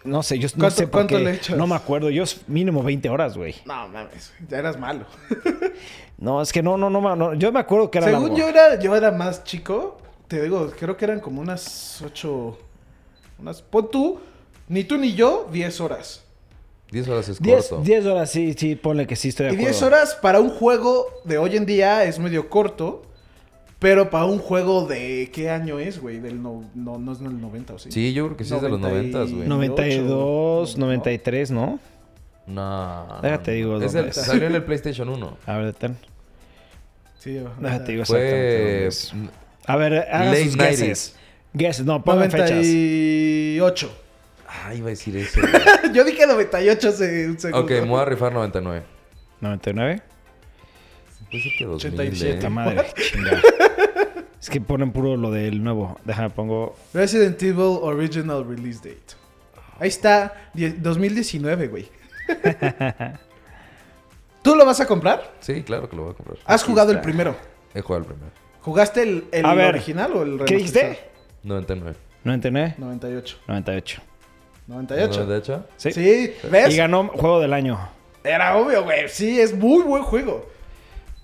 No 0.05 0.23
sé, 0.23 0.39
yo 0.39 0.49
no 0.55 0.61
¿Cuánto- 0.61 0.77
sé 0.77 0.83
por 0.87 0.91
cuánto 0.93 1.17
qué. 1.19 1.25
le 1.25 1.33
echas? 1.35 1.57
No 1.57 1.67
me 1.67 1.75
acuerdo. 1.75 2.09
Yo 2.11 2.25
mínimo 2.47 2.83
20 2.83 3.09
horas, 3.11 3.37
güey. 3.37 3.55
No, 3.65 3.89
mames, 3.89 4.33
ya 4.49 4.59
eras 4.59 4.79
malo. 4.79 5.05
No, 6.21 6.43
es 6.43 6.53
que 6.53 6.65
no, 6.65 6.77
no, 6.77 6.91
no, 6.91 7.15
no. 7.15 7.35
Yo 7.35 7.53
me 7.53 7.61
acuerdo 7.61 7.93
que 7.93 7.99
era 7.99 8.09
Según 8.09 8.23
largo. 8.31 8.37
yo 8.39 8.49
era, 8.49 8.81
yo 8.81 8.97
era 8.97 9.13
más 9.13 9.45
chico, 9.45 9.99
te 10.27 10.43
digo, 10.43 10.69
creo 10.77 10.97
que 10.97 11.05
eran 11.05 11.21
como 11.21 11.41
unas 11.41 12.03
8, 12.05 12.59
unas, 13.39 13.63
pon 13.63 13.89
tú, 13.89 14.19
ni 14.67 14.83
tú 14.83 14.99
ni 14.99 15.15
yo, 15.15 15.49
10 15.53 15.81
horas. 15.81 16.25
10 16.91 17.07
horas 17.09 17.29
es 17.29 17.41
10, 17.41 17.69
corto. 17.69 17.85
10 17.85 18.07
horas, 18.07 18.31
sí, 18.33 18.53
sí, 18.59 18.75
ponle 18.75 19.07
que 19.07 19.15
sí 19.15 19.29
estoy 19.29 19.47
de 19.47 19.53
Y 19.53 19.55
acuerdo. 19.59 19.71
10 19.71 19.83
horas 19.85 20.15
para 20.21 20.41
un 20.41 20.51
juego 20.51 21.07
de 21.23 21.39
hoy 21.39 21.57
en 21.57 21.67
día 21.67 22.03
es 22.03 22.19
medio 22.19 22.49
corto, 22.51 23.03
pero 23.79 24.11
para 24.11 24.25
un 24.25 24.39
juego 24.39 24.87
de, 24.87 25.31
¿qué 25.33 25.51
año 25.51 25.79
es, 25.79 26.01
güey? 26.01 26.19
Del 26.21 26.43
no, 26.43 26.65
no, 26.75 26.99
no 26.99 27.13
es 27.13 27.21
del 27.21 27.41
90, 27.41 27.75
¿o 27.75 27.79
sí? 27.79 27.93
Sí, 27.93 28.13
yo 28.13 28.27
creo 28.27 28.37
que 28.37 28.45
sí 28.45 28.55
es 28.55 28.61
de 28.63 28.69
los 28.69 28.81
90 28.81 29.19
90, 29.19 29.31
y- 29.31 29.37
güey. 29.37 29.49
92, 29.49 30.77
¿no? 30.79 30.87
93, 30.87 31.51
¿no? 31.51 31.79
No. 32.47 33.19
Déjate 33.23 33.53
digo 33.53 33.81
Es 33.81 33.95
el- 33.95 34.09
es. 34.09 34.17
salió 34.17 34.47
en 34.47 34.55
el 34.55 34.65
PlayStation 34.65 35.09
1. 35.09 35.37
A 35.47 35.57
ver, 35.59 35.73
ten. 35.75 35.97
Sí, 37.19 37.39
Déjate 37.61 37.93
digo 37.93 38.05
Fue... 38.05 38.87
es. 38.87 39.13
A 39.67 39.77
ver, 39.77 39.95
hagan 40.11 40.29
Late 40.31 40.45
sus 40.45 40.57
guesses. 40.57 41.15
Guesses, 41.53 41.85
no, 41.85 42.03
pongan 42.03 42.31
fechas. 42.31 42.51
98. 42.51 43.91
Ah, 44.49 44.75
iba 44.75 44.87
a 44.87 44.91
decir 44.91 45.17
eso. 45.17 45.41
yo 45.95 46.05
dije 46.05 46.27
98 46.27 46.89
hace 46.89 47.29
un 47.29 47.39
segundo. 47.39 47.65
ok, 47.65 47.71
me 47.71 47.81
voy 47.83 48.01
a 48.01 48.05
rifar 48.07 48.33
99. 48.33 48.83
99. 49.41 50.03
Puede 51.31 51.43
ser 51.43 51.53
que 51.59 51.65
2000, 51.67 51.93
87. 51.95 52.47
¿eh? 52.47 52.49
Madre, 52.51 52.87
chinga. 52.97 53.43
Es 54.41 54.49
que 54.51 54.61
ponen 54.61 54.93
puro 54.93 55.17
lo 55.17 55.31
del 55.31 55.63
nuevo. 55.63 55.99
Déjame 56.05 56.31
pongo. 56.31 56.77
Resident 56.95 57.43
Evil 57.43 57.79
Original 57.83 58.45
Release 58.49 58.79
Date. 58.79 59.17
Ahí 59.81 59.89
está, 59.89 60.51
die- 60.55 60.71
2019, 60.79 61.69
güey. 61.69 61.89
¿Tú 64.43 64.55
lo 64.55 64.65
vas 64.65 64.81
a 64.81 64.87
comprar? 64.87 65.35
Sí, 65.41 65.63
claro 65.63 65.89
que 65.89 65.97
lo 65.97 66.05
voy 66.05 66.13
a 66.13 66.15
comprar. 66.15 66.39
¿Has 66.47 66.63
jugado 66.65 66.93
el 66.93 67.01
primero? 67.01 67.37
He 67.75 67.81
jugado 67.81 68.05
el 68.05 68.07
primero. 68.13 68.33
¿Jugaste 68.63 69.03
el, 69.03 69.25
el 69.33 69.45
A 69.45 69.55
ver, 69.55 69.67
original 69.75 70.13
o 70.15 70.23
el 70.23 70.45
¿Qué 70.45 70.57
dijiste? 70.57 70.81
remasterizado? 70.81 71.09
99. 71.45 71.97
99. 72.25 72.75
98. 72.79 73.37
98. 73.47 74.03
98. 74.67 75.27
¿De 75.27 75.39
hecho? 75.39 75.67
Sí. 75.77 75.93
Sí, 75.93 76.35
¿ves? 76.51 76.75
Y 76.75 76.77
ganó 76.77 77.09
juego 77.09 77.41
del 77.41 77.53
año. 77.53 77.79
Era 78.25 78.57
obvio, 78.57 78.85
güey. 78.85 79.09
Sí, 79.09 79.41
es 79.41 79.55
muy 79.55 79.83
buen 79.83 80.03
juego. 80.03 80.49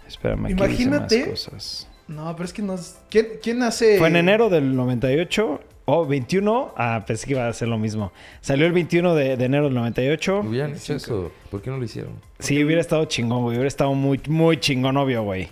Espérame, 0.07 0.45
aquí 0.47 0.53
Imagínate. 0.53 1.17
dice 1.17 1.31
más 1.31 1.45
cosas. 1.47 1.89
No, 2.09 2.33
pero 2.37 2.45
es 2.45 2.53
que 2.53 2.63
no... 2.63 2.75
es- 2.75 2.99
¿Quién, 3.11 3.29
quién 3.43 3.63
hace...? 3.63 3.99
Fue 3.99 4.09
en 4.09 4.17
enero 4.17 4.49
del 4.51 4.75
98. 4.77 5.61
O 5.87 6.07
21. 6.07 6.73
Ah, 6.79 7.05
pensé 7.07 7.27
que 7.27 7.33
iba 7.33 7.47
a 7.47 7.53
ser 7.53 7.69
lo 7.69 7.77
mismo. 7.77 8.11
Salió 8.41 8.67
el 8.67 8.73
21 8.73 9.15
de, 9.15 9.37
de 9.37 9.45
enero 9.45 9.65
del 9.65 9.75
98. 9.75 10.41
Hubieran 10.41 10.75
hecho 10.75 10.95
eso. 10.95 11.31
¿Por 11.51 11.61
qué 11.61 11.69
no 11.71 11.77
lo 11.77 11.85
hicieron? 11.85 12.13
Sí, 12.39 12.65
hubiera 12.65 12.81
estado 12.81 13.05
chingón, 13.05 13.43
güey. 13.43 13.57
Hubiera 13.57 13.69
estado 13.69 13.93
muy, 13.93 14.19
muy 14.29 14.57
chingón, 14.59 14.97
obvio, 14.97 15.23
güey. 15.25 15.49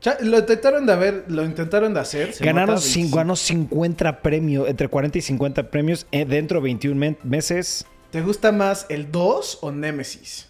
Cha- 0.00 0.18
Lo 0.20 0.38
intentaron 0.38 0.84
de 0.84 0.92
haber... 0.92 1.24
Lo 1.28 1.42
intentaron 1.44 1.94
de 1.94 2.00
hacer. 2.00 2.34
se 2.34 2.44
Ganaron 2.44 2.74
nota, 2.74 2.82
cin- 2.86 2.94
25. 2.96 3.16
ganó 3.16 3.36
50 3.36 4.20
premios, 4.22 4.68
entre 4.68 4.88
40 4.88 5.16
y 5.18 5.22
50 5.22 5.70
premios 5.70 6.06
eh, 6.12 6.26
dentro 6.26 6.58
de 6.60 6.64
21 6.64 6.98
men- 7.00 7.18
meses. 7.22 7.86
¿Te 8.10 8.20
gusta 8.20 8.52
más 8.52 8.84
el 8.90 9.10
2 9.10 9.58
o 9.62 9.72
Nemesis? 9.72 10.49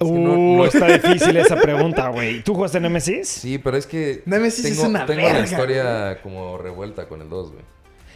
Que 0.00 0.06
Uh, 0.06 0.18
no- 0.18 0.56
no- 0.56 0.64
está 0.64 0.86
difícil 0.86 1.36
esa 1.36 1.56
pregunta, 1.60 2.08
güey. 2.08 2.42
¿Tú 2.42 2.54
jugaste 2.54 2.80
Nemesis? 2.80 3.28
Sí, 3.28 3.58
pero 3.58 3.76
es 3.76 3.86
que... 3.86 4.22
Nemesis 4.24 4.64
es 4.64 4.76
tengo, 4.76 4.88
una 4.88 5.04
Tengo 5.06 5.20
verga, 5.22 5.38
la 5.40 5.44
historia 5.44 6.22
como 6.22 6.56
revuelta 6.56 7.06
con 7.06 7.20
el 7.20 7.28
2, 7.28 7.52
güey. 7.52 7.62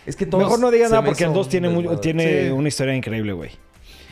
Es 0.07 0.17
que 0.17 0.25
Mejor 0.27 0.59
no 0.61 0.71
digas 0.71 0.91
nada 0.91 1.03
me 1.03 1.09
porque 1.09 1.25
el 1.25 1.31
hizo 1.31 1.39
2 1.39 1.47
un 1.47 1.51
tiene, 1.51 1.69
muy- 1.69 1.83
desmadre. 1.83 2.01
tiene 2.01 2.45
Sí. 2.47 2.51
una 2.53 2.69
historia 2.69 2.95
increíble, 2.95 3.33
güey. 3.35 3.51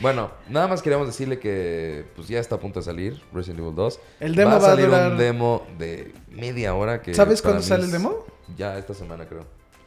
Bueno, 0.00 0.30
nada 0.48 0.66
más 0.68 0.82
queríamos 0.82 1.06
decirle 1.06 1.38
que 1.38 2.04
pues 2.16 2.28
ya 2.28 2.40
está 2.40 2.56
a 2.56 2.58
punto 2.60 2.80
de 2.80 2.84
salir 2.84 3.22
Resident 3.32 3.60
Evil 3.60 3.74
2. 3.74 4.00
El 4.20 4.34
demo 4.34 4.50
va 4.52 4.56
a 4.56 4.58
va 4.60 4.66
a 4.66 4.70
salir 4.70 4.86
durar- 4.86 5.12
un 5.12 5.18
demo 5.18 5.66
de 5.78 6.12
media 6.30 6.74
hora 6.74 7.00
que 7.02 7.14
¿Sabes 7.14 7.40
cuándo 7.40 7.62
sale 7.62 7.82
el 7.84 7.86
es- 7.86 7.92
demo? 7.92 8.26
Ya 8.56 8.76
esta 8.78 8.92
semana 8.94 9.26
creo. 9.26 9.46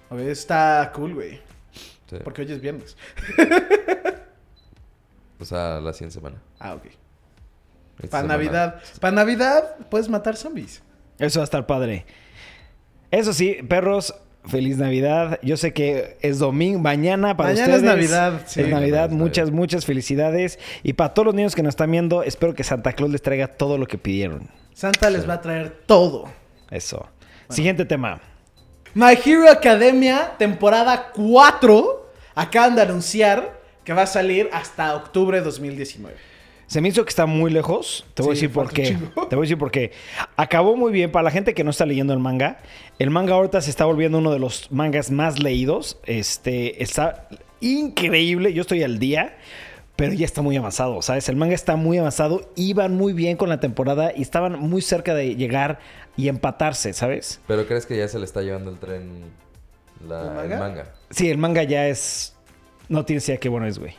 A 0.09 0.15
ver, 0.15 0.29
está 0.29 0.91
cool, 0.95 1.13
güey. 1.15 1.39
Sí. 2.09 2.17
Porque 2.23 2.41
hoy 2.43 2.51
es 2.51 2.61
viernes. 2.61 2.95
O 5.39 5.45
sea, 5.45 5.79
la 5.81 5.91
siguiente 5.93 6.13
semana. 6.15 6.41
Ah, 6.59 6.75
ok. 6.75 6.83
Esta 8.01 8.17
Para. 8.21 8.27
Navidad. 8.27 8.75
Para 8.99 9.15
Navidad 9.15 9.75
puedes 9.89 10.09
matar 10.09 10.35
zombies. 10.35 10.81
Eso 11.17 11.39
va 11.39 11.43
a 11.43 11.45
estar 11.45 11.65
padre. 11.65 12.05
Eso 13.11 13.31
sí, 13.33 13.57
perros, 13.67 14.13
feliz 14.45 14.77
Navidad. 14.77 15.39
Yo 15.41 15.55
sé 15.57 15.73
que 15.73 16.17
es 16.21 16.39
domingo, 16.39 16.79
mañana 16.79 17.37
para 17.37 17.49
Mañana 17.51 17.75
es 17.75 17.81
ustedes. 17.81 17.95
Navidad, 18.11 18.41
sí. 18.45 18.61
Es 18.61 18.67
Navidad, 18.69 19.05
Es 19.05 19.11
muchas, 19.11 19.45
Navidad. 19.45 19.57
muchas 19.57 19.85
felicidades. 19.85 20.59
Y 20.83 20.93
para 20.93 21.13
todos 21.13 21.27
los 21.27 21.35
niños 21.35 21.55
que 21.55 21.63
nos 21.63 21.71
están 21.71 21.91
viendo, 21.91 22.23
espero 22.23 22.53
que 22.53 22.63
Santa 22.63 22.93
Claus 22.93 23.11
les 23.11 23.21
traiga 23.21 23.47
todo 23.47 23.77
lo 23.77 23.87
que 23.87 23.97
pidieron. 23.97 24.49
Santa 24.73 25.09
les 25.09 25.27
va 25.27 25.35
a 25.35 25.41
traer 25.41 25.83
todo. 25.85 26.25
Eso. 26.69 27.07
Siguiente 27.49 27.85
tema. 27.85 28.19
My 28.93 29.17
Hero 29.23 29.49
Academia, 29.49 30.33
temporada 30.37 31.11
4, 31.13 32.11
acaban 32.33 32.75
de 32.75 32.81
anunciar 32.81 33.59
que 33.83 33.93
va 33.93 34.01
a 34.03 34.07
salir 34.07 34.49
hasta 34.51 34.95
octubre 34.95 35.37
de 35.37 35.43
2019. 35.43 36.15
Se 36.67 36.81
me 36.81 36.89
hizo 36.89 37.03
que 37.03 37.09
está 37.09 37.25
muy 37.25 37.51
lejos. 37.51 38.05
Te 38.15 38.23
voy 38.23 38.31
a 38.31 38.35
Sí, 38.35 38.41
decir 38.41 38.53
por 38.53 38.71
qué. 38.73 38.97
Te 39.29 39.35
voy 39.35 39.43
a 39.43 39.47
decir 39.47 39.57
por 39.57 39.71
qué. 39.71 39.91
Acabó 40.35 40.75
muy 40.75 40.91
bien. 40.91 41.11
Para 41.11 41.23
la 41.23 41.31
gente 41.31 41.53
que 41.53 41.63
no 41.63 41.69
está 41.69 41.85
leyendo 41.85 42.11
el 42.13 42.19
manga, 42.19 42.57
el 42.99 43.09
manga 43.11 43.35
ahorita 43.35 43.61
se 43.61 43.69
está 43.69 43.85
volviendo 43.85 44.17
uno 44.17 44.31
de 44.31 44.39
los 44.39 44.71
mangas 44.71 45.11
más 45.11 45.39
leídos. 45.39 45.99
Este 46.05 46.81
está 46.83 47.27
increíble. 47.61 48.53
Yo 48.53 48.61
estoy 48.61 48.83
al 48.83 48.99
día. 48.99 49.37
Pero 49.95 50.11
ya 50.11 50.25
está 50.25 50.41
muy 50.41 50.57
avanzado, 50.57 51.01
¿sabes? 51.01 51.29
El 51.29 51.37
manga 51.37 51.55
está 51.55 51.77
muy 51.77 51.97
avanzado. 51.97 52.51
Iban 52.57 52.95
muy 52.97 53.13
bien 53.13 53.37
con 53.37 53.47
la 53.47 53.61
temporada 53.61 54.11
y 54.13 54.23
estaban 54.23 54.59
muy 54.59 54.81
cerca 54.81 55.13
de 55.15 55.37
llegar 55.37 55.79
y 56.17 56.27
empatarse, 56.27 56.91
¿sabes? 56.91 57.39
Pero 57.47 57.65
crees 57.65 57.85
que 57.85 57.95
ya 57.95 58.09
se 58.09 58.19
le 58.19 58.25
está 58.25 58.41
llevando 58.41 58.71
el 58.71 58.77
tren 58.77 59.23
La- 60.05 60.21
¿El 60.21 60.27
el 60.27 60.33
manga? 60.33 60.59
manga. 60.59 60.93
Sí, 61.11 61.29
el 61.29 61.37
manga 61.37 61.63
ya 61.63 61.87
es. 61.87 62.35
No 62.89 63.05
tienes 63.05 63.25
idea 63.29 63.39
qué 63.39 63.47
bueno 63.47 63.67
es, 63.67 63.79
güey. 63.79 63.93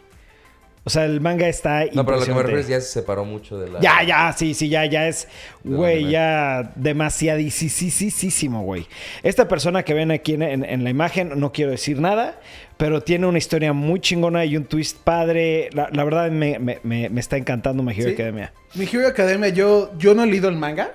O 0.86 0.90
sea, 0.90 1.04
el 1.04 1.20
manga 1.20 1.48
está. 1.48 1.84
No, 1.92 2.06
pero 2.06 2.18
lo 2.20 2.24
que 2.24 2.30
me 2.30 2.36
impresionante. 2.38 2.42
refiero 2.42 2.60
es 2.60 2.68
ya 2.68 2.80
se 2.80 2.92
separó 3.00 3.24
mucho 3.24 3.58
de 3.58 3.68
la. 3.68 3.80
Ya, 3.80 4.04
ya, 4.04 4.32
sí, 4.32 4.54
sí, 4.54 4.68
ya, 4.68 4.86
ya 4.86 5.08
es, 5.08 5.26
güey, 5.64 6.08
ya 6.08 6.70
demasiadísimo, 6.76 8.62
güey. 8.62 8.86
Esta 9.22 9.48
persona 9.48 9.82
que 9.82 9.94
ven 9.94 10.10
aquí 10.10 10.34
en, 10.34 10.42
en- 10.42 10.64
en 10.64 10.84
la 10.84 10.90
imagen, 10.90 11.32
no 11.40 11.52
quiero 11.52 11.72
decir 11.72 12.00
nada, 12.00 12.38
pero 12.76 13.02
tiene 13.02 13.26
una 13.26 13.38
historia 13.38 13.72
muy 13.72 14.00
chingona 14.00 14.44
y 14.44 14.56
un 14.56 14.64
twist 14.64 14.98
padre. 14.98 15.70
La, 15.72 15.88
la 15.92 16.04
verdad 16.04 16.30
me, 16.30 16.58
me- 16.58 16.78
me- 16.82 17.08
me 17.08 17.20
está 17.20 17.36
encantando 17.36 17.82
My 17.82 17.92
Hero 17.92 18.08
Sí. 18.08 18.14
Academia. 18.14 18.52
Mi 18.74 18.84
Hero 18.84 19.08
Academia, 19.08 19.48
yo, 19.48 19.90
yo 19.98 20.14
no 20.14 20.22
he 20.22 20.26
leído 20.26 20.48
el 20.48 20.56
manga. 20.56 20.92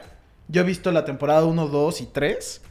Yo 0.47 0.61
he 0.61 0.65
visto 0.65 0.91
la 0.91 1.05
temporada 1.05 1.45
1, 1.45 1.67
2 1.67 2.01
y 2.01 2.05
3. 2.07 2.61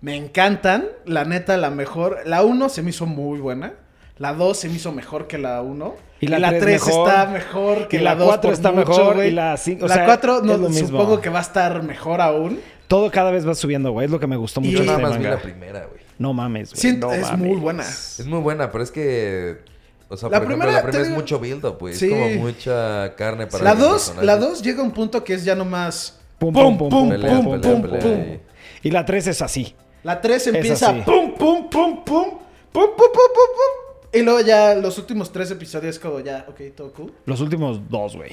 Me 0.00 0.16
encantan. 0.16 0.86
La 1.06 1.24
neta, 1.24 1.56
la 1.56 1.70
mejor. 1.70 2.18
La 2.26 2.42
1 2.42 2.68
se 2.68 2.82
me 2.82 2.90
hizo 2.90 3.06
muy 3.06 3.40
buena. 3.40 3.74
La 4.18 4.32
2 4.34 4.58
se 4.58 4.68
me 4.68 4.76
hizo 4.76 4.92
mejor 4.92 5.26
que 5.26 5.38
la 5.38 5.60
1. 5.62 5.94
Y 6.22 6.28
la, 6.28 6.56
3, 6.56 6.86
está 6.86 7.26
mejor 7.26 7.88
que 7.88 7.98
la, 7.98 8.14
la 8.14 8.24
4 8.24 8.52
está 8.52 8.70
mejor. 8.70 9.16
Wey. 9.16 9.30
Y 9.30 9.32
la 9.32 9.56
5. 9.56 9.88
La 9.88 10.04
4 10.04 10.42
no, 10.42 10.56
lo 10.56 10.68
mismo. 10.68 10.86
supongo 10.86 11.20
que 11.20 11.28
va 11.28 11.40
a 11.40 11.42
estar 11.42 11.82
mejor 11.82 12.20
aún. 12.20 12.60
Todo 12.86 13.10
cada 13.10 13.32
vez 13.32 13.46
va 13.46 13.56
subiendo, 13.56 13.90
güey. 13.90 14.04
Es 14.04 14.10
lo 14.12 14.20
que 14.20 14.28
me 14.28 14.36
gustó 14.36 14.60
mucho. 14.60 14.78
Yo 14.78 14.84
nada 14.84 14.98
este 14.98 15.02
más 15.02 15.10
manga. 15.14 15.30
vi 15.30 15.34
la 15.34 15.42
primera, 15.42 15.86
güey. 15.86 16.00
No 16.18 16.32
mames, 16.32 16.70
güey. 16.70 16.80
Sí, 16.80 16.96
no 16.96 17.12
es 17.12 17.22
mames. 17.22 17.38
muy 17.38 17.56
buena. 17.56 17.82
Es 17.82 18.24
muy 18.24 18.38
buena, 18.38 18.70
pero 18.70 18.84
es 18.84 18.92
que. 18.92 19.62
O 20.08 20.16
sea, 20.16 20.28
la 20.28 20.38
por 20.38 20.46
primera, 20.46 20.70
ejemplo, 20.70 20.86
la 20.86 20.90
primera 20.92 21.02
es 21.02 21.08
digo... 21.08 21.20
mucho 21.20 21.40
build 21.40 21.64
up, 21.64 21.78
güey. 21.80 21.94
Sí. 21.94 22.06
Es 22.06 22.12
como 22.12 22.46
mucha 22.46 23.16
carne 23.16 23.48
para 23.48 23.64
la 23.64 23.74
dos, 23.74 24.14
La 24.22 24.36
2 24.36 24.62
llega 24.62 24.80
a 24.80 24.84
un 24.84 24.92
punto 24.92 25.24
que 25.24 25.34
es 25.34 25.44
ya 25.44 25.56
nomás. 25.56 26.20
Pum, 26.38 26.54
pum, 26.54 26.78
pum, 26.78 26.88
pum, 26.88 27.08
pelea, 27.08 27.40
pum, 27.40 27.60
pelea, 27.60 27.72
pum, 27.72 27.82
pelea, 27.82 28.00
pum. 28.00 28.38
Y 28.84 28.90
la 28.92 29.04
3 29.04 29.26
es 29.26 29.42
así. 29.42 29.74
La 30.04 30.20
3 30.20 30.46
empieza. 30.46 30.92
Pum, 31.04 31.34
pum, 31.34 31.68
pum, 31.68 32.04
pum. 32.04 32.24
Pum, 32.70 32.86
pum, 32.86 32.96
pum, 32.96 33.10
pum, 33.12 33.48
pum. 33.56 33.91
Y 34.12 34.20
luego 34.22 34.40
ya 34.40 34.74
los 34.74 34.98
últimos 34.98 35.32
tres 35.32 35.50
episodios 35.50 35.98
como 35.98 36.20
ya, 36.20 36.44
ok, 36.48 36.60
todo 36.76 36.92
cool. 36.92 37.12
Los 37.24 37.40
últimos 37.40 37.80
dos, 37.88 38.14
güey. 38.16 38.32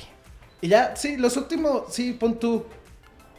Y 0.62 0.68
ya, 0.68 0.96
sí, 0.96 1.16
los 1.18 1.38
últimos, 1.38 1.84
sí, 1.94 2.14
pon 2.14 2.38
tú. 2.38 2.66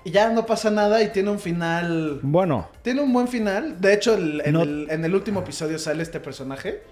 Y 0.04 0.10
ya 0.10 0.30
no 0.30 0.46
pasa 0.46 0.70
nada 0.70 1.02
y 1.02 1.10
tiene 1.10 1.30
un 1.30 1.38
final. 1.38 2.20
Bueno, 2.22 2.68
Tiene 2.82 3.02
un 3.02 3.12
buen 3.12 3.28
final. 3.28 3.78
De 3.78 3.92
hecho, 3.92 4.14
el- 4.14 4.40
en, 4.46 4.52
No- 4.54 4.62
el, 4.62 4.86
en 4.90 5.04
el 5.04 5.14
último 5.14 5.40
episodio 5.40 5.78
sale 5.78 6.02
este 6.02 6.18
personaje. 6.20 6.82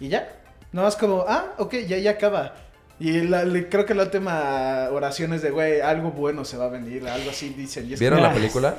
Y 0.00 0.08
ya. 0.08 0.28
No 0.72 0.82
más 0.82 0.96
como, 0.96 1.24
ah, 1.28 1.54
ok, 1.58 1.74
ya, 1.86 1.98
ya 1.98 2.10
acaba. 2.12 2.54
Y 2.98 3.20
la- 3.20 3.44
le- 3.44 3.68
creo 3.68 3.86
que 3.86 3.94
la 3.94 4.02
última 4.02 4.88
oración 4.90 5.32
es 5.34 5.42
de, 5.42 5.50
güey, 5.52 5.80
algo 5.80 6.10
bueno 6.10 6.44
se 6.44 6.56
va 6.56 6.64
a 6.64 6.68
venir. 6.68 7.06
Algo 7.06 7.30
así 7.30 7.50
dicen. 7.50 7.88
Y 7.88 7.92
es 7.94 8.00
¿Vieron 8.00 8.18
Mira. 8.18 8.30
la 8.30 8.34
película? 8.34 8.74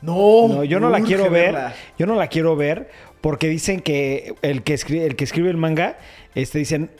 No, 0.00 0.48
No, 0.48 0.64
yo 0.64 0.80
no 0.80 0.88
la 0.90 1.00
quiero 1.02 1.24
ver. 1.24 1.52
verla. 1.52 1.74
Yo 1.98 2.06
no 2.06 2.14
la 2.14 2.28
quiero 2.28 2.56
ver 2.56 2.90
porque 3.24 3.48
dicen 3.48 3.80
que 3.80 4.34
el 4.42 4.62
que 4.62 4.74
escribe, 4.74 5.06
el 5.06 5.16
que 5.16 5.24
escribe 5.24 5.48
el 5.48 5.56
manga, 5.56 5.96
este, 6.34 6.58
dicen, 6.58 6.90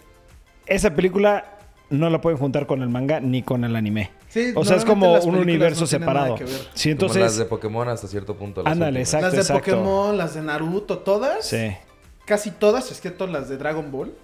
esa 0.65 0.95
película 0.95 1.59
no 1.91 2.09
la 2.09 2.23
pueden 2.23 2.39
juntar 2.39 2.67
con 2.67 2.81
el 2.81 2.89
manga 2.89 3.21
ni 3.21 3.43
con 3.43 3.63
el 3.63 3.77
anime. 3.77 4.11
Sí, 4.31 4.53
o 4.55 4.65
sea, 4.65 4.79
es 4.79 4.87
como 4.87 5.19
un 5.21 5.37
universo 5.37 5.83
no 5.83 5.87
separado. 5.87 6.37
que 6.37 6.45
ver. 6.45 6.53
Sí, 6.73 6.95
Como 6.97 7.09
las 7.09 7.17
entonces, 7.17 7.37
de 7.37 7.45
Pokémon 7.45 7.87
hasta 7.91 8.09
cierto 8.09 8.37
punto. 8.37 8.63
las 8.63 8.73
Ándale, 8.73 9.01
últimas. 9.03 9.23
exacto. 9.23 9.37
Las 9.37 9.49
de 9.49 9.53
Pokémon, 9.53 10.17
las 10.17 10.35
de 10.35 10.41
Naruto, 10.41 10.99
todas. 11.01 11.45
sí. 11.47 11.77
Casi 12.25 12.53
todas, 12.53 12.91
excepto 12.91 13.27
las 13.27 13.51
de 13.51 13.59
Dragon 13.59 13.93
Ball. 13.93 14.15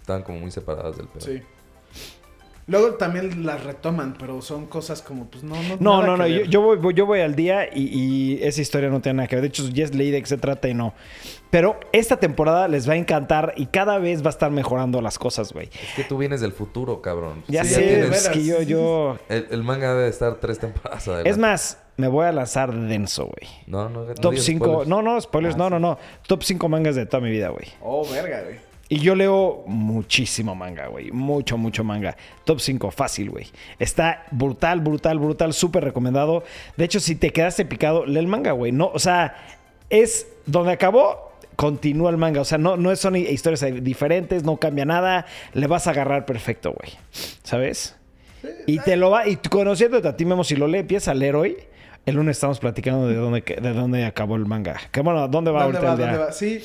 Estaban 0.00 0.24
como 0.24 0.40
muy 0.40 0.50
separadas 0.50 0.96
del 0.96 1.06
pedo. 1.06 1.20
Sí. 1.24 1.40
Luego 2.66 2.94
también 2.94 3.44
las 3.44 3.62
retoman, 3.62 4.14
pero 4.18 4.40
son 4.40 4.66
cosas 4.66 5.02
como, 5.02 5.26
pues 5.26 5.44
no, 5.44 5.54
no. 5.54 5.76
No, 5.80 6.02
nada 6.02 6.06
no, 6.06 6.12
que 6.14 6.18
no, 6.22 6.26
yo, 6.28 6.40
ver. 6.40 6.48
yo 6.48 6.60
voy, 6.62 6.76
voy- 6.78 6.94
yo 6.94 7.04
voy 7.06 7.20
al 7.20 7.34
día 7.34 7.68
y, 7.74 7.82
y 7.82 8.42
esa 8.42 8.62
historia 8.62 8.88
no 8.88 9.00
tiene 9.02 9.16
nada 9.18 9.28
que 9.28 9.36
ver. 9.36 9.42
De 9.42 9.48
hecho, 9.48 9.68
ya 9.68 9.86
leí 9.88 10.10
de 10.10 10.20
qué 10.22 10.26
se 10.26 10.38
trata 10.38 10.66
y 10.68 10.72
no. 10.74 10.94
Pero 11.50 11.78
esta 11.92 12.16
temporada 12.18 12.66
les 12.66 12.88
va 12.88 12.94
a 12.94 12.96
encantar 12.96 13.52
y 13.56 13.66
cada 13.66 13.98
vez 13.98 14.22
va 14.22 14.28
a 14.28 14.30
estar 14.30 14.50
mejorando 14.50 15.00
las 15.02 15.18
cosas, 15.18 15.52
güey. 15.52 15.66
Es 15.66 15.94
que 15.94 16.04
tú 16.04 16.16
vienes 16.18 16.40
del 16.40 16.52
futuro, 16.52 17.02
cabrón. 17.02 17.44
Ya 17.48 17.64
Sí, 17.64 17.74
sé, 17.74 18.00
es 18.08 18.28
que 18.30 18.44
yo, 18.44 18.62
yo... 18.62 19.18
El, 19.28 19.46
el 19.50 19.62
manga 19.62 19.94
debe 19.94 20.08
estar 20.08 20.36
tres 20.36 20.58
temporadas 20.58 21.06
adelante. 21.06 21.30
Es 21.30 21.38
más, 21.38 21.78
me 21.98 22.08
voy 22.08 22.24
a 22.26 22.32
lanzar 22.32 22.74
denso, 22.74 23.26
güey. 23.26 23.48
No, 23.66 23.88
no, 23.90 24.04
no 24.06 24.14
Top 24.14 24.32
digas 24.32 24.46
5, 24.46 24.64
spoilers. 24.64 24.88
no, 24.88 25.02
no, 25.02 25.20
spoilers, 25.20 25.54
Ah, 25.54 25.58
no, 25.58 25.70
no, 25.70 25.78
no. 25.78 25.98
Top 26.26 26.42
5 26.42 26.68
mangas 26.68 26.96
de 26.96 27.04
toda 27.06 27.20
mi 27.22 27.30
vida, 27.30 27.50
güey. 27.50 27.66
Oh, 27.82 28.04
verga, 28.10 28.42
güey. 28.42 28.56
Y 28.88 28.98
yo 28.98 29.14
leo 29.14 29.64
muchísimo 29.66 30.54
manga, 30.54 30.88
güey. 30.88 31.10
Mucho, 31.10 31.56
mucho 31.56 31.84
manga. 31.84 32.16
Top 32.44 32.60
5, 32.60 32.90
fácil, 32.90 33.30
güey. 33.30 33.46
Está 33.78 34.26
brutal, 34.30 34.80
brutal, 34.80 35.18
brutal. 35.18 35.52
Súper 35.54 35.84
recomendado. 35.84 36.44
De 36.76 36.84
hecho, 36.84 37.00
si 37.00 37.16
te 37.16 37.30
quedaste 37.30 37.64
picado, 37.64 38.04
lee 38.04 38.18
el 38.18 38.26
manga, 38.26 38.52
güey. 38.52 38.72
No, 38.72 38.90
o 38.92 38.98
sea, 38.98 39.36
es 39.88 40.26
donde 40.46 40.72
acabó, 40.72 41.32
continúa 41.56 42.10
el 42.10 42.18
manga. 42.18 42.42
O 42.42 42.44
sea, 42.44 42.58
no, 42.58 42.76
no 42.76 42.94
son 42.96 43.16
historias 43.16 43.64
diferentes, 43.82 44.44
no 44.44 44.58
cambia 44.58 44.84
nada. 44.84 45.26
Le 45.54 45.66
vas 45.66 45.86
a 45.86 45.90
agarrar 45.90 46.26
perfecto, 46.26 46.72
güey. 46.72 46.92
¿Sabes? 47.42 47.96
Y 48.66 48.78
te 48.80 48.96
lo 48.96 49.10
va, 49.10 49.26
y 49.26 49.36
conociéndote 49.36 50.06
a 50.06 50.16
ti 50.16 50.26
mismo, 50.26 50.44
si 50.44 50.56
lo 50.56 50.66
le 50.66 50.80
empiezas 50.80 51.08
a 51.08 51.14
leer 51.14 51.34
hoy, 51.34 51.56
el 52.04 52.16
lunes 52.16 52.36
estamos 52.36 52.60
platicando 52.60 53.08
de 53.08 53.14
dónde, 53.14 53.40
de 53.40 53.72
dónde 53.72 54.04
acabó 54.04 54.36
el 54.36 54.44
manga. 54.44 54.78
Que 54.92 55.00
bueno, 55.00 55.26
¿dónde 55.28 55.50
va 55.50 55.62
¿Dónde 55.62 55.78
ahorita 55.78 55.86
va? 55.86 55.92
el 55.92 55.98
día? 55.98 56.06
¿Dónde 56.06 56.24
va? 56.26 56.32
Sí. 56.32 56.62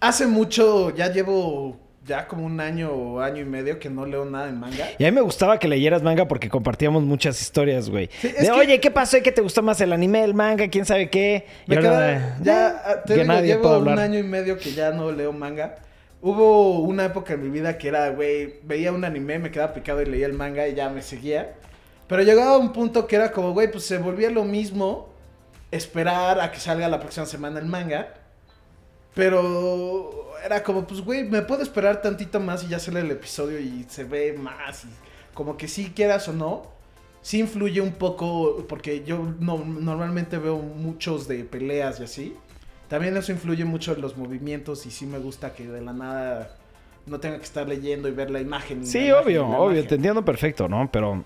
Hace 0.00 0.26
mucho, 0.26 0.94
ya 0.94 1.12
llevo 1.12 1.76
ya 2.04 2.26
como 2.26 2.46
un 2.46 2.58
año 2.60 2.90
o 2.90 3.20
año 3.20 3.42
y 3.42 3.44
medio 3.44 3.78
que 3.78 3.90
no 3.90 4.06
leo 4.06 4.24
nada 4.24 4.48
en 4.48 4.58
manga. 4.58 4.86
Y 4.98 5.04
a 5.04 5.10
mí 5.10 5.14
me 5.14 5.20
gustaba 5.20 5.58
que 5.58 5.68
leyeras 5.68 6.02
manga 6.02 6.26
porque 6.26 6.48
compartíamos 6.48 7.02
muchas 7.02 7.40
historias, 7.40 7.90
güey. 7.90 8.08
Sí, 8.20 8.28
de, 8.28 8.34
que- 8.44 8.50
oye, 8.50 8.80
¿qué 8.80 8.90
pasó? 8.90 9.18
¿Y 9.18 9.22
qué 9.22 9.30
te 9.32 9.42
gustó 9.42 9.62
más 9.62 9.80
el 9.82 9.92
anime, 9.92 10.24
el 10.24 10.32
manga? 10.34 10.68
¿Quién 10.68 10.86
sabe 10.86 11.10
qué? 11.10 11.44
Y 11.66 11.70
Me 11.70 11.76
ahora, 11.76 11.90
queda, 11.90 12.38
ya, 12.42 12.82
ah, 12.86 13.02
te 13.02 13.14
que 13.14 13.20
digo, 13.22 13.32
nadie 13.34 13.46
llevo 13.48 13.78
un 13.78 13.98
año 13.98 14.18
y 14.18 14.22
medio 14.22 14.56
que 14.56 14.72
ya 14.72 14.90
no 14.90 15.12
leo 15.12 15.32
manga. 15.32 15.76
Hubo 16.22 16.80
una 16.80 17.04
época 17.04 17.34
en 17.34 17.42
mi 17.42 17.50
vida 17.50 17.76
que 17.76 17.88
era, 17.88 18.08
güey, 18.10 18.54
veía 18.64 18.90
un 18.92 19.04
anime, 19.04 19.38
me 19.38 19.50
quedaba 19.50 19.74
picado 19.74 20.00
y 20.00 20.06
leía 20.06 20.26
el 20.26 20.32
manga 20.32 20.66
y 20.66 20.74
ya 20.74 20.88
me 20.88 21.02
seguía. 21.02 21.54
Pero 22.08 22.22
llegaba 22.22 22.52
a 22.54 22.58
un 22.58 22.72
punto 22.72 23.06
que 23.06 23.16
era 23.16 23.30
como, 23.32 23.52
güey, 23.52 23.70
pues 23.70 23.84
se 23.84 23.98
volvía 23.98 24.30
lo 24.30 24.44
mismo 24.44 25.12
esperar 25.70 26.40
a 26.40 26.50
que 26.50 26.58
salga 26.58 26.88
la 26.88 26.98
próxima 27.00 27.26
semana 27.26 27.58
el 27.60 27.66
manga. 27.66 28.14
Pero 29.18 30.30
era 30.44 30.62
como, 30.62 30.86
pues, 30.86 31.00
güey, 31.00 31.24
me 31.24 31.42
puedo 31.42 31.60
esperar 31.60 32.00
tantito 32.00 32.38
más 32.38 32.62
y 32.62 32.68
ya 32.68 32.78
sale 32.78 33.00
el 33.00 33.10
episodio 33.10 33.58
y 33.58 33.84
se 33.88 34.04
ve 34.04 34.32
más. 34.32 34.84
Y 34.84 34.88
como 35.34 35.56
que 35.56 35.66
sí 35.66 35.90
quieras 35.92 36.28
o 36.28 36.32
no, 36.32 36.62
sí 37.20 37.40
influye 37.40 37.80
un 37.80 37.90
poco, 37.94 38.64
porque 38.68 39.02
yo 39.04 39.34
no, 39.40 39.58
normalmente 39.58 40.38
veo 40.38 40.58
muchos 40.58 41.26
de 41.26 41.42
peleas 41.42 41.98
y 41.98 42.04
así. 42.04 42.36
También 42.86 43.16
eso 43.16 43.32
influye 43.32 43.64
mucho 43.64 43.92
en 43.92 44.02
los 44.02 44.16
movimientos 44.16 44.86
y 44.86 44.92
sí 44.92 45.04
me 45.04 45.18
gusta 45.18 45.52
que 45.52 45.66
de 45.66 45.80
la 45.80 45.92
nada 45.92 46.56
no 47.06 47.18
tenga 47.18 47.38
que 47.38 47.42
estar 47.44 47.68
leyendo 47.68 48.06
y 48.06 48.12
ver 48.12 48.30
la 48.30 48.40
imagen. 48.40 48.86
Sí, 48.86 49.08
la 49.08 49.20
obvio, 49.20 49.42
la 49.48 49.58
obvio, 49.58 49.72
imagen. 49.72 49.88
te 49.88 49.94
entiendo 49.96 50.24
perfecto, 50.24 50.68
¿no? 50.68 50.88
Pero 50.92 51.24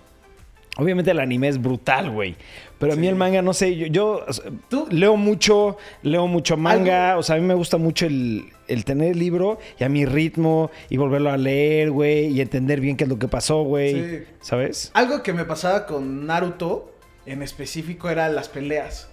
obviamente 0.77 1.11
el 1.11 1.19
anime 1.19 1.47
es 1.47 1.61
brutal, 1.61 2.09
güey. 2.09 2.35
Pero 2.79 2.93
a 2.93 2.95
mí 2.95 3.07
el 3.07 3.15
manga, 3.15 3.41
no 3.41 3.53
sé, 3.53 3.89
yo, 3.89 4.25
¿Tú? 4.69 4.87
leo 4.89 5.15
mucho, 5.15 5.77
leo 6.01 6.27
mucho 6.27 6.57
manga. 6.57 7.17
O 7.17 7.23
sea, 7.23 7.35
a 7.37 7.39
mí 7.39 7.45
me 7.45 7.53
gusta 7.53 7.77
mucho 7.77 8.05
el, 8.05 8.45
el 8.67 8.83
tener 8.83 9.11
el 9.11 9.19
libro 9.19 9.59
y 9.79 9.85
a 9.85 9.89
mi 9.89 10.05
ritmo 10.05 10.69
y 10.89 10.97
volverlo 10.97 11.31
a 11.31 11.37
leer, 11.37 11.91
güey, 11.91 12.27
y 12.27 12.41
entender 12.41 12.81
bien 12.81 12.97
qué 12.97 13.05
es 13.05 13.09
lo 13.09 13.19
que 13.19 13.27
pasó, 13.29 13.63
güey. 13.63 13.93
Sí. 13.93 14.23
¿Sabes? 14.41 14.91
Algo 14.95 15.23
que 15.23 15.31
me 15.31 15.45
pasaba 15.45 15.85
con 15.85 16.25
Naruto 16.25 16.93
en 17.25 17.41
específico 17.41 18.09
era 18.09 18.27
las 18.27 18.49
peleas. 18.49 19.09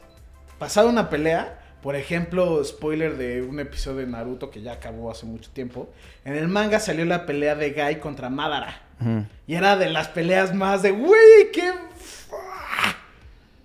Pasaba 0.59 0.91
una 0.91 1.09
pelea, 1.09 1.60
por 1.83 1.97
ejemplo, 1.97 2.63
spoiler 2.65 3.17
de 3.17 3.43
un 3.43 3.59
episodio 3.61 3.99
de 3.99 4.07
Naruto 4.07 4.51
que 4.51 4.61
ya 4.63 4.73
acabó 4.73 5.11
hace 5.11 5.27
mucho 5.27 5.51
tiempo. 5.51 5.89
En 6.25 6.35
el 6.37 6.49
manga 6.49 6.79
salió 6.81 7.05
la 7.05 7.27
pelea 7.27 7.55
de 7.55 7.71
Gai 7.71 8.01
contra 8.01 8.29
Madara. 8.31 8.83
Y 9.47 9.55
era 9.55 9.77
de 9.77 9.89
las 9.89 10.09
peleas 10.09 10.55
más 10.55 10.83
de, 10.83 10.91
güey, 10.91 11.51
qué... 11.53 11.73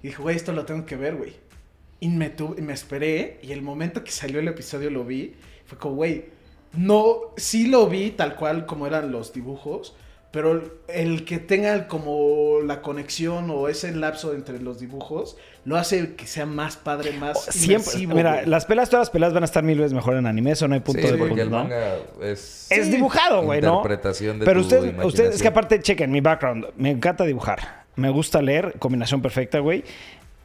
Y 0.03 0.07
dije, 0.09 0.21
güey, 0.21 0.35
esto 0.35 0.51
lo 0.53 0.65
tengo 0.65 0.85
que 0.85 0.95
ver, 0.95 1.15
güey. 1.15 1.33
Y 1.99 2.09
me, 2.09 2.29
tu- 2.29 2.55
y 2.57 2.61
me 2.61 2.73
esperé 2.73 3.39
y 3.41 3.51
el 3.51 3.61
momento 3.61 4.03
que 4.03 4.11
salió 4.11 4.39
el 4.39 4.47
episodio 4.47 4.89
lo 4.91 5.03
vi. 5.03 5.35
Fue 5.65 5.77
como, 5.77 5.95
güey, 5.95 6.25
no, 6.73 7.17
sí 7.37 7.67
lo 7.67 7.87
vi 7.87 8.11
tal 8.11 8.35
cual 8.35 8.65
como 8.65 8.85
eran 8.85 9.11
los 9.11 9.33
dibujos, 9.33 9.95
pero 10.35 10.61
el 10.89 11.23
que 11.23 11.39
tenga 11.39 11.87
como 11.87 12.59
la 12.61 12.81
conexión 12.81 13.49
o 13.49 13.69
ese 13.69 13.95
lapso 13.95 14.33
entre 14.33 14.59
los 14.59 14.81
dibujos 14.81 15.37
lo 15.63 15.77
hace 15.77 16.15
que 16.15 16.27
sea 16.27 16.45
más 16.45 16.75
padre, 16.75 17.13
más 17.13 17.41
Siempre, 17.45 17.75
inmersivo, 17.93 18.15
mira, 18.15 18.33
güey. 18.33 18.45
las 18.45 18.65
pelas, 18.65 18.89
todas 18.89 19.07
las 19.07 19.09
pelas 19.11 19.33
van 19.33 19.43
a 19.43 19.45
estar 19.45 19.63
mil 19.63 19.77
veces 19.79 19.93
mejor 19.93 20.17
en 20.17 20.27
anime, 20.27 20.51
eso 20.51 20.67
no 20.67 20.73
hay 20.73 20.81
punto 20.81 21.03
Sí, 21.03 21.13
de 21.13 21.17
porque 21.17 21.39
el 21.39 21.49
¿no? 21.49 21.59
manga 21.59 21.99
es... 22.21 22.67
Es 22.69 22.91
dibujado, 22.91 23.43
güey, 23.43 23.61
¿no? 23.61 23.77
Interpretación 23.77 24.39
de 24.39 24.45
Pero 24.45 24.59
tu 24.59 24.65
usted, 24.65 25.03
usted, 25.05 25.31
es 25.31 25.41
que 25.41 25.47
aparte, 25.47 25.79
chequen 25.79 26.11
mi 26.11 26.19
background. 26.19 26.65
Me 26.75 26.91
encanta 26.91 27.23
dibujar. 27.23 27.85
Me 27.95 28.09
gusta 28.09 28.41
leer, 28.41 28.73
combinación 28.77 29.21
perfecta, 29.21 29.59
güey. 29.59 29.85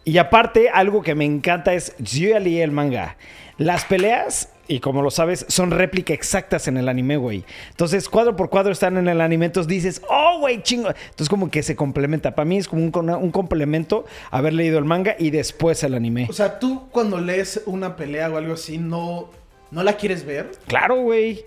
Y 0.05 0.19
aparte, 0.19 0.71
algo 0.71 1.03
que 1.03 1.17
me 1.17 1.25
encanta 1.25 1.75
es, 1.75 1.97
yo 1.99 2.29
ya 2.29 2.39
leí 2.39 2.61
el 2.61 2.71
manga. 2.71 3.17
Las 3.59 3.85
peleas, 3.87 4.51
y 4.71 4.81
como 4.81 5.03
lo 5.03 5.11
sabes, 5.11 5.45
son 5.49 5.71
réplica 5.71 6.15
exactas 6.15 6.69
en 6.69 6.77
el 6.77 6.89
anime, 6.89 7.17
güey. 7.17 7.45
Entonces, 7.71 8.09
cuadro 8.09 8.37
por 8.37 8.49
cuadro 8.51 8.73
están 8.73 8.97
en 8.97 9.09
el 9.09 9.21
anime, 9.21 9.47
entonces 9.47 9.69
dices, 9.69 10.01
oh, 10.09 10.39
güey, 10.41 10.63
chingo. 10.63 10.89
Entonces, 10.89 11.29
como 11.29 11.51
que 11.51 11.63
se 11.63 11.75
complementa. 11.77 12.35
Para 12.35 12.45
mí 12.47 12.57
es 12.57 12.69
como 12.69 12.83
un, 12.83 12.91
con- 12.91 13.11
un 13.11 13.31
complemento 13.31 14.05
haber 14.31 14.53
leído 14.55 14.79
el 14.79 14.85
manga 14.85 15.17
y 15.19 15.31
después 15.31 15.83
el 15.83 15.95
anime. 15.95 16.27
O 16.31 16.33
sea, 16.33 16.59
tú 16.59 16.89
cuando 16.91 17.19
lees 17.21 17.63
una 17.67 17.97
pelea 17.97 18.31
o 18.31 18.37
algo 18.37 18.55
así, 18.55 18.79
no, 18.79 19.29
no 19.71 19.83
la 19.83 19.95
quieres 19.97 20.25
ver. 20.25 20.51
Claro, 20.67 20.97
güey. 21.03 21.45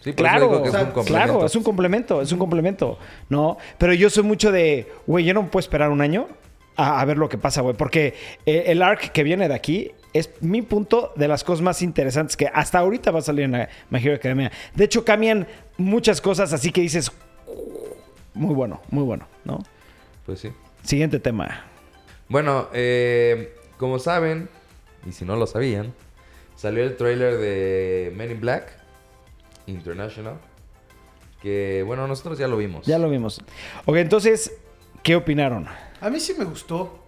Sí, 0.00 0.12
Claro, 0.12 0.42
digo 0.48 0.62
que 0.62 0.68
o 0.68 0.72
sea, 0.72 0.80
es 0.82 0.86
un 0.86 0.92
complemento. 0.92 1.26
claro, 1.32 1.46
es 1.46 1.56
un 1.56 1.62
complemento, 1.64 2.22
es 2.22 2.30
un 2.32 2.38
complemento, 2.38 2.98
¿no? 3.28 3.56
Pero 3.78 3.92
yo 3.94 4.08
soy 4.10 4.22
mucho 4.22 4.52
de, 4.52 4.86
güey, 5.08 5.24
yo 5.24 5.34
no 5.34 5.50
puedo 5.50 5.58
esperar 5.60 5.90
un 5.90 6.00
año 6.00 6.28
a, 6.78 7.00
a 7.00 7.04
ver 7.04 7.18
lo 7.18 7.28
que 7.28 7.36
pasa, 7.36 7.60
güey, 7.60 7.76
porque 7.76 8.14
eh, 8.46 8.64
el 8.68 8.80
arc 8.80 9.12
que 9.12 9.22
viene 9.22 9.48
de 9.48 9.54
aquí 9.54 9.92
es 10.14 10.30
mi 10.40 10.62
punto 10.62 11.12
de 11.16 11.28
las 11.28 11.44
cosas 11.44 11.60
más 11.60 11.82
interesantes 11.82 12.36
que 12.36 12.46
hasta 12.46 12.78
ahorita 12.78 13.10
va 13.10 13.18
a 13.18 13.22
salir 13.22 13.44
en 13.44 13.52
la 13.52 13.68
My 13.90 13.98
Hero 13.98 14.14
Academia. 14.14 14.50
De 14.74 14.84
hecho, 14.84 15.04
cambian 15.04 15.46
muchas 15.76 16.20
cosas, 16.22 16.52
así 16.52 16.72
que 16.72 16.80
dices, 16.80 17.12
muy 18.32 18.54
bueno, 18.54 18.80
muy 18.90 19.04
bueno, 19.04 19.26
¿no? 19.44 19.58
Pues 20.24 20.40
sí. 20.40 20.50
Siguiente 20.82 21.18
tema. 21.20 21.64
Bueno, 22.28 22.68
eh, 22.72 23.54
como 23.76 23.98
saben, 23.98 24.48
y 25.06 25.12
si 25.12 25.24
no 25.24 25.36
lo 25.36 25.46
sabían, 25.46 25.92
salió 26.56 26.84
el 26.84 26.96
trailer 26.96 27.36
de 27.38 28.12
Men 28.16 28.30
in 28.30 28.40
Black 28.40 28.72
International. 29.66 30.34
Que 31.42 31.84
bueno, 31.86 32.06
nosotros 32.06 32.38
ya 32.38 32.48
lo 32.48 32.56
vimos. 32.56 32.86
Ya 32.86 32.98
lo 32.98 33.08
vimos. 33.08 33.40
Ok, 33.84 33.96
entonces, 33.96 34.52
¿qué 35.02 35.14
opinaron? 35.14 35.68
A 36.00 36.10
mí 36.10 36.20
sí 36.20 36.34
me 36.38 36.44
gustó. 36.44 37.04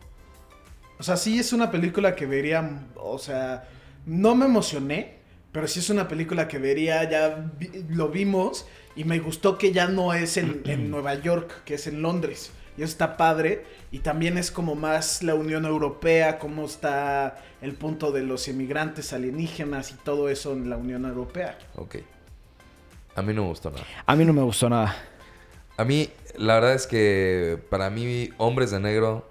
O 0.98 1.02
sea, 1.02 1.16
sí 1.16 1.38
es 1.38 1.52
una 1.52 1.70
película 1.70 2.14
que 2.14 2.26
vería, 2.26 2.86
o 2.96 3.18
sea, 3.18 3.68
no 4.06 4.34
me 4.34 4.44
emocioné, 4.46 5.14
pero 5.52 5.66
sí 5.66 5.80
es 5.80 5.88
una 5.90 6.08
película 6.08 6.46
que 6.46 6.58
vería, 6.58 7.08
ya 7.08 7.50
vi- 7.58 7.84
lo 7.88 8.08
vimos 8.08 8.66
y 8.96 9.04
me 9.04 9.18
gustó 9.18 9.56
que 9.56 9.72
ya 9.72 9.86
no 9.88 10.12
es 10.12 10.36
en, 10.36 10.62
en 10.66 10.90
Nueva 10.90 11.14
York, 11.14 11.62
que 11.64 11.74
es 11.74 11.86
en 11.86 12.02
Londres. 12.02 12.52
Y 12.76 12.82
eso 12.82 12.92
está 12.92 13.16
padre. 13.16 13.64
Y 13.90 13.98
también 14.00 14.38
es 14.38 14.50
como 14.50 14.74
más 14.74 15.22
la 15.22 15.34
Unión 15.34 15.64
Europea, 15.64 16.38
cómo 16.38 16.64
está 16.66 17.38
el 17.62 17.74
punto 17.74 18.12
de 18.12 18.22
los 18.22 18.46
inmigrantes 18.48 19.12
alienígenas 19.12 19.90
y 19.90 19.94
todo 19.94 20.28
eso 20.28 20.52
en 20.52 20.70
la 20.70 20.76
Unión 20.76 21.04
Europea. 21.04 21.58
Ok. 21.76 21.96
A 23.16 23.22
mí 23.22 23.34
no 23.34 23.42
me 23.42 23.48
gustó 23.48 23.70
nada. 23.70 23.84
A 24.06 24.14
mí 24.16 24.24
no 24.24 24.32
me 24.32 24.42
gustó 24.42 24.68
nada. 24.70 24.94
A 25.80 25.84
mí, 25.86 26.10
la 26.36 26.56
verdad 26.56 26.74
es 26.74 26.86
que 26.86 27.58
para 27.70 27.88
mí, 27.88 28.28
Hombres 28.36 28.70
de 28.70 28.80
Negro. 28.80 29.26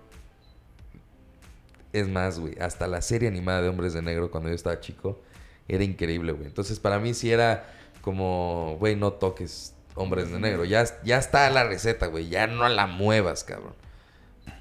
Es 1.93 2.07
más, 2.07 2.39
güey. 2.39 2.57
Hasta 2.59 2.87
la 2.87 3.03
serie 3.03 3.27
animada 3.27 3.61
de 3.61 3.69
Hombres 3.69 3.93
de 3.93 4.01
Negro 4.01 4.31
cuando 4.31 4.49
yo 4.49 4.55
estaba 4.55 4.79
chico 4.79 5.19
era 5.67 5.83
increíble, 5.83 6.31
güey. 6.31 6.47
Entonces, 6.47 6.79
para 6.79 6.97
mí 6.97 7.13
sí 7.13 7.31
era 7.31 7.67
como, 8.01 8.77
güey, 8.79 8.95
no 8.95 9.13
toques 9.13 9.75
Hombres 9.93 10.31
de 10.31 10.39
Negro. 10.39 10.65
Ya, 10.65 10.85
ya 11.03 11.19
está 11.19 11.47
la 11.51 11.65
receta, 11.65 12.07
güey. 12.07 12.29
Ya 12.29 12.47
no 12.47 12.67
la 12.67 12.87
muevas, 12.87 13.43
cabrón. 13.43 13.75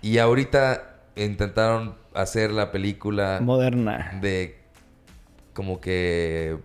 Y 0.03 0.19
ahorita 0.19 1.01
intentaron 1.17 1.97
hacer 2.13 2.51
la 2.51 2.71
película 2.71 3.39
Moderna. 3.41 4.19
de 4.21 4.59
como 5.55 5.81
que 5.81 6.59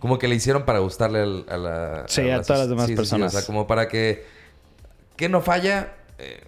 como 0.00 0.18
que 0.18 0.26
le 0.26 0.34
hicieron 0.34 0.64
para 0.64 0.80
gustarle 0.80 1.20
al- 1.20 1.46
a, 1.48 1.56
la 1.56 2.04
Sí, 2.08 2.28
a 2.28 2.42
todas 2.42 2.60
las 2.60 2.68
demás 2.68 2.90
personas. 2.90 3.32
o 3.34 3.38
sea, 3.38 3.46
como 3.46 3.66
para 3.68 3.86
que 3.88 4.24
que 5.16 5.28
no 5.28 5.40
falla 5.42 5.94
eh, 6.18 6.42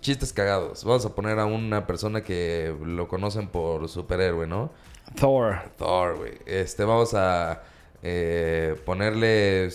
chistes 0.00 0.32
cagados. 0.32 0.84
Vamos 0.84 1.06
a 1.06 1.14
poner 1.14 1.38
a 1.38 1.46
una 1.46 1.86
persona 1.86 2.22
que 2.22 2.74
lo 2.84 3.06
conocen 3.08 3.46
por 3.48 3.88
superhéroe, 3.88 4.46
¿no? 4.46 4.70
Thor. 5.14 5.56
Thor, 5.78 6.16
güey. 6.18 6.32
Este, 6.46 6.84
vamos 6.84 7.14
a 7.14 7.62
eh, 8.02 8.74
ponerle 8.84 9.68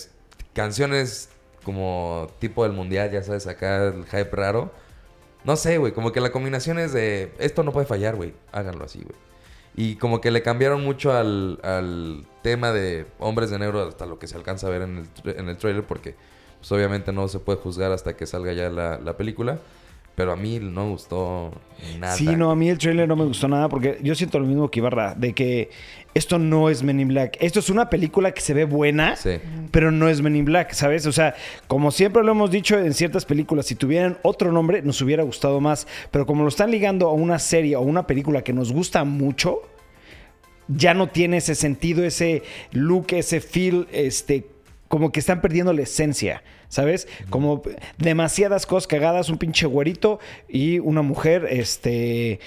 canciones 0.53 1.30
como 1.63 2.28
tipo 2.39 2.63
del 2.63 2.74
mundial, 2.74 3.11
ya 3.11 3.24
sabes, 3.24 3.47
acá 3.47 3.86
el 3.88 4.05
hype 4.05 4.30
raro. 4.36 4.72
No 5.43 5.55
sé, 5.55 5.78
güey, 5.78 5.93
como 5.93 6.11
que 6.11 6.20
la 6.22 6.32
combinación 6.32 6.80
es 6.80 6.91
de 6.93 7.32
esto 7.39 7.63
no 7.63 7.72
puede 7.72 7.86
fallar, 7.86 8.16
güey. 8.16 8.34
Háganlo 8.51 8.86
así, 8.86 8.99
güey. 9.03 9.16
Y 9.76 9.96
como 9.98 10.22
que 10.22 10.32
le 10.32 10.42
cambiaron 10.42 10.84
mucho 10.84 11.12
al, 11.12 11.60
al 11.64 12.26
tema 12.42 12.72
de 12.72 13.06
hombres 13.20 13.50
de 13.50 13.60
negro 13.60 13.86
hasta 13.86 14.06
lo 14.06 14.20
que 14.20 14.28
se 14.28 14.38
alcanza 14.38 14.68
a 14.68 14.70
ver 14.70 14.84
en 14.84 15.10
el, 15.26 15.38
en 15.38 15.50
el 15.50 15.58
trailer, 15.58 15.86
porque 15.86 16.16
pues, 16.60 16.72
obviamente 16.72 17.12
no 17.12 17.28
se 17.28 17.40
puede 17.40 17.60
juzgar 17.60 17.92
hasta 17.92 18.16
que 18.16 18.26
salga 18.26 18.54
ya 18.54 18.70
la, 18.70 19.00
la 19.00 19.18
película. 19.18 19.60
Pero 20.16 20.32
a 20.32 20.36
mí 20.38 20.59
no 20.61 20.86
me 20.86 20.91
gustó 20.91 21.51
nada. 21.99 22.16
Sí, 22.16 22.26
no, 22.26 22.49
a 22.49 22.55
mí 22.55 22.70
el 22.70 22.78
trailer 22.78 23.07
no 23.07 23.18
me 23.18 23.26
gustó 23.26 23.47
nada 23.49 23.68
porque 23.68 23.99
yo 24.01 24.16
siento 24.16 24.39
lo 24.39 24.45
mismo 24.45 24.72
que 24.72 24.80
Ibarra, 24.80 25.13
de 25.13 25.34
que 25.34 25.70
esto 26.13 26.39
no 26.39 26.70
es 26.70 26.84
Men 26.84 27.01
in 27.01 27.09
Black. 27.09 27.36
Esto 27.41 27.59
es 27.59 27.70
una 27.70 27.89
película 27.89 28.32
que 28.32 28.39
se 28.39 28.53
ve 28.53 28.63
buena, 28.63 29.18
Sí. 29.18 29.32
pero 29.72 29.91
no 29.91 30.07
es 30.07 30.22
Men 30.22 30.38
in 30.38 30.45
Black, 30.45 30.72
¿sabes? 30.72 31.05
O 31.05 31.11
sea, 31.11 31.36
como 31.68 31.91
siempre 31.91 32.24
lo 32.24 32.32
hemos 32.32 32.49
dicho 32.49 32.80
en 32.80 32.93
ciertas 32.93 33.26
películas, 33.26 33.66
si 33.66 33.76
tuvieran 33.76 34.18
otro 34.24 34.53
nombre 34.53 34.82
nos 34.82 35.01
hubiera 35.01 35.24
gustado 35.24 35.59
más, 35.59 35.86
pero 36.11 36.26
como 36.26 36.43
lo 36.43 36.47
están 36.49 36.72
ligando 36.72 37.09
a 37.09 37.11
una 37.13 37.38
serie 37.38 37.76
o 37.76 37.82
una 37.82 38.07
película 38.07 38.41
que 38.41 38.53
nos 38.53 38.72
gusta 38.72 39.03
mucho, 39.03 39.63
ya 40.70 40.93
no 40.93 41.07
tiene 41.09 41.38
ese 41.38 41.55
sentido, 41.55 42.05
ese 42.05 42.41
look, 42.72 43.07
ese 43.11 43.41
feel, 43.41 43.88
este, 43.91 44.47
como 44.88 45.11
que 45.11 45.20
están 45.20 45.41
perdiendo 45.41 45.74
la 45.74 45.82
esencia, 45.82 46.41
¿sabes? 46.70 47.07
Como 47.30 47.61
demasiadas 47.97 48.66
cosas 48.66 48.88
cagadas, 48.88 49.30
un 49.30 49.38
pinche 49.38 49.66
güerito 49.66 50.20
y 50.49 50.80
una 50.80 51.01
mujer, 51.01 51.47
este 51.49 52.39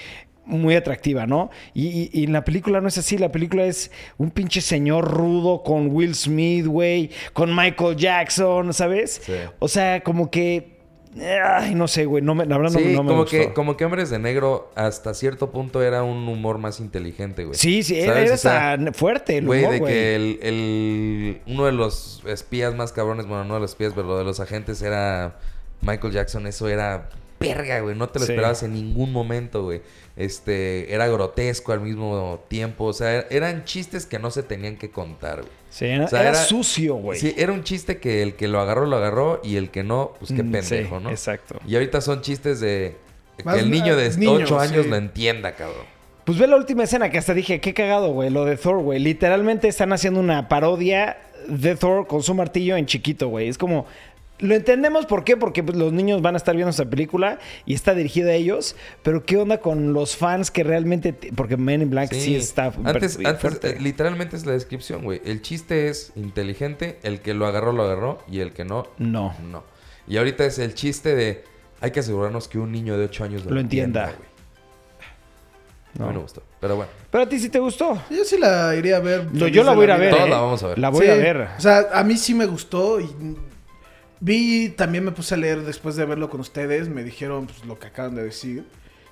muy 0.45 0.73
atractiva, 0.75 1.27
¿no? 1.27 1.51
Y, 1.75 2.09
y- 2.11 2.25
la 2.25 2.43
película 2.43 2.81
no 2.81 2.87
es 2.87 2.97
así, 2.97 3.19
la 3.19 3.31
película 3.31 3.65
es 3.65 3.91
un 4.17 4.31
pinche 4.31 4.61
señor 4.61 5.07
rudo 5.07 5.61
con 5.61 5.89
Will 5.91 6.15
Smith, 6.15 6.65
güey, 6.65 7.11
con 7.33 7.55
Michael 7.55 7.95
Jackson, 7.97 8.73
¿sabes? 8.73 9.21
Sí. 9.23 9.33
O 9.59 9.67
sea, 9.67 10.01
como 10.01 10.31
que, 10.31 10.78
ay, 11.17 11.73
no 11.75 11.87
sé, 11.87 12.05
güey, 12.05 12.21
no 12.23 12.35
me, 12.35 12.45
la 12.45 12.57
verdad 12.57 12.73
no- 12.73 12.79
Sí, 12.79 12.85
no, 12.95 13.03
me 13.03 13.09
como 13.09 13.21
gustó. 13.21 13.31
que, 13.37 13.53
como 13.53 13.77
que 13.77 13.85
Hombres 13.85 14.09
de 14.09 14.19
Negro 14.19 14.71
hasta 14.75 15.13
cierto 15.13 15.51
punto 15.51 15.81
era 15.81 16.03
un 16.03 16.27
humor 16.27 16.57
más 16.59 16.79
inteligente, 16.79 17.45
güey. 17.45 17.57
Sí, 17.57 17.81
sí, 17.83 17.99
era, 17.99 18.13
¿Sabes? 18.13 18.25
era 18.25 18.35
O 18.35 18.37
sea, 18.37 18.71
hasta 18.73 18.93
fuerte 18.93 19.37
el 19.37 19.45
Güey, 19.47 19.61
humor, 19.61 19.73
de 19.73 19.79
güey. 19.79 19.93
que 19.93 20.15
el, 20.15 20.39
el- 20.43 21.41
uno 21.47 21.65
de 21.65 21.71
los 21.71 22.21
espías 22.27 22.75
más 22.75 22.91
cabrones, 22.91 23.25
bueno, 23.25 23.43
no 23.43 23.55
de 23.55 23.59
los 23.61 23.71
espías, 23.71 23.93
pero 23.95 24.17
de 24.17 24.23
los 24.23 24.39
agentes 24.39 24.81
era 24.81 25.37
Michael 25.81 26.13
Jackson. 26.13 26.45
Eso 26.47 26.67
era 26.69 27.09
verga, 27.39 27.79
güey. 27.79 27.95
No 27.95 28.09
te 28.09 28.19
lo 28.19 28.25
Sí. 28.25 28.31
esperabas 28.33 28.63
en 28.63 28.73
ningún 28.73 29.11
momento, 29.11 29.63
güey. 29.63 29.81
Este, 30.15 30.93
era 30.93 31.07
grotesco 31.07 31.71
al 31.71 31.79
mismo 31.81 32.43
tiempo. 32.49 32.85
O 32.85 32.93
sea, 32.93 33.21
er- 33.21 33.27
eran 33.29 33.63
chistes 33.65 34.05
que 34.05 34.19
no 34.19 34.31
se 34.31 34.43
tenían 34.43 34.75
que 34.75 34.89
contar, 34.91 35.37
güey. 35.41 35.51
Sí, 35.69 35.85
era, 35.85 36.05
O 36.05 36.07
sea, 36.07 36.21
era 36.21 36.29
era- 36.31 36.39
sucio, 36.43 36.95
güey. 36.95 37.19
Sí, 37.19 37.33
era 37.37 37.53
un 37.53 37.63
chiste 37.63 37.99
que 37.99 38.21
el 38.23 38.35
que 38.35 38.47
lo 38.47 38.59
agarró, 38.59 38.85
lo 38.85 38.97
agarró. 38.97 39.39
Y 39.43 39.55
el 39.55 39.69
que 39.69 39.83
no, 39.83 40.13
pues 40.19 40.31
qué 40.31 40.43
Mm, 40.43 40.51
pendejo, 40.51 40.97
sí, 40.97 41.03
¿no? 41.03 41.09
Exacto. 41.09 41.59
Y 41.67 41.75
ahorita 41.75 42.01
son 42.01 42.21
chistes 42.21 42.59
de... 42.59 42.97
Que 43.37 43.43
Más 43.45 43.57
el 43.59 43.71
niño 43.71 43.95
de 43.95 44.09
niños, 44.17 44.41
8 44.43 44.59
años 44.59 44.83
sí. 44.83 44.89
lo 44.89 44.97
entienda, 44.97 45.53
cabrón. 45.55 45.85
Pues 46.25 46.37
ve 46.37 46.45
la 46.47 46.57
última 46.57 46.83
escena 46.83 47.09
que 47.09 47.17
hasta 47.17 47.33
dije, 47.33 47.61
qué 47.61 47.73
cagado, 47.73 48.11
güey, 48.11 48.29
lo 48.29 48.43
de 48.43 48.57
Thor, 48.57 48.81
güey. 48.81 48.99
Literalmente 48.99 49.69
están 49.69 49.93
haciendo 49.93 50.19
una 50.19 50.49
parodia 50.49 51.17
de 51.47 51.75
Thor 51.77 52.05
con 52.05 52.21
su 52.21 52.33
martillo 52.35 52.75
en 52.75 52.85
chiquito, 52.85 53.29
güey. 53.29 53.47
Es 53.47 53.57
como, 53.57 53.85
lo 54.39 54.55
entendemos 54.55 55.05
por 55.05 55.23
qué, 55.23 55.37
porque 55.37 55.63
pues, 55.63 55.77
los 55.77 55.91
niños 55.93 56.21
van 56.21 56.33
a 56.35 56.37
estar 56.37 56.55
viendo 56.55 56.69
esta 56.69 56.85
película 56.89 57.39
y 57.65 57.73
está 57.73 57.93
dirigida 57.93 58.29
a 58.31 58.33
ellos, 58.33 58.75
pero 59.03 59.25
qué 59.25 59.37
onda 59.37 59.59
con 59.59 59.93
los 59.93 60.15
fans 60.15 60.49
que 60.51 60.63
realmente, 60.63 61.13
te- 61.13 61.31
porque 61.33 61.57
Men 61.57 61.81
in 61.81 61.89
Black 61.89 62.13
sí, 62.13 62.35
está 62.35 62.65
Antes, 62.83 63.17
per- 63.17 63.27
antes 63.27 63.41
fuerte. 63.41 63.69
eh, 63.71 63.77
literalmente 63.79 64.35
es 64.35 64.45
la 64.45 64.53
descripción, 64.53 65.03
güey. 65.03 65.21
El 65.25 65.41
chiste 65.41 65.89
es 65.89 66.11
inteligente, 66.15 66.99
el 67.03 67.19
que 67.21 67.33
lo 67.33 67.45
agarró, 67.47 67.71
lo 67.73 67.83
agarró, 67.83 68.23
y 68.29 68.39
el 68.39 68.53
que 68.53 68.65
no, 68.65 68.87
No. 68.97 69.35
no. 69.43 69.63
Y 70.07 70.17
ahorita 70.17 70.45
es 70.45 70.57
el 70.59 70.73
chiste 70.73 71.15
de 71.15 71.43
hay 71.81 71.91
que 71.91 71.99
asegurarnos 72.01 72.47
que 72.47 72.59
un 72.59 72.71
niño 72.71 72.97
de 72.97 73.05
8 73.05 73.23
años 73.23 73.45
lo, 73.45 73.51
Lo 73.51 73.59
entienda. 73.61 74.05
güey. 74.05 74.29
No. 75.97 76.05
A 76.05 76.07
mí 76.07 76.13
no 76.13 76.19
me 76.19 76.23
gustó. 76.23 76.43
Pero 76.59 76.75
bueno, 76.75 76.91
Pero 77.09 77.23
a 77.23 77.29
ti 77.29 77.39
sí 77.39 77.49
te 77.49 77.59
gustó. 77.59 77.99
Yo 78.09 78.23
sí 78.23 78.37
la 78.37 78.75
iría 78.75 78.97
a 78.97 78.99
ver. 78.99 79.27
Yo, 79.33 79.63
la 79.63 79.73
voy 79.73 79.81
a 79.81 79.85
ir 79.85 79.91
a 79.91 79.97
vida. 79.97 80.05
ver. 80.07 80.09
Todos 80.15 80.27
¿eh? 80.27 80.29
la 80.29 80.39
vamos 80.41 80.63
a 80.63 80.67
ver. 80.67 80.79
La 80.79 80.89
voy 80.89 81.05
Sí, 81.05 81.11
a 81.11 81.15
ver. 81.15 81.47
O 81.57 81.61
sea, 81.61 81.85
a 81.93 82.03
mí 82.03 82.17
sí 82.17 82.33
me 82.35 82.45
gustó 82.45 82.99
y 82.99 83.09
vi, 84.19 84.69
también 84.69 85.03
me 85.05 85.11
puse 85.11 85.35
a 85.35 85.37
leer 85.37 85.61
después 85.63 85.95
de 85.95 86.05
verlo 86.05 86.29
con 86.29 86.39
ustedes, 86.41 86.89
me 86.89 87.03
dijeron 87.03 87.45
pues, 87.47 87.65
lo 87.65 87.79
que 87.79 87.87
acaban 87.87 88.15
de 88.15 88.23
decir. 88.23 88.65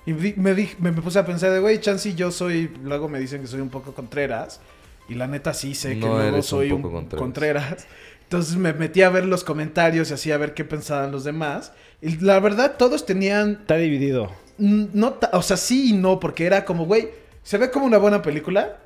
Y 0.06 0.12
vi- 0.12 0.34
me, 0.36 0.54
di- 0.54 0.70
me, 0.78 0.90
me 0.92 1.02
puse 1.02 1.18
a 1.18 1.26
pensar 1.26 1.50
de, 1.50 1.60
güey, 1.60 1.80
chance 1.80 2.14
yo 2.14 2.30
soy, 2.30 2.70
luego 2.82 3.08
me 3.08 3.18
dicen 3.20 3.40
que 3.42 3.46
soy 3.46 3.60
un 3.60 3.68
poco 3.70 3.92
contreras. 3.94 4.60
Y 5.08 5.14
la 5.14 5.26
neta 5.26 5.54
sí 5.54 5.74
sé 5.74 5.94
que 5.94 6.00
No 6.00 6.08
luego 6.08 6.22
eres 6.22 6.36
un 6.36 6.42
soy 6.42 6.72
un, 6.72 6.82
poco 6.82 6.94
contreras. 6.94 7.20
Contreras. 7.22 7.86
Entonces 8.24 8.56
me 8.56 8.74
metí 8.74 9.00
a 9.02 9.08
ver 9.08 9.24
los 9.24 9.42
comentarios 9.42 10.10
y 10.10 10.14
así 10.14 10.30
a 10.30 10.36
ver 10.36 10.52
qué 10.52 10.64
pensaban 10.64 11.10
los 11.12 11.24
demás. 11.24 11.72
Y 12.02 12.16
la 12.18 12.38
verdad, 12.40 12.76
todos 12.76 13.06
tenían 13.06 13.52
Está 13.62 13.76
dividido. 13.76 14.30
No, 14.58 15.16
o 15.32 15.42
sea, 15.42 15.56
sí 15.56 15.90
y 15.90 15.92
no, 15.94 16.20
porque 16.20 16.44
era 16.44 16.64
como, 16.66 16.84
güey, 16.84 17.08
se 17.42 17.56
ve 17.56 17.70
como 17.70 17.86
una 17.86 17.96
buena 17.96 18.20
película, 18.20 18.76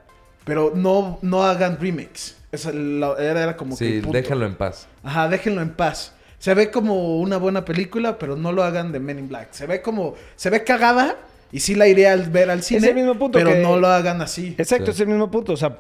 pero 0.45 0.73
no, 0.77 1.19
no 1.23 1.43
hagan 1.43 1.79
remakes. 1.81 2.37
Esa 2.53 2.71
la- 2.73 3.15
era, 3.19 3.43
era 3.43 3.57
como 3.57 3.77
que. 3.77 3.85
sí, 3.85 4.01
punto. 4.01 4.17
déjalo 4.17 4.47
en 4.47 4.55
paz. 4.55 4.87
Ajá, 5.03 5.29
déjenlo 5.29 5.63
en 5.63 5.71
paz. 5.71 6.13
Se 6.39 6.55
ve 6.55 6.71
como 6.71 7.19
una 7.21 7.37
buena 7.39 7.65
película, 7.65 8.19
pero 8.19 8.37
no 8.37 8.53
lo 8.53 8.63
hagan 8.63 8.93
de 8.93 9.01
Men 9.01 9.19
in 9.19 9.29
Black. 9.29 9.49
Se 9.53 9.67
ve 9.67 9.81
como. 9.83 10.15
Se 10.37 10.51
ve 10.51 10.63
cagada 10.65 11.17
y 11.51 11.61
sí 11.61 11.75
la 11.75 11.87
iré 11.89 12.09
a 12.09 12.17
ver 12.17 12.51
al 12.51 12.63
cine. 12.63 12.89
el 12.89 12.95
mismo 12.95 13.19
punto 13.19 13.39
Pero 13.39 13.51
que- 13.53 13.59
no 13.63 13.77
lo 13.79 13.89
hagan 13.89 14.21
así. 14.23 14.55
Exacto, 14.59 14.87
Sí. 14.87 14.91
es 14.93 15.01
el 15.01 15.09
mismo 15.09 15.31
punto. 15.31 15.53
O 15.53 15.57
sea, 15.57 15.79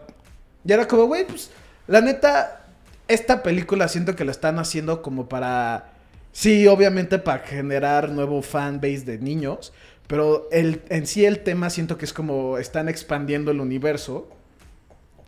Y 0.64 0.72
era 0.72 0.86
como, 0.86 1.06
güey, 1.06 1.26
pues, 1.26 1.50
la 1.88 2.00
neta, 2.00 2.66
esta 3.08 3.42
película 3.42 3.88
siento 3.88 4.14
que 4.14 4.24
la 4.24 4.30
están 4.30 4.58
haciendo 4.60 5.02
como 5.02 5.28
para. 5.28 5.90
Sí, 6.30 6.66
obviamente 6.68 7.18
para 7.18 7.40
generar 7.40 8.08
nuevo 8.10 8.40
fanbase 8.42 9.00
de 9.00 9.18
niños. 9.18 9.72
Pero 10.06 10.48
el, 10.52 10.82
en 10.88 11.06
sí 11.06 11.24
el 11.24 11.40
tema 11.40 11.68
siento 11.70 11.98
que 11.98 12.04
es 12.04 12.12
como 12.12 12.58
están 12.58 12.88
expandiendo 12.88 13.50
el 13.50 13.60
universo. 13.60 14.28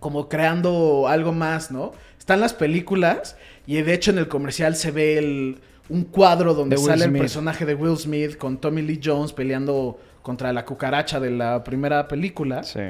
Como 0.04 0.28
creando 0.28 1.08
algo 1.08 1.32
más, 1.32 1.70
¿no? 1.70 1.92
Están 2.18 2.38
las 2.40 2.52
películas. 2.52 3.38
Y 3.66 3.80
de 3.80 3.94
hecho 3.94 4.10
en 4.10 4.18
el 4.18 4.28
comercial 4.28 4.76
se 4.76 4.90
ve 4.90 5.16
el, 5.16 5.60
un 5.88 6.04
cuadro 6.04 6.52
donde 6.52 6.76
sale 6.76 7.04
Smith. 7.04 7.14
el 7.16 7.20
personaje 7.22 7.64
de 7.64 7.74
Will 7.74 7.96
Smith 7.96 8.36
con 8.36 8.58
Tommy 8.58 8.82
Lee 8.82 9.00
Jones 9.02 9.32
peleando 9.32 9.98
contra 10.20 10.52
la 10.52 10.66
cucaracha 10.66 11.20
de 11.20 11.30
la 11.30 11.64
primera 11.64 12.06
película. 12.06 12.64
Sí. 12.64 12.80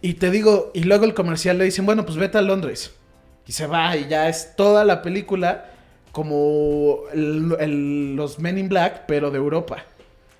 Y 0.00 0.14
te 0.14 0.30
digo, 0.30 0.70
y 0.72 0.84
luego 0.84 1.04
el 1.04 1.12
comercial 1.12 1.58
le 1.58 1.64
dicen, 1.64 1.84
bueno, 1.84 2.06
pues 2.06 2.16
vete 2.16 2.38
a 2.38 2.40
Londres. 2.40 2.94
Y 3.46 3.52
se 3.52 3.66
va 3.66 3.94
y 3.94 4.08
ya 4.08 4.30
es 4.30 4.56
toda 4.56 4.82
la 4.86 5.02
película 5.02 5.66
como 6.12 7.00
el- 7.12 7.54
el- 7.60 8.16
los 8.16 8.38
Men 8.38 8.56
in 8.56 8.70
Black, 8.70 9.02
pero 9.06 9.30
de 9.30 9.36
Europa. 9.36 9.84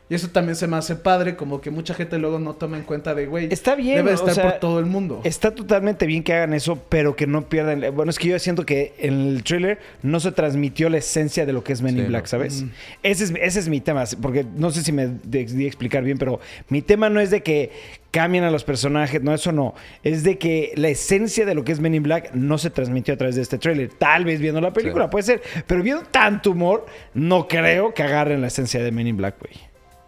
Y 0.08 0.14
eso 0.14 0.28
también 0.28 0.54
se 0.54 0.68
me 0.68 0.76
hace 0.76 0.94
padre, 0.94 1.34
como 1.34 1.60
que 1.60 1.70
mucha 1.72 1.92
gente 1.92 2.16
luego 2.18 2.38
no 2.38 2.54
toma 2.54 2.76
en 2.76 2.84
cuenta 2.84 3.12
de, 3.12 3.26
güey, 3.26 3.48
Está 3.50 3.74
bien, 3.74 3.96
debe 3.96 4.12
o 4.12 4.14
estar 4.14 4.34
sea, 4.34 4.44
por 4.44 4.60
todo 4.60 4.78
el 4.78 4.86
mundo. 4.86 5.20
Está 5.24 5.52
totalmente 5.52 6.06
bien 6.06 6.22
que 6.22 6.32
hagan 6.32 6.54
eso, 6.54 6.80
pero 6.88 7.16
que 7.16 7.26
no 7.26 7.48
pierdan. 7.48 7.82
Bueno, 7.92 8.10
es 8.10 8.18
que 8.20 8.28
yo 8.28 8.38
siento 8.38 8.64
que 8.64 8.94
en 8.98 9.14
el 9.26 9.42
thriller 9.42 9.80
no 10.02 10.20
se 10.20 10.30
transmitió 10.30 10.88
la 10.90 10.98
esencia 10.98 11.44
de 11.44 11.52
lo 11.52 11.64
que 11.64 11.72
es 11.72 11.82
Men 11.82 11.94
Sí, 11.96 12.00
in 12.02 12.06
Black, 12.06 12.22
no. 12.22 12.28
¿sabes? 12.28 12.62
Mm. 12.62 12.68
Ese, 13.02 13.24
es, 13.24 13.32
ese 13.40 13.58
es 13.58 13.68
mi 13.68 13.80
tema, 13.80 14.04
porque 14.22 14.46
no 14.56 14.70
sé 14.70 14.82
si 14.84 14.92
me 14.92 15.08
de- 15.08 15.44
di 15.44 15.66
explicar 15.66 16.04
bien, 16.04 16.18
pero 16.18 16.38
mi 16.68 16.82
tema 16.82 17.10
no 17.10 17.18
es 17.18 17.30
de 17.32 17.42
que 17.42 17.72
cambien 18.12 18.44
a 18.44 18.52
los 18.52 18.62
personajes, 18.62 19.20
no, 19.24 19.34
eso 19.34 19.50
no. 19.50 19.74
Es 20.04 20.22
de 20.22 20.38
que 20.38 20.70
la 20.76 20.88
esencia 20.88 21.44
de 21.44 21.54
lo 21.56 21.64
que 21.64 21.72
es 21.72 21.80
Men 21.80 21.96
in 21.96 22.04
Black 22.04 22.32
no 22.32 22.58
se 22.58 22.70
transmitió 22.70 23.12
a 23.14 23.16
través 23.16 23.34
de 23.34 23.42
este 23.42 23.58
thriller. 23.58 23.90
Tal 23.98 24.24
vez 24.24 24.38
viendo 24.40 24.60
la 24.60 24.72
película, 24.72 25.06
Sí. 25.06 25.10
puede 25.10 25.22
ser, 25.24 25.42
pero 25.66 25.82
viendo 25.82 26.04
tanto 26.04 26.52
humor, 26.52 26.86
no 27.12 27.48
creo 27.48 27.92
que 27.92 28.04
agarren 28.04 28.40
la 28.40 28.46
esencia 28.46 28.80
de 28.84 28.92
Men 28.92 29.08
in 29.08 29.16
Black, 29.16 29.34
güey. 29.40 29.52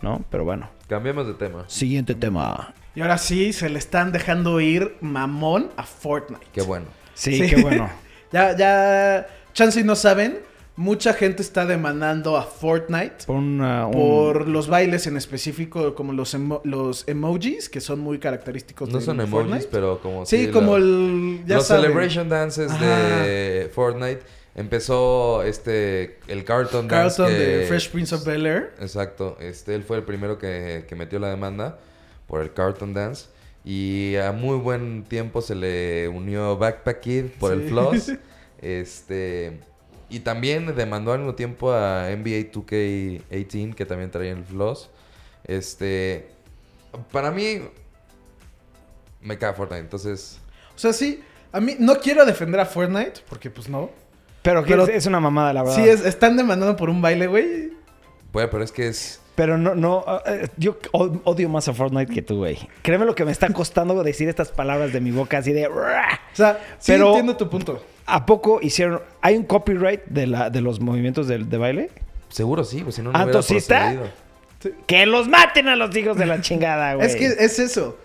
¿No? 0.03 0.24
Pero 0.30 0.44
bueno. 0.44 0.68
Cambiemos 0.88 1.26
de 1.26 1.34
tema. 1.34 1.64
Siguiente 1.68 2.14
tema. 2.14 2.74
Y 2.94 3.01
ahora 3.01 3.18
sí, 3.18 3.53
se 3.53 3.68
le 3.68 3.78
están 3.78 4.12
dejando 4.12 4.61
ir 4.61 4.96
mamón 5.01 5.70
a 5.76 5.82
Fortnite. 5.84 6.46
Qué 6.53 6.62
bueno. 6.62 6.86
Sí, 7.14 7.38
Sí. 7.38 7.55
qué 7.55 7.62
bueno. 7.62 7.88
Ya, 8.32 8.55
ya, 8.57 9.26
chance 9.55 9.80
y 9.80 9.84
no 9.84 9.96
saben, 9.96 10.40
mucha 10.76 11.14
gente 11.14 11.40
está 11.42 11.64
demandando 11.64 12.36
a 12.36 12.42
Fortnite. 12.42 13.24
Por, 13.26 13.36
una- 13.36 13.86
un- 13.86 13.92
Por 13.92 14.46
los 14.49 14.68
bailes 14.68 15.07
en 15.07 15.16
específico, 15.16 15.94
como 15.94 16.12
los, 16.12 16.34
emo- 16.34 16.61
los 16.64 17.09
emojis, 17.09 17.70
que 17.70 17.80
son 17.80 18.01
muy 18.01 18.18
característicos 18.18 18.90
No 18.90 18.99
de 18.99 19.05
son 19.05 19.20
emojis, 19.20 19.46
Fortnite. 19.49 19.68
pero 19.72 19.99
como... 20.01 20.26
Sí, 20.26 20.49
como 20.49 20.72
lo- 20.72 20.76
el. 20.76 21.40
Ya 21.46 21.57
los 21.57 21.66
saben. 21.66 21.84
celebration 21.84 22.28
dances 22.28 22.78
de 22.78 23.70
Fortnite 23.74 24.20
empezó 24.59 25.42
este 25.42 26.18
el 26.28 26.44
Carlton 26.44 26.88
Dance 26.88 27.16
Carlton 27.16 27.26
que- 27.28 27.46
de 27.59 27.66
Fresh 27.66 27.90
Prince 27.90 28.14
of 28.14 28.24
Bel 28.24 28.44
Air. 28.46 28.74
Exacto, 28.80 29.36
este 29.40 29.74
él 29.74 29.84
fue 29.84 29.96
el 29.98 30.02
primero 30.02 30.38
que, 30.38 30.84
que 30.88 30.94
metió 30.96 31.18
la 31.18 31.28
demanda 31.30 31.78
por 32.26 32.42
el 32.42 32.52
Carlton 32.52 32.92
Dance 32.92 33.26
y 33.64 34.16
a 34.16 34.32
muy 34.32 34.56
buen 34.59 35.04
tiempo 35.04 35.42
se 35.42 35.54
le 35.54 36.09
unió 36.09 36.56
Backpack 36.59 37.00
Kid 37.00 37.24
por 37.38 37.52
el. 37.52 37.68
Floss. 37.68 38.12
Este 38.61 39.61
y 40.11 40.18
también 40.20 40.74
demandó 40.74 41.12
al 41.12 41.20
mismo 41.20 41.36
tiempo 41.36 41.70
a 41.72 42.09
NBA 42.11 42.50
2K18 42.50 43.74
que 43.76 43.86
también 43.86 44.11
traía 44.11 44.32
el 44.32 44.42
Floss. 44.44 44.90
Este 45.44 46.28
para 47.12 47.30
mí 47.30 47.61
me 49.20 49.38
cae 49.38 49.52
Fortnite, 49.52 49.80
entonces 49.80 50.40
O 50.74 50.78
sea, 50.78 50.92
sí. 50.92 51.22
A 51.52 51.61
mí 51.61 51.76
no 51.78 51.96
quiero 52.00 52.26
defender 52.26 52.61
a 52.61 52.66
Fortnite, 52.66 53.20
porque 53.28 53.48
pues 53.48 53.68
no. 53.68 53.90
Pero, 54.51 54.62
que 54.64 54.70
Pero- 54.70 54.84
es, 54.84 54.88
es 54.90 55.07
una 55.07 55.20
mamada, 55.20 55.53
la 55.53 55.62
verdad. 55.62 55.76
Sí, 55.76 55.86
es- 55.86 56.05
están 56.07 56.36
demandando 56.38 56.74
por 56.76 56.88
un 56.88 57.03
baile, 57.03 57.26
güey. 57.26 57.72
bueno, 58.32 58.49
pero 58.51 58.64
es 58.64 58.72
que 58.72 58.88
es 58.88 59.20
Pero 59.34 59.59
no, 59.59 59.74
no, 59.74 60.05
eh, 60.26 60.49
yo 60.57 60.78
odio 60.92 61.49
más 61.51 61.68
a 61.68 61.74
Fortnite 61.74 62.12
que 62.12 62.22
tú, 62.22 62.38
güey. 62.38 62.59
Créeme 62.82 63.05
lo 63.05 63.14
que 63.14 63.24
me 63.26 63.30
está 63.32 63.49
costando 63.53 64.03
decir 64.03 64.28
estas 64.28 64.51
palabras 64.53 64.92
de 64.92 65.01
mi 65.03 65.11
boca 65.11 65.38
así 65.38 65.53
de... 65.53 65.66
O 65.66 65.74
sea, 66.32 66.59
sí 66.78 66.92
Pero- 66.92 67.09
entiendo 67.09 67.36
tu 67.36 67.49
punto. 67.51 67.82
¿A 68.07 68.24
poco 68.24 68.61
hicieron... 68.62 69.03
¿Hay 69.20 69.36
un 69.36 69.44
copyright 69.44 70.05
de, 70.07 70.26
la, 70.28 70.49
de 70.49 70.62
los 70.62 70.80
movimientos 70.80 71.28
de, 71.28 71.38
de 71.38 71.59
baile? 71.59 71.90
seguro 72.30 72.64
sí, 72.64 72.80
pues 72.82 72.94
si 72.94 73.03
no 73.03 73.12
no 73.12 73.18
Ah, 73.18 73.24
hubiera 73.24 73.40
procedido. 73.40 74.05
¡Que 74.86 75.05
los 75.07 75.28
maten 75.28 75.68
a 75.68 75.76
los 75.76 75.94
hijos 75.96 76.16
de 76.16 76.26
la 76.26 76.40
chingada, 76.40 76.94
güey! 76.94 77.07
Es 77.07 77.14
que 77.16 77.26
es 77.26 77.59
eso. 77.59 77.96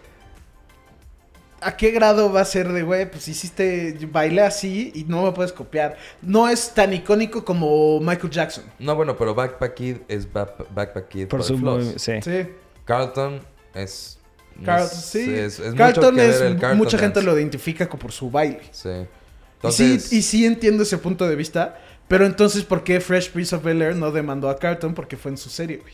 ¿A 1.66 1.78
qué 1.78 1.91
grado 1.91 2.32
va 2.32 2.41
a 2.41 2.45
ser 2.45 2.72
de, 2.72 2.84
güey? 2.84 3.09
Pues 3.09 3.28
hiciste 3.28 3.97
baile 4.11 4.41
así 4.41 4.91
y 4.95 5.03
no 5.05 5.24
me 5.24 5.32
puedes 5.32 5.51
copiar. 5.53 5.97
No 6.22 6.47
es 6.49 6.70
tan 6.74 6.93
icónico 6.93 7.43
como 7.45 7.99
Michael 7.99 8.30
Jackson. 8.32 8.64
No, 8.80 8.95
bueno, 8.95 9.18
pero 9.18 9.34
Backpack 9.36 9.74
Kid 9.74 9.97
es 10.07 10.32
Back- 10.32 10.68
Backpack 10.74 11.07
Kid 11.07 11.28
Por 11.28 11.39
por, 11.39 11.47
su 11.47 11.57
movi- 11.57 11.97
sí. 11.97 12.14
Sí. 12.22 12.47
Carlton 12.86 13.39
es... 13.74 14.18
Carlton, 14.64 14.97
es- 14.97 15.03
sí. 15.05 15.34
es- 15.34 15.61
Carlton 15.76 16.16
que 16.16 16.30
es. 16.30 16.39
ver 16.39 16.51
el 16.51 16.59
Carlton 16.59 16.78
mucha 16.78 16.97
gente 16.97 17.16
Dance. 17.20 17.32
lo 17.32 17.38
identifica 17.39 17.88
como 17.89 18.01
por 18.01 18.11
su 18.11 18.30
baile. 18.30 18.61
Sí. 18.72 18.89
Y 18.89 19.07
Entonces, 19.55 20.03
sí, 20.05 20.18
y 20.18 20.22
sí 20.22 20.45
entiendo 20.45 20.84
ese 20.84 20.97
punto 20.97 21.28
de 21.28 21.36
vista. 21.36 21.80
Pero 22.07 22.26
entonces, 22.26 22.64
¿por 22.64 22.84
qué 22.84 22.99
Fresh 22.99 23.32
Prince 23.32 23.55
of 23.55 23.64
Bel 23.64 23.82
Air 23.82 23.95
no 23.95 24.11
demandó 24.11 24.49
a 24.49 24.57
Carlton? 24.59 24.93
Porque 24.93 25.16
fue 25.18 25.32
en 25.32 25.38
su 25.38 25.49
serie, 25.49 25.78
güey. 25.78 25.93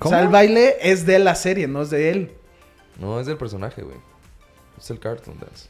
O 0.00 0.08
sea, 0.08 0.18
¿Cómo? 0.18 0.18
el 0.18 0.28
baile 0.28 0.76
es 0.82 1.06
de 1.06 1.18
la 1.18 1.34
serie, 1.34 1.68
no 1.68 1.82
es 1.82 1.90
de 1.90 2.10
él. 2.10 2.32
No 3.00 3.18
es 3.18 3.26
del 3.26 3.36
personaje, 3.36 3.82
güey. 3.82 3.96
Es 4.78 4.90
el 4.90 4.98
Carlton 5.00 5.38
Dance. 5.40 5.68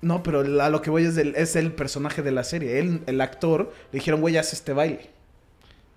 No, 0.00 0.22
pero 0.22 0.40
a 0.62 0.68
lo 0.68 0.82
que 0.82 0.90
voy 0.90 1.04
es, 1.04 1.14
del, 1.14 1.34
es 1.36 1.56
el 1.56 1.72
personaje 1.72 2.20
de 2.22 2.30
la 2.32 2.44
serie. 2.44 2.78
Él, 2.78 3.02
el 3.06 3.20
actor, 3.20 3.72
le 3.92 3.98
dijeron, 3.98 4.20
güey, 4.20 4.36
haz 4.36 4.52
este 4.52 4.72
baile. 4.72 5.10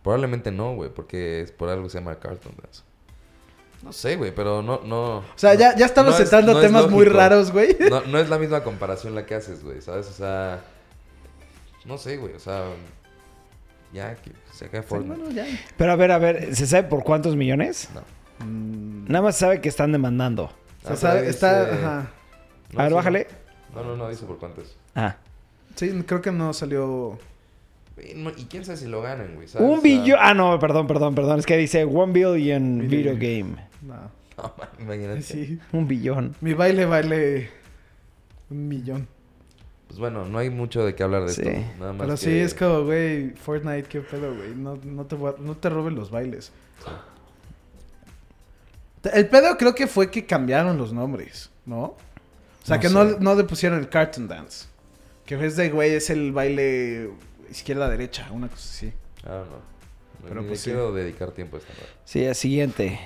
Probablemente 0.04 0.52
no, 0.52 0.76
güey, 0.76 0.90
porque 0.90 1.42
es 1.42 1.52
por 1.52 1.68
algo 1.68 1.84
que 1.86 1.90
se 1.90 1.98
llama 1.98 2.16
Carlton 2.20 2.54
Dance. 2.62 2.84
No 3.84 3.92
sé, 3.92 4.16
güey, 4.16 4.34
pero 4.34 4.62
no, 4.62 4.82
no... 4.86 5.18
O 5.18 5.24
sea, 5.36 5.54
ya, 5.56 5.76
ya 5.76 5.86
estamos 5.86 6.18
no 6.18 6.24
es- 6.24 6.46
no 6.46 6.60
temas 6.60 6.90
muy 6.90 7.06
raros, 7.06 7.52
güey. 7.52 7.76
No, 7.90 8.02
no 8.08 8.18
es 8.18 8.30
la 8.30 8.40
misma 8.40 8.64
comparación 8.64 9.14
la 9.14 9.26
que 9.26 9.36
haces, 9.36 9.64
güey, 9.64 9.82
¿sabes? 9.82 10.08
O 10.08 10.14
sea... 10.14 10.62
No 11.86 11.98
sé, 11.98 12.18
güey, 12.18 12.34
o 12.34 12.40
sea... 12.40 12.66
Ya, 13.94 14.16
que 14.16 14.32
se 14.54 14.70
Sí, 14.70 14.78
Fortnite. 14.86 15.16
bueno, 15.22 15.32
ya. 15.32 15.46
Pero 15.78 15.92
a 15.92 15.96
ver, 15.96 16.12
a 16.12 16.18
ver, 16.18 16.56
¿se 16.56 16.68
sabe 16.68 16.88
por 16.88 17.04
cuántos 17.04 17.36
millones? 17.36 17.90
No. 17.94 18.02
Mm, 18.46 19.06
Nada 19.08 19.22
más 19.24 19.38
sabe 19.38 19.62
que 19.62 19.70
están 19.70 19.92
demandando. 19.92 20.46
o 20.46 20.50
sea, 20.84 20.92
Ah, 20.92 20.96
sabe- 20.96 21.20
pero 21.20 21.30
está, 21.32 21.66
dice- 21.72 21.84
ajá. 21.86 22.12
No, 22.74 22.80
a 22.80 22.84
ver, 22.84 22.90
sí, 22.92 22.96
bájale. 22.96 23.28
No, 23.76 23.84
no, 23.84 23.96
no, 23.98 24.10
dice 24.10 24.26
por 24.26 24.38
cuánto 24.40 24.62
es. 24.62 24.76
Ah. 24.96 25.16
Sí, 25.76 26.04
creo 26.06 26.22
que 26.22 26.32
no 26.32 26.54
salió. 26.54 27.18
Y, 28.00 28.46
quién 28.46 28.64
sabe 28.64 28.78
si 28.78 28.86
lo 28.88 29.02
ganan, 29.02 29.36
güey, 29.36 29.48
¿sabes? 29.48 29.68
Un 29.68 29.82
billón... 29.82 30.20
Ah, 30.22 30.34
no, 30.34 30.60
perdón, 30.60 30.86
perdón, 30.88 31.16
perdón. 31.16 31.40
Es 31.40 31.46
que 31.46 31.58
dice 31.58 31.84
one 31.84 32.14
billion 32.14 32.88
Video 32.88 33.16
video 33.16 33.44
game. 33.44 33.56
No. 33.82 33.96
No, 34.38 34.54
man, 34.56 34.68
imagínate. 34.80 35.22
Sí. 35.24 35.60
Un 35.74 35.88
billón. 35.88 36.36
Mi 36.42 36.54
baile 36.54 36.86
vale 36.86 37.50
un 38.52 38.68
millón. 38.68 39.08
Pues 39.88 40.00
bueno, 40.00 40.26
no 40.26 40.38
hay 40.38 40.52
mucho 40.52 40.86
de 40.86 40.94
qué 40.94 41.02
hablar 41.02 41.24
de 41.24 41.30
Sí. 41.34 41.42
esto. 41.42 41.60
Nada 41.80 41.94
más 41.94 42.02
Pero 42.06 42.12
que- 42.12 42.18
sí, 42.18 42.38
es 42.38 42.54
como, 42.54 42.84
güey, 42.84 43.32
Fortnite, 43.32 43.88
qué 43.90 44.02
pedo, 44.02 44.36
güey. 44.36 44.54
No, 44.56 44.78
no, 44.84 45.06
te, 45.06 45.16
no 45.18 45.58
te 45.58 45.70
roben 45.72 45.96
los 45.96 46.12
bailes. 46.12 46.52
El 49.14 49.28
pedo 49.28 49.58
creo 49.58 49.74
que 49.76 49.88
fue 49.88 50.10
que 50.12 50.26
cambiaron 50.26 50.78
los 50.78 50.94
nombres, 50.94 51.50
¿no? 51.66 51.82
O 51.84 51.98
sea, 52.64 52.78
No 52.78 52.82
que 52.82 52.88
sé. 52.90 52.94
no, 52.94 53.04
no 53.20 53.36
le 53.36 53.44
pusieron 53.44 53.80
el 53.80 53.90
cartoon 53.90 54.28
dance. 54.28 54.66
Que 55.26 55.36
es 55.46 55.56
de, 55.56 55.70
güey, 55.70 55.94
es 55.96 56.10
el 56.10 56.32
baile 56.32 57.10
izquierda-derecha, 57.50 58.28
una 58.32 58.48
cosa 58.48 58.70
así. 58.70 58.94
Ah, 59.26 59.44
no. 59.50 59.78
Pero 60.28 60.42
pues 60.42 60.50
le 60.52 60.58
sí. 60.58 60.64
quiero 60.66 60.92
dedicar 60.94 61.32
tiempo 61.32 61.58
a 61.58 61.60
esta. 61.60 61.72
Sí, 62.06 62.24
el 62.24 62.36
siguiente. 62.36 63.00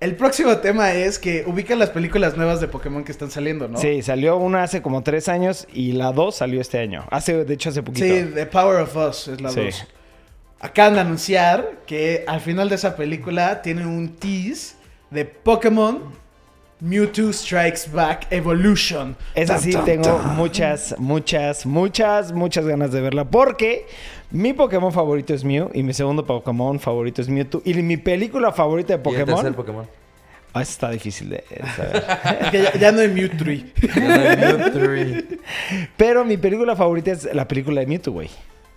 El 0.00 0.16
próximo 0.16 0.56
tema 0.58 0.92
es 0.94 1.18
que 1.20 1.44
ubican 1.46 1.78
las 1.78 1.90
películas 1.90 2.36
nuevas 2.36 2.60
de 2.60 2.66
Pokémon 2.66 3.04
que 3.04 3.12
están 3.12 3.30
saliendo, 3.30 3.68
¿no? 3.68 3.78
Sí, 3.78 4.02
salió 4.02 4.36
una 4.36 4.64
hace 4.64 4.82
como 4.82 5.02
tres 5.04 5.28
años 5.28 5.68
y 5.72 5.92
la 5.92 6.10
dos 6.10 6.34
salió 6.36 6.60
este 6.60 6.80
año. 6.80 7.06
Hace, 7.10 7.44
de 7.44 7.54
hecho, 7.54 7.68
hace 7.68 7.84
poquito. 7.84 8.04
Sí, 8.06 8.30
The 8.34 8.46
Power 8.46 8.80
of 8.80 8.96
Us 8.96 9.28
es 9.28 9.40
la 9.40 9.50
Sí. 9.50 9.60
2. 9.60 9.86
Acaban 10.62 10.94
de 10.94 11.00
anunciar 11.00 11.72
que 11.86 12.24
al 12.26 12.40
final 12.40 12.68
de 12.68 12.76
esa 12.76 12.94
película 12.94 13.60
tienen 13.62 13.86
un 13.86 14.08
tease 14.16 14.76
de 15.10 15.24
Pokémon 15.24 16.00
Mewtwo 16.78 17.32
Strikes 17.32 17.90
Back 17.92 18.28
Evolution. 18.30 19.16
Esa 19.34 19.54
Tan, 19.54 19.62
sí 19.62 19.72
tan, 19.72 19.84
tengo 19.84 20.16
tan. 20.16 20.36
muchas, 20.36 20.94
muchas, 20.98 21.66
muchas, 21.66 22.32
muchas 22.32 22.64
ganas 22.64 22.92
de 22.92 23.00
verla. 23.00 23.24
Porque 23.24 23.86
mi 24.30 24.52
Pokémon 24.52 24.92
favorito 24.92 25.34
es 25.34 25.42
Mew 25.44 25.70
y 25.74 25.82
mi 25.82 25.92
segundo 25.94 26.24
Pokémon 26.24 26.78
favorito 26.78 27.22
es 27.22 27.28
Mewtwo. 27.28 27.60
Y 27.64 27.74
mi 27.74 27.96
película 27.96 28.52
favorita 28.52 28.96
de 28.96 29.10
¿Y 29.10 29.14
el 29.14 29.24
tercer 29.24 29.54
Pokémon... 29.54 29.54
Pokémon? 29.54 29.86
Ah, 30.54 30.62
está 30.62 30.90
difícil 30.90 31.30
de 31.30 31.44
saber. 31.74 32.04
Es 32.40 32.50
que 32.50 32.62
ya, 32.62 32.74
ya 32.74 32.92
no 32.92 33.00
hay 33.00 33.08
Mewtwo. 33.08 33.46
Mewtwo. 33.46 35.36
Pero 35.96 36.24
mi 36.24 36.36
película 36.36 36.76
favorita 36.76 37.10
es 37.10 37.32
la 37.34 37.48
película 37.48 37.80
de 37.80 37.86
Mewtwo, 37.86 38.12
güey. 38.12 38.30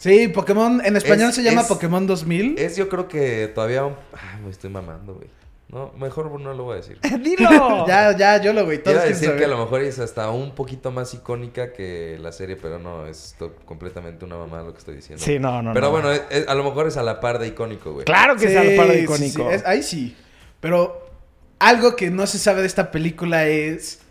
Sí, 0.05 0.27
Pokémon 0.27 0.81
en 0.85 0.95
español 0.97 1.29
Es- 1.29 1.35
se 1.35 1.41
llama 1.43 1.61
es- 1.61 1.67
Pokémon 1.67 2.05
2000. 2.05 2.59
Es 2.59 2.77
yo 2.77 2.87
creo 2.89 3.07
que 3.07 3.47
todavía 3.47 3.85
un... 3.85 3.95
Ay, 4.13 4.39
me 4.43 4.51
estoy 4.51 4.69
mamando, 4.69 5.15
güey. 5.15 5.27
No, 5.67 5.91
mejor 5.97 6.39
no 6.39 6.53
lo 6.53 6.63
voy 6.63 6.73
a 6.73 6.75
decir. 6.77 6.99
¡Dilo! 7.23 7.85
Ya, 7.87 8.15
ya, 8.15 8.39
yo 8.39 8.53
lo 8.53 8.65
güey. 8.65 8.77
Todos 8.83 8.97
a 8.97 9.01
quieren 9.01 9.19
decir 9.19 9.35
que 9.35 9.45
a 9.45 9.47
lo 9.47 9.57
mejor 9.57 9.81
es 9.81 9.97
hasta 9.97 10.29
un 10.29 10.53
poquito 10.53 10.91
más 10.91 11.11
icónica 11.15 11.73
que 11.73 12.17
la 12.21 12.31
serie, 12.31 12.55
pero 12.55 12.77
no, 12.77 13.07
es 13.07 13.35
completamente 13.65 14.23
una 14.25 14.37
mamada 14.37 14.63
lo 14.63 14.73
que 14.73 14.77
estoy 14.79 14.95
diciendo. 14.95 15.25
Sí, 15.25 15.39
no, 15.39 15.63
no, 15.63 15.73
Pero 15.73 15.87
no. 15.87 15.91
bueno, 15.91 16.11
es- 16.11 16.21
es- 16.29 16.47
a 16.47 16.53
lo 16.53 16.63
mejor 16.63 16.87
es 16.87 16.97
a 16.97 17.03
la 17.03 17.19
par 17.19 17.39
de 17.39 17.47
icónico, 17.47 17.91
güey. 17.93 18.05
Claro 18.05 18.35
que 18.35 18.41
Sí, 18.41 18.53
es 18.53 18.57
al 18.57 18.75
par 18.75 18.87
de 18.89 18.97
sí, 18.99 19.03
icónico. 19.05 19.49
sí, 19.49 19.55
es- 19.55 19.65
ahí 19.65 19.81
sí. 19.81 20.15
Pero 20.59 21.09
algo 21.57 21.95
que 21.95 22.11
no 22.11 22.27
se 22.27 22.37
sabe 22.37 22.61
de 22.61 22.67
esta 22.67 22.91
película 22.91 23.47
es 23.47 24.01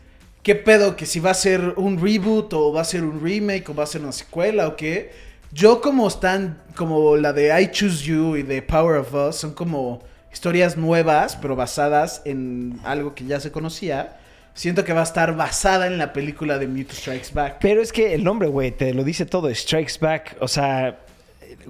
qué 0.42 0.56
pedo, 0.56 0.96
que 0.96 1.06
si 1.06 1.20
va 1.20 1.30
a 1.30 1.34
ser 1.34 1.74
un 1.76 2.02
reboot 2.02 2.52
o 2.52 2.72
va 2.72 2.80
a 2.80 2.84
ser 2.84 3.04
un 3.04 3.22
remake 3.22 3.68
o 3.70 3.74
va 3.76 3.84
a 3.84 3.86
ser 3.86 4.00
una 4.02 4.10
secuela 4.12 4.66
o 4.66 4.74
qué. 4.76 5.32
Yo 5.54 5.80
como 5.80 6.08
están, 6.08 6.58
como 6.74 7.16
la 7.16 7.32
de 7.32 7.58
I 7.62 7.68
Choose 7.70 8.04
You 8.04 8.36
y 8.36 8.42
de 8.42 8.60
Power 8.60 8.98
of 8.98 9.14
Us, 9.14 9.36
son 9.36 9.54
como 9.54 10.02
historias 10.32 10.76
nuevas, 10.76 11.36
pero 11.36 11.54
basadas 11.54 12.22
en 12.24 12.80
algo 12.84 13.14
que 13.14 13.24
ya 13.24 13.38
se 13.38 13.52
conocía. 13.52 14.16
Siento 14.52 14.84
que 14.84 14.92
va 14.92 15.00
a 15.00 15.04
estar 15.04 15.36
basada 15.36 15.86
en 15.86 15.96
la 15.98 16.12
película 16.12 16.58
de 16.58 16.66
Mewtwo 16.66 16.94
Strikes 16.96 17.28
Back. 17.32 17.56
Pero 17.60 17.80
es 17.80 17.92
que 17.92 18.14
el 18.14 18.24
nombre, 18.24 18.48
güey, 18.48 18.72
te 18.72 18.92
lo 18.94 19.04
dice 19.04 19.26
todo. 19.26 19.52
Strikes 19.54 19.94
Back. 20.00 20.36
O 20.40 20.48
sea, 20.48 20.98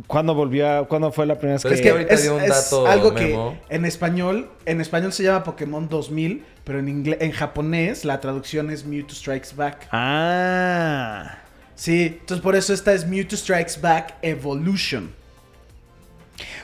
¿cuándo 0.07 0.35
volvió 0.35 0.69
a... 0.71 0.89
¿Cuándo 0.89 1.11
fue 1.13 1.25
la 1.27 1.35
primera 1.37 1.55
vez 1.57 1.63
Pero 1.63 1.75
que... 1.75 1.81
es 1.81 1.83
que 1.83 1.91
ahorita 1.91 2.17
dio 2.17 2.37
un 2.37 2.47
dato, 2.49 2.87
algo 2.87 3.13
Memo. 3.13 3.59
que 3.69 3.75
en 3.75 3.85
español, 3.85 4.51
en 4.67 4.81
español 4.81 5.13
se 5.13 5.23
llama 5.23 5.45
Pokémon 5.45 5.89
2000, 5.89 6.45
pero 6.65 6.79
en 6.79 6.87
ingle- 7.05 7.19
en 7.21 7.33
japonés 7.33 8.05
la 8.07 8.21
traducción 8.21 8.71
es 8.71 8.85
Mewtwo 8.87 9.15
Strikes 9.15 9.51
Back. 9.57 9.89
Ah... 9.93 11.39
Sí, 11.75 12.19
entonces 12.21 12.43
por 12.43 12.55
eso 12.57 12.73
esta 12.73 12.93
es 12.93 13.07
Mewtwo 13.07 13.37
Strikes 13.37 13.81
Back 13.81 14.15
Evolution. 14.23 15.13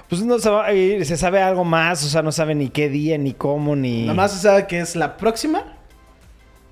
Pues 0.09 0.23
no 0.23 0.39
se, 0.39 0.51
va- 0.51 0.69
se 0.71 1.17
sabe 1.17 1.41
algo 1.41 1.65
más, 1.65 2.05
o 2.05 2.09
sea, 2.09 2.23
no 2.23 2.33
sabe 2.33 2.55
ni 2.55 2.69
qué 2.69 2.89
día, 2.89 3.17
ni 3.17 3.33
cómo, 3.33 3.77
ni... 3.77 4.03
Nada 4.03 4.15
más 4.15 4.33
se 4.33 4.41
sabe 4.41 4.67
que 4.67 4.81
es 4.81 4.97
la 4.97 5.17
próxima. 5.17 5.77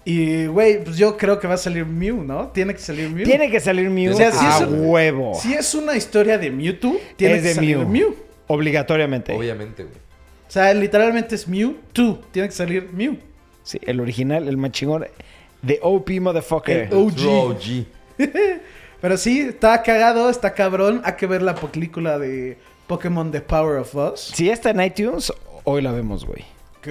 Y, 0.05 0.47
güey, 0.47 0.83
pues 0.83 0.97
yo 0.97 1.17
creo 1.17 1.39
que 1.39 1.47
va 1.47 1.55
a 1.55 1.59
salir 1.59 1.85
Mew, 1.85 2.25
¿no? 2.25 2.49
Tiene 2.49 2.73
que 2.75 2.81
salir 2.81 3.11
Mew. 3.11 3.25
Tiene 3.25 3.51
que 3.51 3.61
salir 3.61 3.91
Mew 3.91 4.13
O 4.13 4.17
sea, 4.17 4.33
si 4.33 4.45
a 4.45 4.57
es 4.57 4.61
un- 4.63 4.87
huevo. 4.89 5.35
Si 5.41 5.53
es 5.55 5.75
una 5.75 5.95
historia 5.97 6.39
de 6.39 6.51
Mewtwo, 6.51 6.97
tiene 7.17 7.35
es 7.37 7.43
que 7.43 7.49
de 7.49 7.55
salir 7.55 7.77
Mew. 7.79 7.89
Mew. 7.89 8.17
Obligatoriamente. 8.47 9.35
Obviamente, 9.37 9.83
güey. 9.85 9.95
O 9.95 10.51
sea, 10.51 10.73
literalmente 10.73 11.35
es 11.35 11.47
Mewtwo. 11.47 12.21
Tiene 12.33 12.49
que 12.49 12.55
salir 12.55 12.89
Mew. 12.93 13.19
Sí, 13.63 13.79
el 13.87 14.01
original, 14.01 14.49
el 14.49 14.57
más 14.57 14.73
chingón. 14.73 15.07
The 15.65 15.79
OP 15.83 16.19
motherfucker. 16.21 16.89
El 16.91 16.95
OG. 16.95 17.85
Pero 19.01 19.17
sí, 19.17 19.41
está 19.41 19.83
cagado, 19.83 20.29
está 20.29 20.55
cabrón. 20.55 21.01
Hay 21.05 21.15
que 21.15 21.27
ver 21.27 21.43
la 21.43 21.55
película 21.55 22.19
de 22.19 22.59
Pokémon 22.87 23.31
The 23.31 23.41
Power 23.41 23.79
of 23.79 23.95
Us. 23.95 24.21
Si 24.35 24.51
está 24.51 24.71
en 24.71 24.81
iTunes, 24.83 25.33
hoy 25.65 25.83
la 25.83 25.93
vemos, 25.93 26.25
güey. 26.25 26.45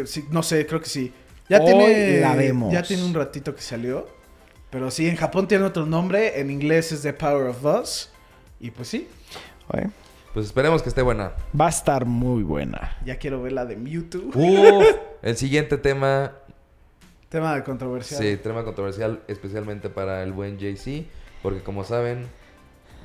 Sí, 0.06 0.26
no 0.32 0.44
sé, 0.44 0.66
creo 0.66 0.80
que 0.80 0.90
sí. 0.90 1.12
Ya 1.50 1.60
Hoy 1.60 1.66
tiene. 1.66 2.20
la 2.22 2.36
vemos. 2.36 2.74
Ya 2.74 2.84
tiene 2.84 3.04
un 3.04 3.14
ratito 3.14 3.56
que 3.56 3.62
salió. 3.62 4.08
Pero 4.70 4.92
sí, 4.92 5.08
en 5.08 5.16
Japón 5.16 5.48
tiene 5.48 5.64
otro 5.66 5.86
nombre. 5.86 6.40
En 6.40 6.52
inglés 6.52 6.92
es 6.92 7.02
The 7.02 7.14
Power 7.14 7.48
of 7.48 7.64
Us. 7.64 8.10
Y 8.60 8.72
pues 8.72 8.88
sí. 8.90 9.08
Pues 10.34 10.46
esperemos 10.46 10.84
que 10.84 10.90
esté 10.90 11.02
buena. 11.02 11.32
Va 11.60 11.68
a 11.68 11.70
estar 11.70 12.06
muy 12.06 12.44
buena. 12.44 12.98
ya 13.06 13.18
quiero 13.18 13.42
ver 13.42 13.54
la 13.54 13.66
de 13.66 13.76
Mewtwo. 13.76 14.30
Uf, 14.36 14.86
el 15.24 15.38
siguiente 15.38 15.78
tema, 15.78 16.34
Tema 17.30 17.56
de 17.56 17.64
controversia. 17.64 18.18
sí, 18.18 18.38
tema 18.38 18.64
controversial, 18.64 19.22
especialmente 19.28 19.90
para 19.90 20.24
el 20.24 20.32
buen 20.32 20.58
JC, 20.58 21.06
porque 21.44 21.62
como 21.62 21.84
saben, 21.84 22.28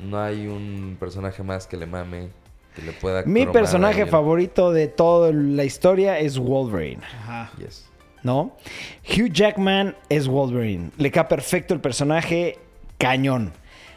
no 0.01 0.20
hay 0.20 0.47
un 0.47 0.97
personaje 0.99 1.43
más 1.43 1.66
que 1.66 1.77
le 1.77 1.87
mame, 1.87 2.29
que 2.77 2.83
le 2.83 2.93
pueda. 2.93 3.25
Mi 3.25 3.47
personaje 3.47 4.07
favorito 4.07 4.73
de 4.73 4.89
toda 4.89 5.33
la 5.33 5.64
historia 5.64 6.18
es 6.18 6.39
Wolverine. 6.39 7.03
Ajá. 7.03 7.51
Yes. 7.59 7.93
¿no? 8.23 8.57
Hugh 9.05 9.33
Jackman 9.33 9.97
es 10.09 10.29
Wolverine. 10.29 10.91
Le 10.97 11.11
cae 11.11 11.25
perfecto 11.25 11.75
el 11.75 11.81
personaje, 11.81 12.59
cañón. 12.99 13.53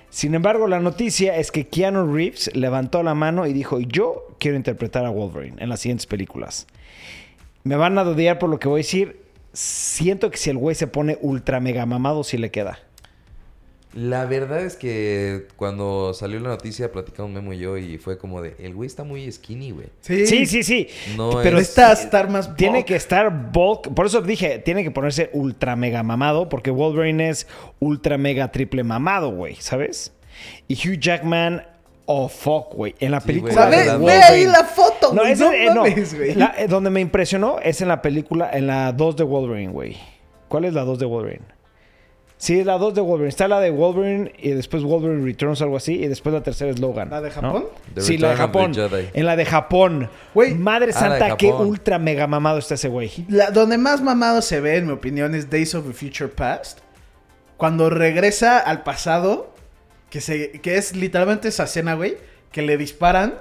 Sin 0.09 0.33
embargo, 0.33 0.67
la 0.67 0.79
noticia 0.79 1.35
es 1.37 1.51
que 1.51 1.67
Keanu 1.67 2.13
Reeves 2.13 2.55
levantó 2.55 3.03
la 3.03 3.13
mano 3.13 3.45
y 3.47 3.53
dijo, 3.53 3.79
yo 3.81 4.35
quiero 4.39 4.55
interpretar 4.57 5.05
a 5.05 5.09
Wolverine 5.09 5.61
en 5.61 5.69
las 5.69 5.81
siguientes 5.81 6.07
películas. 6.07 6.67
Me 7.63 7.75
van 7.75 7.97
a 7.97 8.03
odiar 8.03 8.39
por 8.39 8.49
lo 8.49 8.59
que 8.59 8.67
voy 8.67 8.79
a 8.79 8.83
decir. 8.83 9.24
Siento 9.55 10.29
que 10.29 10.37
si 10.37 10.49
el 10.49 10.57
güey 10.57 10.75
se 10.75 10.87
pone 10.87 11.17
ultra 11.21 11.59
mega 11.59 11.85
mamado, 11.85 12.23
sí 12.23 12.37
le 12.37 12.51
queda. 12.51 12.79
La 13.93 14.25
verdad 14.25 14.59
es 14.59 14.75
que 14.75 15.47
cuando 15.55 16.13
salió 16.13 16.41
la 16.41 16.49
noticia 16.49 16.91
platicamos 16.91 17.31
Memo 17.31 17.53
y 17.53 17.59
yo 17.59 17.77
y 17.77 17.97
fue 17.97 18.17
como 18.17 18.41
de, 18.41 18.53
el 18.59 18.73
güey 18.75 18.87
está 18.87 19.05
muy 19.05 19.31
skinny, 19.31 19.71
güey. 19.71 19.87
Sí, 20.01 20.27
Sí, 20.27 20.45
sí, 20.45 20.63
sí. 20.63 20.89
No 21.15 21.29
Pero 21.41 21.57
es- 21.59 21.69
Necesita 21.77 21.93
estar 21.93 22.29
más. 22.29 22.53
Tiene 22.57 22.83
que 22.83 22.97
estar 22.97 23.51
bulk. 23.53 23.93
Por 23.93 24.07
eso 24.07 24.21
dije, 24.21 24.59
tiene 24.59 24.83
que 24.83 24.91
ponerse 24.91 25.29
ultra 25.31 25.77
mega 25.77 26.03
mamado. 26.03 26.49
Porque 26.49 26.71
Wolverine 26.71 27.29
es 27.29 27.47
ultra 27.79 28.17
mega 28.17 28.51
triple 28.51 28.83
mamado, 28.83 29.29
güey. 29.31 29.55
¿Sabes? 29.61 30.11
Y 30.67 30.73
Hugh 30.75 30.99
Jackman, 30.99 31.65
oh 32.05 32.27
fuck, 32.27 32.73
güey. 32.73 32.95
En 32.99 33.11
la 33.11 33.21
Sí, 33.21 33.27
película. 33.27 33.67
Ve 33.69 34.11
ahí 34.11 34.43
la 34.45 34.65
foto, 34.65 34.94
No, 35.13 35.21
güey. 35.21 35.33
ese- 35.33 35.43
No, 35.45 35.51
eh, 35.53 35.65
no. 35.73 35.81
mames, 35.83 36.15
güey. 36.15 36.35
La- 36.35 36.53
eh, 36.57 36.67
donde 36.67 36.89
me 36.89 37.01
impresionó 37.01 37.57
es 37.61 37.81
en 37.81 37.87
la 37.87 38.01
película, 38.01 38.49
en 38.51 38.67
la 38.67 38.91
2 38.91 39.15
de 39.15 39.23
Wolverine, 39.23 39.71
güey. 39.71 39.97
¿Cuál 40.47 40.65
es 40.65 40.73
la 40.73 40.83
2 40.83 40.99
de 40.99 41.05
Wolverine? 41.05 41.45
Sí, 42.37 42.59
es 42.59 42.65
la 42.65 42.77
2 42.77 42.93
de 42.93 42.99
Wolverine. 43.01 43.29
Está 43.29 43.47
la 43.47 43.61
de 43.61 43.69
Wolverine 43.71 44.33
y 44.37 44.49
después 44.51 44.83
Wolverine 44.83 45.23
Returns, 45.23 45.61
algo 45.61 45.77
así. 45.77 45.93
Y 46.03 46.07
después 46.07 46.33
la 46.33 46.43
tercera 46.43 46.69
es 46.69 46.79
Logan. 46.79 47.09
¿La 47.09 47.21
de. 47.21 47.31
Japón? 47.31 47.65
Sí, 47.97 48.17
la 48.17 48.31
de 48.31 48.35
Japón. 48.35 48.71
En 49.13 49.25
la 49.25 49.35
de 49.37 49.45
Japón. 49.45 50.09
Güey. 50.33 50.53
Madre 50.53 50.91
Ah, 50.93 50.99
santa, 50.99 51.37
qué 51.37 51.47
ultra 51.51 51.97
mega 51.97 52.27
mamado 52.27 52.59
está 52.59 52.73
ese 52.75 52.89
güey. 52.89 53.09
La- 53.29 53.51
donde 53.51 53.77
más 53.77 54.01
mamado 54.01 54.41
se 54.41 54.59
ve, 54.59 54.75
en 54.77 54.87
mi 54.87 54.91
opinión, 54.91 55.33
es 55.33 55.49
Days 55.49 55.73
of 55.75 55.87
the 55.87 55.93
Future 55.93 56.27
Past. 56.29 56.79
Cuando 57.57 57.89
regresa 57.89 58.59
al 58.59 58.83
pasado, 58.83 59.53
que, 60.09 60.19
se, 60.19 60.51
que 60.59 60.75
es 60.77 60.93
literalmente 60.93 61.47
esa 61.47 61.63
escena, 61.63 61.93
güey, 61.93 62.17
que 62.51 62.61
le 62.61 62.75
disparan 62.77 63.35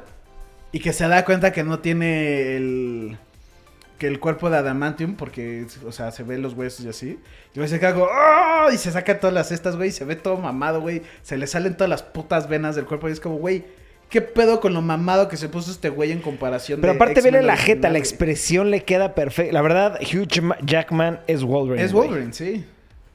y 0.75 0.81
que 0.81 0.93
se 0.93 1.07
da 1.07 1.25
cuenta 1.25 1.53
que 1.53 1.63
no 1.63 1.79
tiene 1.79 2.57
el, 2.57 3.17
que 3.97 4.09
el 4.09 4.19
cuerpo 4.19 4.51
de 4.51 4.57
Adamantium, 4.57 5.15
porque, 5.15 5.67
o 5.87 5.93
sea, 5.93 6.11
se 6.11 6.25
ven 6.25 6.43
los 6.43 6.55
huesos 6.55 6.85
y 6.85 6.89
así. 6.89 7.21
Y 7.55 7.59
güey 7.59 7.69
se 7.69 7.79
queda 7.79 7.95
como, 7.95 8.09
¡ah! 8.11 8.67
Y 8.73 8.77
se 8.77 8.91
saca 8.91 9.21
todas 9.21 9.33
las 9.33 9.51
cestas, 9.51 9.77
güey, 9.77 9.91
y 9.91 9.93
se 9.93 10.05
ve 10.05 10.17
todo 10.17 10.37
mamado, 10.37 10.81
güey. 10.81 11.03
Se 11.23 11.39
le 11.39 11.47
salen 11.47 11.75
todas 11.77 11.89
las 11.89 12.03
putas 12.03 12.49
venas 12.49 12.75
del 12.75 12.87
cuerpo 12.87 13.09
y 13.09 13.13
es 13.13 13.21
como, 13.21 13.37
güey, 13.37 13.63
¿qué 14.11 14.21
pedo 14.21 14.59
con 14.59 14.75
lo 14.75 14.83
mamado 14.83 15.29
que 15.29 15.37
se 15.37 15.49
puso 15.49 15.71
este 15.71 15.91
güey 15.91 16.11
en 16.11 16.21
comparación 16.21 16.81
Pero 16.81 16.95
de 16.95 16.97
aparte, 16.97 17.21
vele 17.21 17.43
la 17.43 17.57
jeta, 17.57 17.89
la 17.89 17.99
expresión 17.99 18.73
le 18.73 18.83
queda 18.83 19.15
perfecta. 19.15 19.53
La 19.53 19.63
verdad, 19.63 20.01
Hugh 20.03 20.27
Jackman 20.67 21.21
es 21.29 21.45
Wolverine. 21.45 21.85
Es 21.85 21.93
güey. 21.93 22.09
Wolverine, 22.09 22.33
sí. 22.33 22.65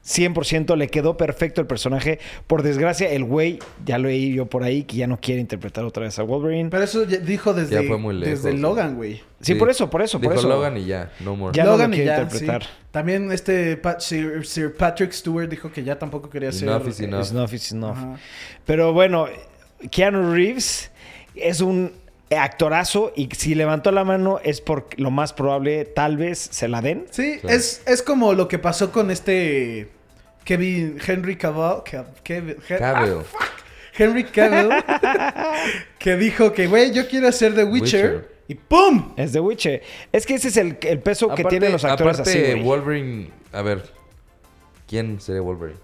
100% 0.04 0.76
le 0.76 0.88
quedó 0.88 1.16
perfecto 1.16 1.60
el 1.60 1.66
personaje. 1.66 2.18
Por 2.46 2.62
desgracia, 2.62 3.10
el 3.10 3.24
güey, 3.24 3.58
ya 3.84 3.98
lo 3.98 4.08
leí 4.08 4.32
yo 4.34 4.46
por 4.46 4.62
ahí, 4.64 4.84
que 4.84 4.96
ya 4.96 5.06
no 5.06 5.20
quiere 5.20 5.40
interpretar 5.40 5.84
otra 5.84 6.04
vez 6.04 6.18
a 6.18 6.22
Wolverine. 6.22 6.70
Pero 6.70 6.84
eso 6.84 7.04
ya 7.04 7.18
dijo 7.18 7.52
desde, 7.52 7.74
Ya 7.82 7.82
fue 7.88 7.98
muy 7.98 8.14
lejos, 8.14 8.42
desde. 8.42 8.56
Logan, 8.58 8.96
güey. 8.96 9.20
Sí, 9.40 9.54
por 9.54 9.70
eso, 9.70 9.88
por 9.90 10.02
eso, 10.02 10.18
por 10.20 10.32
Dijo 10.32 10.40
eso. 10.40 10.48
Logan 10.48 10.76
y 10.76 10.84
ya, 10.86 11.10
no 11.20 11.34
more. 11.36 11.54
Ya 11.56 11.64
no 11.64 11.72
Logan 11.72 11.90
lo 11.90 11.96
y 11.96 11.98
quiere 12.00 12.10
ya, 12.16 12.22
interpretar. 12.22 12.62
sí. 12.64 12.68
También 12.90 13.30
este 13.32 13.76
Pat- 13.76 14.00
Sir, 14.00 14.44
Sir 14.46 14.74
Patrick 14.76 15.12
Stewart 15.12 15.48
dijo 15.48 15.70
que 15.72 15.82
ya 15.84 15.98
tampoco 15.98 16.28
quería 16.28 16.50
ser... 16.52 16.68
Enough 16.68 16.88
is 16.88 17.00
enough. 17.00 17.20
It's 17.22 17.30
enough, 17.30 17.52
it's 17.54 17.72
enough. 17.72 17.96
Ajá. 17.96 18.16
Pero 18.66 18.92
bueno, 18.92 19.26
Keanu 19.90 20.32
Reeves 20.34 20.90
es 21.34 21.60
un 21.60 21.92
actorazo 22.38 23.12
y 23.16 23.28
si 23.36 23.54
levantó 23.54 23.90
la 23.92 24.04
mano 24.04 24.38
es 24.42 24.60
porque 24.60 25.00
lo 25.02 25.10
más 25.10 25.32
probable, 25.32 25.84
tal 25.84 26.16
vez, 26.16 26.38
se 26.38 26.68
la 26.68 26.80
den. 26.80 27.06
Sí, 27.10 27.38
Claro. 27.40 27.56
es, 27.56 27.82
es 27.86 28.02
como 28.02 28.32
lo 28.34 28.46
que 28.48 28.58
pasó 28.58 28.92
con 28.92 29.10
este 29.10 29.88
Kevin 30.44 30.98
Henry 31.04 31.36
Cavill, 31.36 31.82
Cav- 31.84 32.06
Kevin- 32.22 32.56
Hen- 32.68 32.78
Cavill. 32.78 33.14
ah, 33.18 33.22
fuck. 33.24 33.42
Henry 33.98 34.24
Cavill 34.24 34.68
que 35.98 36.16
dijo 36.16 36.52
que 36.52 36.66
güey 36.68 36.92
yo 36.92 37.08
quiero 37.08 37.28
hacer 37.28 37.54
The 37.54 37.64
Witcher, 37.64 38.04
Witcher. 38.14 38.28
y 38.48 38.54
¡pum! 38.54 39.12
Es 39.16 39.32
The 39.32 39.40
Witcher. 39.40 39.82
Es 40.12 40.24
que 40.26 40.34
ese 40.34 40.48
es 40.48 40.56
el, 40.56 40.78
el 40.82 41.00
peso 41.00 41.34
que 41.34 41.44
tienen 41.44 41.72
los 41.72 41.84
actores 41.84 42.20
aparte, 42.20 42.52
así. 42.54 42.62
Wolverine, 42.62 43.30
a 43.52 43.62
ver, 43.62 43.82
¿quién 44.86 45.20
sería 45.20 45.42
Wolverine? 45.42 45.78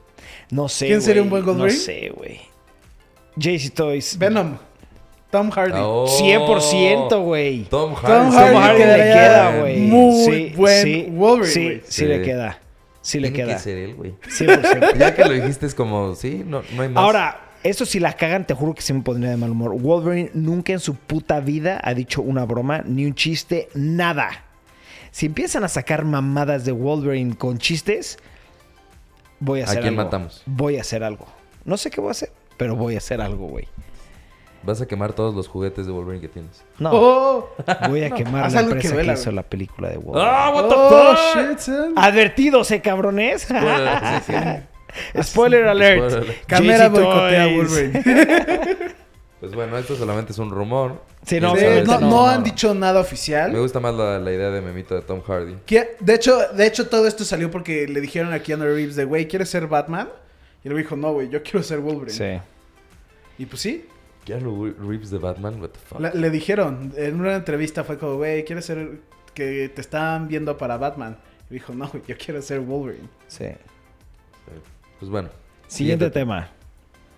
No 0.50 0.68
sé, 0.68 0.86
¿Quién 0.86 1.02
sería 1.02 1.22
un 1.22 1.30
buen 1.30 1.44
Wolverine? 1.44 1.74
No 1.76 1.84
sé, 1.84 2.08
güey. 2.14 2.40
JC 3.36 3.74
Toys. 3.74 4.16
Venom, 4.18 4.56
Tom 5.30 5.50
Hardy. 5.50 5.78
Oh. 5.78 6.06
100%, 6.08 7.22
güey. 7.24 7.64
Tom 7.64 7.94
Hardy. 7.94 8.06
Tom 8.30 8.32
Hardy 8.34 8.56
Hardy 8.56 8.78
le 8.78 8.96
queda, 8.96 9.58
güey. 9.60 9.80
muy 9.80 10.48
buen 10.56 11.16
Wolverine, 11.16 11.52
Sí, 11.52 11.64
güey. 11.64 11.80
sí, 11.80 11.86
Sí. 11.88 12.04
le 12.06 12.22
queda. 12.22 12.58
Sí 13.02 13.20
le 13.20 13.30
Tiene 13.30 13.44
queda. 13.48 13.56
que 13.56 13.62
ser 13.62 13.76
él, 13.78 13.94
güey. 13.94 14.14
100%. 14.28 14.94
Ya 14.98 15.14
que 15.14 15.24
lo 15.24 15.32
dijiste 15.32 15.66
es 15.66 15.74
como, 15.74 16.14
sí, 16.14 16.42
no, 16.46 16.62
no 16.74 16.82
hay 16.82 16.88
más. 16.88 17.02
Ahora, 17.02 17.40
eso 17.62 17.84
si 17.86 18.00
la 18.00 18.12
cagan, 18.14 18.46
te 18.46 18.54
juro 18.54 18.74
que 18.74 18.82
se 18.82 18.92
me 18.94 19.02
pondría 19.02 19.30
de 19.30 19.36
mal 19.36 19.50
humor. 19.50 19.78
Wolverine 19.78 20.30
nunca 20.34 20.72
en 20.72 20.80
su 20.80 20.94
puta 20.94 21.40
vida 21.40 21.80
ha 21.82 21.94
dicho 21.94 22.22
una 22.22 22.44
broma, 22.44 22.82
ni 22.84 23.04
un 23.06 23.14
chiste, 23.14 23.68
nada. 23.74 24.44
Si 25.10 25.26
empiezan 25.26 25.64
a 25.64 25.68
sacar 25.68 26.04
mamadas 26.04 26.64
de 26.64 26.72
Wolverine 26.72 27.36
con 27.36 27.58
chistes, 27.58 28.18
voy 29.40 29.60
a 29.60 29.64
¿A 29.64 29.66
hacer 29.68 29.82
quién 29.82 29.94
algo. 29.94 30.04
matamos? 30.04 30.42
Voy 30.46 30.76
a 30.76 30.80
hacer 30.82 31.02
algo. 31.04 31.26
No 31.64 31.76
sé 31.76 31.90
qué 31.90 32.00
voy 32.00 32.08
a 32.08 32.12
hacer, 32.12 32.30
pero 32.56 32.76
voy 32.76 32.94
a 32.94 32.98
hacer 32.98 33.20
algo, 33.20 33.46
güey. 33.48 33.66
Vas 34.66 34.80
a 34.82 34.86
quemar 34.86 35.12
todos 35.12 35.34
los 35.34 35.46
juguetes 35.48 35.86
de 35.86 35.92
Wolverine 35.92 36.20
que 36.20 36.28
tienes. 36.28 36.64
No, 36.78 36.90
Oh, 36.92 37.48
voy 37.88 38.02
a 38.02 38.10
quemar 38.10 38.44
haz 38.44 38.52
la 38.54 38.58
algo 38.60 38.70
que 38.72 38.74
empresa 38.78 38.88
que, 38.90 38.94
duela, 38.96 39.12
hizo 39.14 39.30
la 39.32 39.42
película 39.44 39.88
de 39.90 39.96
Wolverine. 39.98 40.30
¡Ah, 40.34 40.50
what 40.54 40.68
the 40.68 40.74
oh, 40.76 41.16
fuck! 41.16 41.58
shit. 41.58 41.74
Advertidos, 41.96 42.70
eh, 42.72 42.80
cabrones. 42.82 43.42
Spoiler, 43.48 43.98
sí, 44.26 44.32
sí. 45.14 45.22
Spoiler 45.22 45.66
alert. 45.68 46.10
Spoiler. 46.10 46.36
Cámara 46.46 46.88
boicotea 46.88 47.44
a. 47.44 47.46
Wolverine. 47.48 48.96
Pues 49.38 49.54
bueno, 49.54 49.76
esto 49.76 49.94
solamente 49.96 50.32
es 50.32 50.38
un 50.38 50.50
rumor. 50.50 51.02
Sí, 51.22 51.38
no, 51.40 51.54
no, 51.54 51.60
no, 51.84 52.00
no 52.00 52.10
no, 52.10 52.26
han 52.26 52.38
no. 52.38 52.44
dicho 52.44 52.74
nada 52.74 52.94
Me 52.94 53.00
oficial. 53.00 53.54
gusta 53.56 53.78
más 53.80 53.94
la, 53.94 54.18
la 54.18 54.32
idea 54.32 54.48
de 54.50 54.62
memito 54.62 54.94
de 54.94 55.02
Tom 55.02 55.20
Hardy. 55.20 55.56
Que- 55.66 55.96
De 56.00 56.14
hecho, 56.14 56.38
de 56.54 56.66
hecho, 56.66 56.88
todo 56.88 57.06
esto 57.06 57.22
salió 57.22 57.50
porque 57.50 57.86
le 57.86 58.00
dijeron 58.00 58.32
a 58.32 58.38
Keanu 58.40 58.64
Reeves 58.64 58.96
de, 58.96 59.04
güey, 59.04 59.28
¿quieres 59.28 59.50
ser 59.50 59.66
Batman? 59.66 60.08
Y 60.64 60.68
él 60.68 60.76
dijo, 60.78 60.96
no, 60.96 61.12
güey, 61.12 61.28
yo 61.28 61.42
quiero 61.42 61.62
ser 61.62 61.80
Wolverine. 61.80 62.40
Sí. 62.40 62.40
Y 63.38 63.44
pues 63.46 63.60
sí, 63.60 63.84
Keanu 64.26 64.74
Reeves 64.78 65.10
de 65.10 65.18
Batman, 65.18 65.60
what 65.62 65.70
the 65.70 65.78
fuck. 65.78 66.00
le, 66.00 66.10
le 66.12 66.30
dijeron, 66.30 66.92
en 66.96 67.20
una 67.20 67.36
entrevista 67.36 67.84
fue 67.84 67.96
como, 67.96 68.16
güey, 68.16 68.44
¿quieres 68.44 68.66
ser 68.66 68.98
que 69.32 69.70
te 69.70 69.80
están 69.80 70.28
viendo 70.28 70.58
para 70.58 70.76
Batman? 70.76 71.16
Y 71.48 71.54
dijo, 71.54 71.72
no, 71.72 71.88
güey, 71.88 72.02
yo 72.06 72.16
quiero 72.18 72.42
ser 72.42 72.60
Wolverine. 72.60 73.08
Sí. 73.28 73.46
Pues 74.98 75.10
bueno. 75.10 75.30
Siguiente 75.68 76.10
tema. 76.10 76.50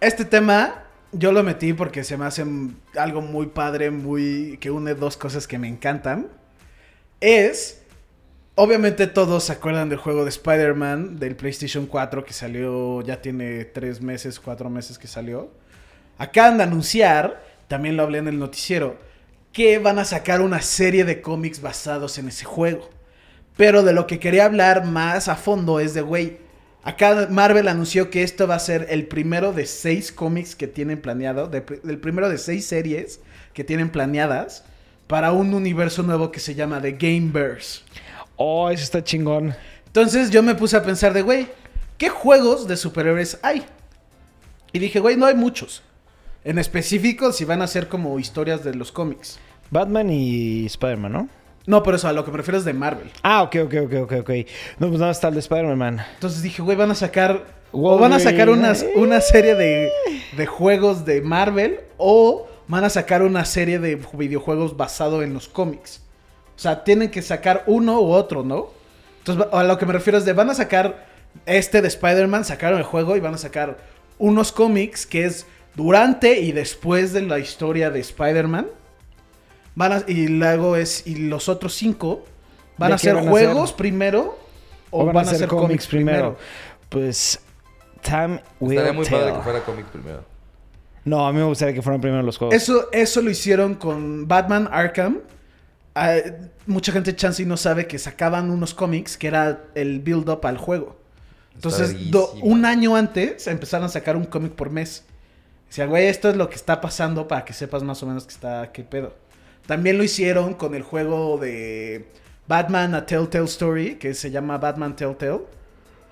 Este 0.00 0.24
tema 0.24 0.84
yo 1.12 1.32
lo 1.32 1.42
metí 1.42 1.72
porque 1.72 2.04
se 2.04 2.16
me 2.18 2.26
hace 2.26 2.44
algo 2.96 3.22
muy 3.22 3.46
padre, 3.46 3.90
muy 3.90 4.58
que 4.60 4.70
une 4.70 4.94
dos 4.94 5.16
cosas 5.16 5.46
que 5.46 5.58
me 5.58 5.66
encantan. 5.66 6.28
Es, 7.20 7.82
obviamente 8.54 9.06
todos 9.06 9.44
se 9.44 9.52
acuerdan 9.52 9.88
del 9.88 9.98
juego 9.98 10.24
de 10.24 10.30
Spider-Man 10.30 11.18
del 11.18 11.36
PlayStation 11.36 11.86
4 11.86 12.24
que 12.24 12.32
salió, 12.34 13.00
ya 13.00 13.22
tiene 13.22 13.64
tres 13.64 14.02
meses, 14.02 14.38
cuatro 14.38 14.68
meses 14.68 14.98
que 14.98 15.06
salió. 15.06 15.50
Acaban 16.18 16.58
de 16.58 16.64
anunciar, 16.64 17.42
también 17.68 17.96
lo 17.96 18.02
hablé 18.02 18.18
en 18.18 18.28
el 18.28 18.38
noticiero, 18.38 18.98
que 19.52 19.78
van 19.78 19.98
a 19.98 20.04
sacar 20.04 20.40
una 20.40 20.60
serie 20.60 21.04
de 21.04 21.22
cómics 21.22 21.60
basados 21.60 22.18
en 22.18 22.28
ese 22.28 22.44
juego. 22.44 22.90
Pero 23.56 23.82
de 23.82 23.92
lo 23.92 24.06
que 24.06 24.18
quería 24.18 24.44
hablar 24.44 24.84
más 24.84 25.28
a 25.28 25.36
fondo 25.36 25.80
es 25.80 25.94
de, 25.94 26.02
güey, 26.02 26.38
acá 26.82 27.28
Marvel 27.30 27.68
anunció 27.68 28.10
que 28.10 28.22
esto 28.22 28.46
va 28.46 28.56
a 28.56 28.60
ser 28.60 28.86
el 28.90 29.06
primero 29.06 29.52
de 29.52 29.66
seis 29.66 30.12
cómics 30.12 30.54
que 30.54 30.68
tienen 30.68 31.00
planeado, 31.00 31.48
de 31.48 31.64
el 31.84 31.98
primero 31.98 32.28
de 32.28 32.38
seis 32.38 32.66
series 32.66 33.20
que 33.54 33.64
tienen 33.64 33.90
planeadas 33.90 34.64
para 35.06 35.32
un 35.32 35.54
universo 35.54 36.02
nuevo 36.02 36.30
que 36.30 36.40
se 36.40 36.54
llama 36.54 36.80
The 36.80 36.92
Gameverse. 36.92 37.80
Oh, 38.36 38.70
eso 38.70 38.84
está 38.84 39.02
chingón. 39.02 39.54
Entonces 39.86 40.30
yo 40.30 40.42
me 40.42 40.54
puse 40.54 40.76
a 40.76 40.82
pensar 40.82 41.12
de, 41.12 41.22
güey, 41.22 41.48
¿qué 41.96 42.08
juegos 42.08 42.68
de 42.68 42.76
superhéroes 42.76 43.38
hay? 43.42 43.64
Y 44.72 44.78
dije, 44.78 45.00
güey, 45.00 45.16
no 45.16 45.26
hay 45.26 45.34
muchos. 45.34 45.82
En 46.48 46.58
específico, 46.58 47.30
si 47.30 47.44
van 47.44 47.60
a 47.60 47.66
ser 47.66 47.88
como 47.88 48.18
historias 48.18 48.64
de 48.64 48.72
los 48.72 48.90
cómics. 48.90 49.38
Batman 49.70 50.08
y 50.08 50.64
Spider-Man, 50.64 51.12
¿no? 51.12 51.28
No, 51.66 51.82
por 51.82 51.94
eso 51.94 52.08
a 52.08 52.14
lo 52.14 52.24
que 52.24 52.30
me 52.30 52.38
refiero 52.38 52.56
es 52.56 52.64
de 52.64 52.72
Marvel. 52.72 53.10
Ah, 53.22 53.42
ok, 53.42 53.56
ok, 53.64 53.74
ok, 53.84 53.92
ok, 54.04 54.12
ok. 54.20 54.30
No, 54.78 54.88
pues 54.88 54.98
nada, 54.98 55.12
está 55.12 55.28
el 55.28 55.34
de 55.34 55.40
Spider-Man. 55.40 56.00
Entonces 56.14 56.42
dije, 56.42 56.62
güey, 56.62 56.74
van 56.74 56.90
a 56.90 56.94
sacar. 56.94 57.44
O 57.70 57.98
van 57.98 58.14
a 58.14 58.18
sacar 58.18 58.48
unas, 58.48 58.82
una 58.96 59.20
serie 59.20 59.56
de, 59.56 59.90
de 60.38 60.46
juegos 60.46 61.04
de 61.04 61.20
Marvel. 61.20 61.80
O 61.98 62.48
van 62.66 62.82
a 62.82 62.88
sacar 62.88 63.20
una 63.20 63.44
serie 63.44 63.78
de 63.78 64.00
videojuegos 64.14 64.74
basado 64.74 65.22
en 65.22 65.34
los 65.34 65.48
cómics. 65.48 66.00
O 66.56 66.58
sea, 66.58 66.82
tienen 66.82 67.10
que 67.10 67.20
sacar 67.20 67.64
uno 67.66 68.00
u 68.00 68.10
otro, 68.10 68.42
¿no? 68.42 68.70
Entonces, 69.18 69.46
a 69.52 69.64
lo 69.64 69.76
que 69.76 69.84
me 69.84 69.92
refiero 69.92 70.16
es 70.16 70.24
de 70.24 70.32
van 70.32 70.48
a 70.48 70.54
sacar 70.54 71.08
este 71.44 71.82
de 71.82 71.88
Spider-Man, 71.88 72.46
sacaron 72.46 72.78
el 72.78 72.84
juego 72.84 73.16
y 73.16 73.20
van 73.20 73.34
a 73.34 73.38
sacar 73.38 73.76
unos 74.18 74.50
cómics 74.50 75.04
que 75.06 75.26
es 75.26 75.46
durante 75.78 76.40
y 76.40 76.50
después 76.50 77.12
de 77.12 77.22
la 77.22 77.38
historia 77.38 77.88
de 77.90 78.00
Spider-Man. 78.00 78.66
Van 79.76 79.92
a- 79.92 80.02
y 80.08 80.26
luego 80.26 80.74
es, 80.74 81.06
y 81.06 81.14
los 81.28 81.48
otros 81.48 81.72
cinco 81.74 82.24
van 82.78 82.90
¿De 82.90 82.94
a 82.96 82.98
ser 82.98 83.14
van 83.14 83.26
a 83.28 83.30
juegos 83.30 83.68
ser? 83.70 83.76
primero 83.78 84.36
o, 84.90 85.06
van, 85.06 85.16
a 85.28 85.34
ser 85.34 85.46
cómics 85.48 85.86
primero. 85.86 86.36
Pues 86.88 87.38
time 88.02 88.42
will 88.58 88.72
Estaría 88.76 88.92
muy 88.92 89.06
tell. 89.06 89.18
padre 89.20 89.32
que 89.34 89.40
fuera 89.40 89.60
cómic 89.64 89.86
primero. 89.86 90.24
No, 91.04 91.26
a 91.28 91.32
mí 91.32 91.38
me 91.38 91.44
gustaría 91.44 91.72
que 91.74 91.80
fueran 91.80 92.00
primero 92.00 92.22
los 92.24 92.36
juegos. 92.36 92.54
Eso, 92.56 92.88
eso 92.92 93.22
lo 93.22 93.30
hicieron 93.30 93.76
con 93.76 94.26
Batman 94.26 94.68
Arkham. 94.72 95.20
Ah, 95.94 96.16
mucha 96.66 96.90
gente 96.92 97.14
chance 97.14 97.40
y 97.42 97.46
no 97.46 97.56
sabe 97.56 97.86
que 97.86 97.98
sacaban 98.00 98.50
unos 98.50 98.74
cómics 98.74 99.16
que 99.16 99.28
era 99.28 99.62
el 99.76 100.00
build-up 100.00 100.44
al 100.44 100.58
juego. 100.58 100.96
Entonces, 101.54 102.10
do- 102.10 102.32
un 102.42 102.64
año 102.64 102.94
antes 102.96 103.46
empezaron 103.46 103.86
a 103.86 103.88
sacar 103.88 104.16
un 104.16 104.24
cómic 104.24 104.52
por 104.52 104.70
mes. 104.70 105.04
Decía, 105.68 105.86
güey, 105.86 106.06
esto 106.06 106.28
es 106.30 106.36
lo 106.36 106.48
que 106.48 106.56
está 106.56 106.80
pasando 106.80 107.28
para 107.28 107.44
que 107.44 107.52
sepas 107.52 107.82
más 107.82 108.02
o 108.02 108.06
menos 108.06 108.24
que 108.24 108.32
está, 108.32 108.70
qué 108.72 108.82
pedo. 108.84 109.14
También 109.66 109.98
lo 109.98 110.04
hicieron 110.04 110.54
con 110.54 110.74
el 110.74 110.82
juego 110.82 111.36
de 111.38 112.06
Batman 112.46 112.94
A 112.94 113.04
Telltale 113.04 113.44
Story, 113.44 113.96
que 113.96 114.14
se 114.14 114.30
llama 114.30 114.56
Batman 114.58 114.96
Telltale. 114.96 115.40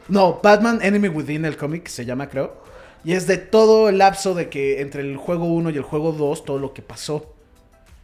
No, 0.09 0.41
Batman 0.43 0.81
Enemy 0.83 1.09
Within, 1.09 1.45
el 1.47 1.57
cómic 1.57 1.89
se 1.89 2.05
llama, 2.05 2.29
creo. 2.29 2.63
Y 3.03 3.13
es 3.15 3.27
de 3.27 3.39
todo 3.39 3.89
el 3.89 3.99
lapso 3.99 4.35
de 4.35 4.49
que 4.51 4.81
entre 4.81 5.01
el 5.01 5.17
juego 5.17 5.47
1 5.47 5.71
y 5.71 5.77
el 5.77 5.83
juego 5.83 6.13
2, 6.13 6.45
todo 6.45 6.59
lo 6.59 6.75
que 6.75 6.83
pasó. 6.83 7.33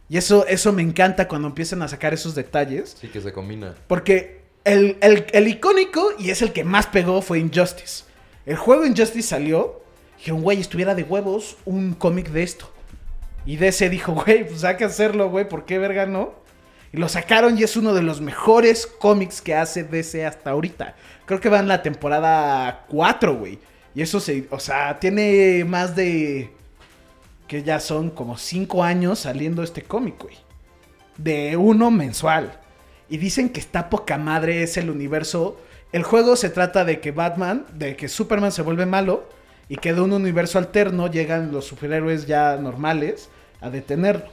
Y 0.09 0.17
eso, 0.17 0.45
eso 0.47 0.73
me 0.73 0.81
encanta 0.81 1.27
cuando 1.27 1.47
empiezan 1.47 1.81
a 1.81 1.87
sacar 1.87 2.13
esos 2.13 2.35
detalles. 2.35 2.97
Sí, 2.99 3.07
que 3.09 3.21
se 3.21 3.31
combina. 3.31 3.75
Porque 3.87 4.41
el, 4.63 4.97
el- 5.01 5.25
el 5.31 5.47
icónico, 5.47 6.09
y 6.17 6.29
es 6.31 6.41
el 6.41 6.51
que 6.51 6.63
más 6.63 6.87
pegó, 6.87 7.21
fue 7.21 7.39
Injustice. 7.39 8.05
El 8.45 8.55
juego 8.57 8.85
Injustice 8.85 9.27
salió. 9.27 9.82
Dijeron, 10.23 10.41
güey, 10.41 10.61
estuviera 10.61 10.95
de 10.95 11.03
huevos 11.03 11.57
un 11.65 11.93
cómic 11.93 12.29
de 12.29 12.43
esto. 12.43 12.71
Y 13.45 13.57
DC 13.57 13.89
dijo, 13.89 14.13
güey, 14.25 14.47
pues 14.47 14.63
hay 14.63 14.77
que 14.77 14.85
hacerlo, 14.85 15.29
güey, 15.29 15.49
¿por 15.49 15.65
qué 15.65 15.77
verga 15.79 16.05
no? 16.05 16.33
Y 16.93 16.97
lo 16.97 17.09
sacaron 17.09 17.57
y 17.57 17.63
es 17.63 17.75
uno 17.75 17.93
de 17.93 18.03
los 18.03 18.21
mejores 18.21 18.87
cómics 18.87 19.41
que 19.41 19.53
hace 19.53 19.83
DC 19.83 20.25
hasta 20.25 20.51
ahorita. 20.51 20.95
Creo 21.25 21.41
que 21.41 21.49
va 21.49 21.59
en 21.59 21.67
la 21.67 21.81
temporada 21.81 22.85
4, 22.87 23.35
güey. 23.35 23.59
Y 23.93 24.01
eso 24.01 24.21
se, 24.21 24.47
o 24.49 24.61
sea, 24.61 24.97
tiene 24.97 25.65
más 25.65 25.93
de... 25.93 26.51
Que 27.49 27.61
ya 27.61 27.81
son 27.81 28.09
como 28.09 28.37
5 28.37 28.81
años 28.81 29.19
saliendo 29.19 29.61
este 29.61 29.81
cómic, 29.81 30.21
güey. 30.21 30.37
De 31.17 31.57
uno 31.57 31.91
mensual. 31.91 32.61
Y 33.09 33.17
dicen 33.17 33.49
que 33.49 33.59
está 33.59 33.89
poca 33.89 34.17
madre, 34.17 34.63
es 34.63 34.77
el 34.77 34.89
universo. 34.89 35.59
El 35.91 36.03
juego 36.03 36.37
se 36.37 36.49
trata 36.49 36.85
de 36.85 37.01
que 37.01 37.11
Batman, 37.11 37.65
de 37.73 37.97
que 37.97 38.07
Superman 38.07 38.53
se 38.53 38.61
vuelve 38.61 38.85
malo 38.85 39.42
y 39.73 39.77
que 39.77 39.91
de 39.91 40.01
un 40.01 40.13
universo 40.13 40.59
alterno 40.59 41.09
llegan 41.09 41.51
los 41.51 41.65
superhéroes 41.65 42.27
ya 42.27 42.57
normales 42.57 43.29
a 43.59 43.71
detenerlo. 43.71 44.27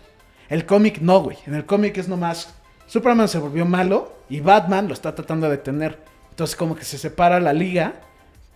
El 0.51 0.66
cómic 0.66 1.01
no, 1.01 1.22
güey. 1.22 1.38
En 1.47 1.55
el 1.55 1.64
cómic 1.64 1.97
es 1.97 2.09
nomás 2.09 2.53
Superman 2.86 3.26
se 3.26 3.38
volvió 3.38 3.64
malo 3.64 4.12
y 4.28 4.41
Batman 4.41 4.86
lo 4.86 4.93
está 4.93 5.14
tratando 5.14 5.47
de 5.47 5.57
detener. 5.57 5.99
Entonces 6.28 6.55
como 6.57 6.76
que 6.76 6.84
se 6.84 6.99
separa 6.99 7.41
la 7.41 7.55
liga 7.55 8.03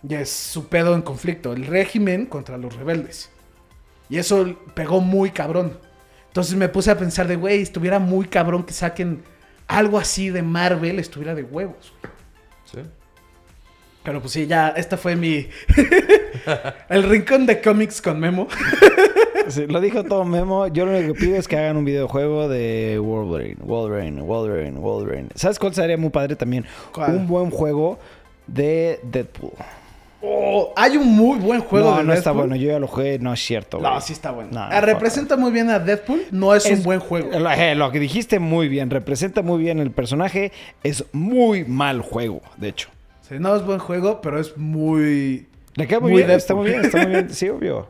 y 0.07 0.13
es 0.13 0.29
su 0.29 0.67
pedo 0.67 0.93
en 0.93 1.01
conflicto. 1.01 1.53
El 1.53 1.65
régimen 1.65 2.27
contra 2.27 2.55
los 2.59 2.75
rebeldes. 2.75 3.31
Y 4.07 4.19
eso 4.19 4.55
pegó 4.75 5.01
muy 5.01 5.31
cabrón. 5.31 5.79
Entonces 6.27 6.53
me 6.53 6.69
puse 6.69 6.91
a 6.91 6.99
pensar 6.99 7.27
de, 7.27 7.35
güey, 7.35 7.63
estuviera 7.63 7.97
muy 7.97 8.27
cabrón 8.27 8.63
que 8.63 8.73
saquen 8.73 9.23
algo 9.65 9.97
así 9.97 10.29
de 10.29 10.43
Marvel, 10.43 10.99
estuviera 10.99 11.33
de 11.33 11.41
huevos. 11.41 11.95
¿Sí? 12.65 12.77
Pero 14.05 14.21
pues 14.21 14.31
sí, 14.33 14.45
ya, 14.47 14.69
esta 14.69 14.95
fue 14.97 15.15
mi... 15.15 15.47
El 16.89 17.03
rincón 17.03 17.45
de 17.45 17.59
cómics 17.59 18.01
con 18.01 18.19
Memo. 18.19 18.47
Sí, 19.47 19.67
lo 19.67 19.79
dijo 19.79 20.03
todo 20.03 20.25
Memo. 20.25 20.65
Yo 20.69 20.87
lo 20.87 20.97
único 20.97 21.13
que 21.13 21.19
pido 21.19 21.37
es 21.37 21.47
que 21.47 21.55
hagan 21.55 21.77
un 21.77 21.85
videojuego 21.85 22.49
de 22.49 22.97
Wolverine, 22.97 23.57
Wolverine, 23.61 24.19
Wolverine, 24.23 24.79
Wolverine. 24.79 25.29
¿Sabes 25.35 25.59
cuál 25.59 25.71
sería 25.75 25.97
muy 25.97 26.09
padre 26.09 26.35
también? 26.35 26.65
¿Cuál? 26.91 27.11
Un 27.15 27.27
buen 27.27 27.51
juego 27.51 27.99
de 28.47 28.99
Deadpool. 29.03 29.51
Oh, 30.23 30.73
hay 30.75 30.97
un 30.97 31.15
muy 31.15 31.37
buen 31.37 31.61
juego 31.61 31.91
no, 31.91 31.97
de 31.99 32.03
no 32.05 32.13
está 32.13 32.31
Deadpool. 32.31 32.47
bueno. 32.49 32.55
Yo 32.55 32.71
ya 32.71 32.79
lo 32.79 32.87
jugué. 32.87 33.19
No 33.19 33.33
es 33.33 33.39
cierto, 33.45 33.77
güey. 33.77 33.91
No, 33.91 34.01
sí 34.01 34.13
está 34.13 34.31
bueno. 34.31 34.49
No, 34.51 34.61
Ah, 34.63 34.79
no, 34.79 34.81
representa 34.81 35.37
muy 35.37 35.51
bien 35.51 35.69
a 35.69 35.77
Deadpool, 35.77 36.23
no 36.31 36.55
es, 36.55 36.65
un 36.65 36.81
buen 36.81 36.99
juego. 36.99 37.29
Lo, 37.37 37.51
eh, 37.51 37.75
lo 37.75 37.91
que 37.91 37.99
dijiste 37.99 38.39
muy 38.39 38.67
bien. 38.67 38.89
Representa 38.89 39.43
muy 39.43 39.59
bien 39.61 39.77
el 39.77 39.91
personaje. 39.91 40.51
Es 40.81 41.05
muy 41.11 41.65
mal 41.65 42.01
juego, 42.01 42.41
de 42.57 42.69
hecho. 42.69 42.89
Sí, 43.27 43.35
no 43.39 43.55
es 43.55 43.65
buen 43.65 43.79
juego, 43.79 44.21
pero 44.21 44.39
es 44.39 44.55
muy... 44.55 45.47
Le 45.73 45.87
queda 45.87 45.99
muy, 45.99 46.11
Muy 46.11 46.23
bien. 46.23 46.31
Está 46.31 46.53
muy 46.53 46.69
bien. 46.69 46.85
Está 46.85 46.97
muy 46.99 47.07
bien. 47.07 47.29
Sí, 47.33 47.49
obvio. 47.49 47.87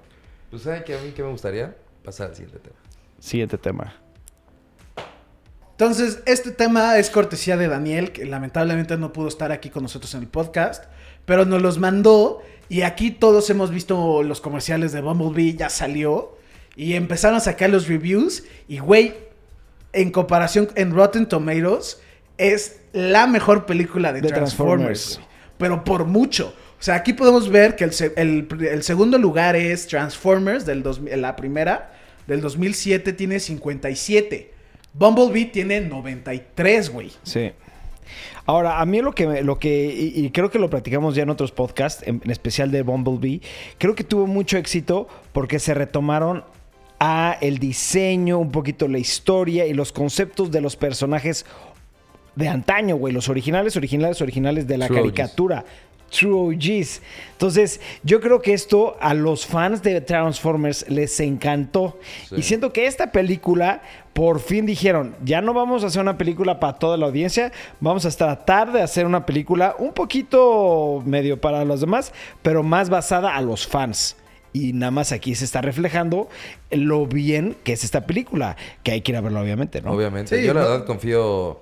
Pues 0.49 0.63
¿saben 0.63 0.83
que 0.83 0.97
a 0.97 1.01
mí 1.01 1.11
qué 1.15 1.23
me 1.23 1.29
gustaría? 1.29 1.75
Pasar 2.03 2.29
al 2.29 2.35
siguiente 2.35 2.59
tema. 2.59 2.75
Siguiente 3.19 3.57
tema. 3.57 3.93
Entonces, 5.71 6.23
este 6.25 6.51
tema 6.51 6.97
es 6.97 7.09
cortesía 7.09 7.57
de 7.57 7.67
Daniel, 7.67 8.13
que 8.13 8.23
lamentablemente 8.23 8.95
no 8.97 9.11
pudo 9.11 9.27
estar 9.27 9.51
aquí 9.51 9.69
con 9.69 9.83
nosotros 9.83 10.13
en 10.13 10.21
el 10.21 10.27
podcast, 10.27 10.85
pero 11.25 11.43
nos 11.43 11.61
los 11.61 11.79
mandó 11.79 12.41
y 12.69 12.83
aquí 12.83 13.11
todos 13.11 13.49
hemos 13.49 13.71
visto 13.71 14.23
los 14.23 14.39
comerciales 14.39 14.93
de 14.93 15.01
Bumblebee, 15.01 15.57
ya 15.57 15.69
salió, 15.69 16.37
y 16.77 16.93
empezaron 16.93 17.37
a 17.37 17.41
sacar 17.41 17.69
los 17.69 17.89
reviews 17.89 18.45
y, 18.69 18.79
güey, 18.79 19.15
en 19.91 20.11
comparación 20.11 20.69
en 20.75 20.93
Rotten 20.93 21.27
Tomatoes, 21.27 22.01
es 22.37 22.79
la 22.93 23.27
mejor 23.27 23.65
película 23.65 24.11
de, 24.13 24.21
De 24.21 24.29
Transformers, 24.29 25.19
pero 25.57 25.83
por 25.83 26.05
mucho. 26.05 26.53
O 26.79 26.83
sea, 26.85 26.95
aquí 26.95 27.13
podemos 27.13 27.49
ver 27.49 27.75
que 27.75 27.85
el, 27.85 27.91
el- 28.17 28.67
el 28.67 28.83
segundo 28.83 29.17
lugar 29.17 29.55
es 29.55 29.87
Transformers, 29.87 30.65
del 30.65 30.83
dos- 30.83 30.99
la 31.01 31.35
primera, 31.35 31.93
del 32.27 32.41
2007 32.41 33.13
tiene 33.13 33.39
57. 33.39 34.51
Bumblebee 34.93 35.45
tiene 35.45 35.81
93, 35.81 36.89
güey. 36.89 37.11
Sí. 37.23 37.51
Ahora, 38.45 38.79
a 38.79 38.85
mí 38.85 39.01
lo 39.01 39.13
que, 39.13 39.41
lo 39.41 39.57
que 39.57 39.85
y, 39.87 40.25
y 40.25 40.29
creo 40.29 40.51
que 40.51 40.59
lo 40.59 40.69
platicamos 40.69 41.15
ya 41.15 41.23
en 41.23 41.29
otros 41.31 41.51
podcasts, 41.51 42.03
en, 42.05 42.21
en 42.23 42.31
especial 42.31 42.71
de 42.71 42.83
Bumblebee, 42.83 43.41
creo 43.79 43.95
que 43.95 44.03
tuvo 44.03 44.27
mucho 44.27 44.57
éxito 44.57 45.07
porque 45.33 45.57
se 45.59 45.73
retomaron 45.73 46.43
a 46.99 47.37
el 47.41 47.57
diseño, 47.57 48.37
un 48.37 48.51
poquito 48.51 48.87
la 48.87 48.99
historia 48.99 49.65
y 49.65 49.73
los 49.73 49.91
conceptos 49.91 50.51
de 50.51 50.61
los 50.61 50.75
personajes 50.75 51.45
de 52.35 52.47
antaño, 52.47 52.95
güey, 52.97 53.13
los 53.13 53.29
originales, 53.29 53.75
originales, 53.77 54.21
originales 54.21 54.67
de 54.67 54.77
la 54.77 54.87
True 54.87 54.99
OGs. 54.99 55.05
caricatura. 55.11 55.65
True 56.11 56.55
OGs. 56.55 57.01
Entonces, 57.31 57.81
yo 58.03 58.21
creo 58.21 58.41
que 58.41 58.53
esto 58.53 58.95
a 59.01 59.13
los 59.13 59.45
fans 59.45 59.81
de 59.81 59.99
Transformers 60.01 60.87
les 60.89 61.19
encantó. 61.19 61.99
Sí. 62.29 62.35
Y 62.37 62.41
siento 62.43 62.71
que 62.71 62.85
esta 62.85 63.11
película, 63.11 63.81
por 64.13 64.39
fin 64.39 64.65
dijeron, 64.65 65.15
ya 65.25 65.41
no 65.41 65.53
vamos 65.53 65.83
a 65.83 65.87
hacer 65.87 66.01
una 66.01 66.17
película 66.17 66.59
para 66.59 66.73
toda 66.77 66.95
la 66.95 67.07
audiencia, 67.07 67.51
vamos 67.81 68.05
a 68.05 68.11
tratar 68.11 68.71
de 68.71 68.81
hacer 68.81 69.05
una 69.05 69.25
película 69.25 69.75
un 69.79 69.93
poquito 69.93 71.01
medio 71.05 71.41
para 71.41 71.65
los 71.65 71.81
demás, 71.81 72.13
pero 72.43 72.63
más 72.63 72.89
basada 72.89 73.35
a 73.35 73.41
los 73.41 73.65
fans. 73.67 74.15
Y 74.53 74.71
nada 74.71 74.91
más 74.91 75.11
aquí 75.11 75.35
se 75.35 75.43
está 75.43 75.59
reflejando 75.61 76.29
lo 76.71 77.07
bien 77.07 77.57
que 77.65 77.73
es 77.73 77.83
esta 77.83 78.05
película, 78.05 78.55
que 78.83 78.91
hay 78.91 79.01
que 79.01 79.11
ir 79.11 79.17
a 79.17 79.21
verla, 79.21 79.41
obviamente, 79.41 79.81
¿no? 79.81 79.91
Obviamente. 79.91 80.37
Sí, 80.39 80.45
yo 80.45 80.53
la 80.53 80.61
no- 80.61 80.69
verdad 80.69 80.85
confío 80.85 81.59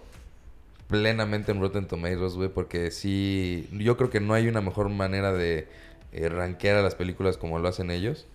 plenamente 0.88 1.52
en 1.52 1.60
Rotten 1.60 1.88
Tomatoes, 1.88 2.34
güey, 2.34 2.50
porque 2.50 2.92
sí, 2.92 3.68
yo 3.72 3.98
creo 3.98 4.10
que 4.10 4.20
no 4.20 4.34
hay 4.34 4.48
una 4.48 4.62
mejor 4.62 4.90
manera 4.90 5.34
de 5.34 5.68
eh, 6.12 6.30
rankear 6.30 6.78
a 6.78 6.82
las 6.82 6.96
películas 6.96 7.38
como 7.38 7.60
lo 7.60 7.68
hacen 7.68 7.92
ellos. 7.92 8.28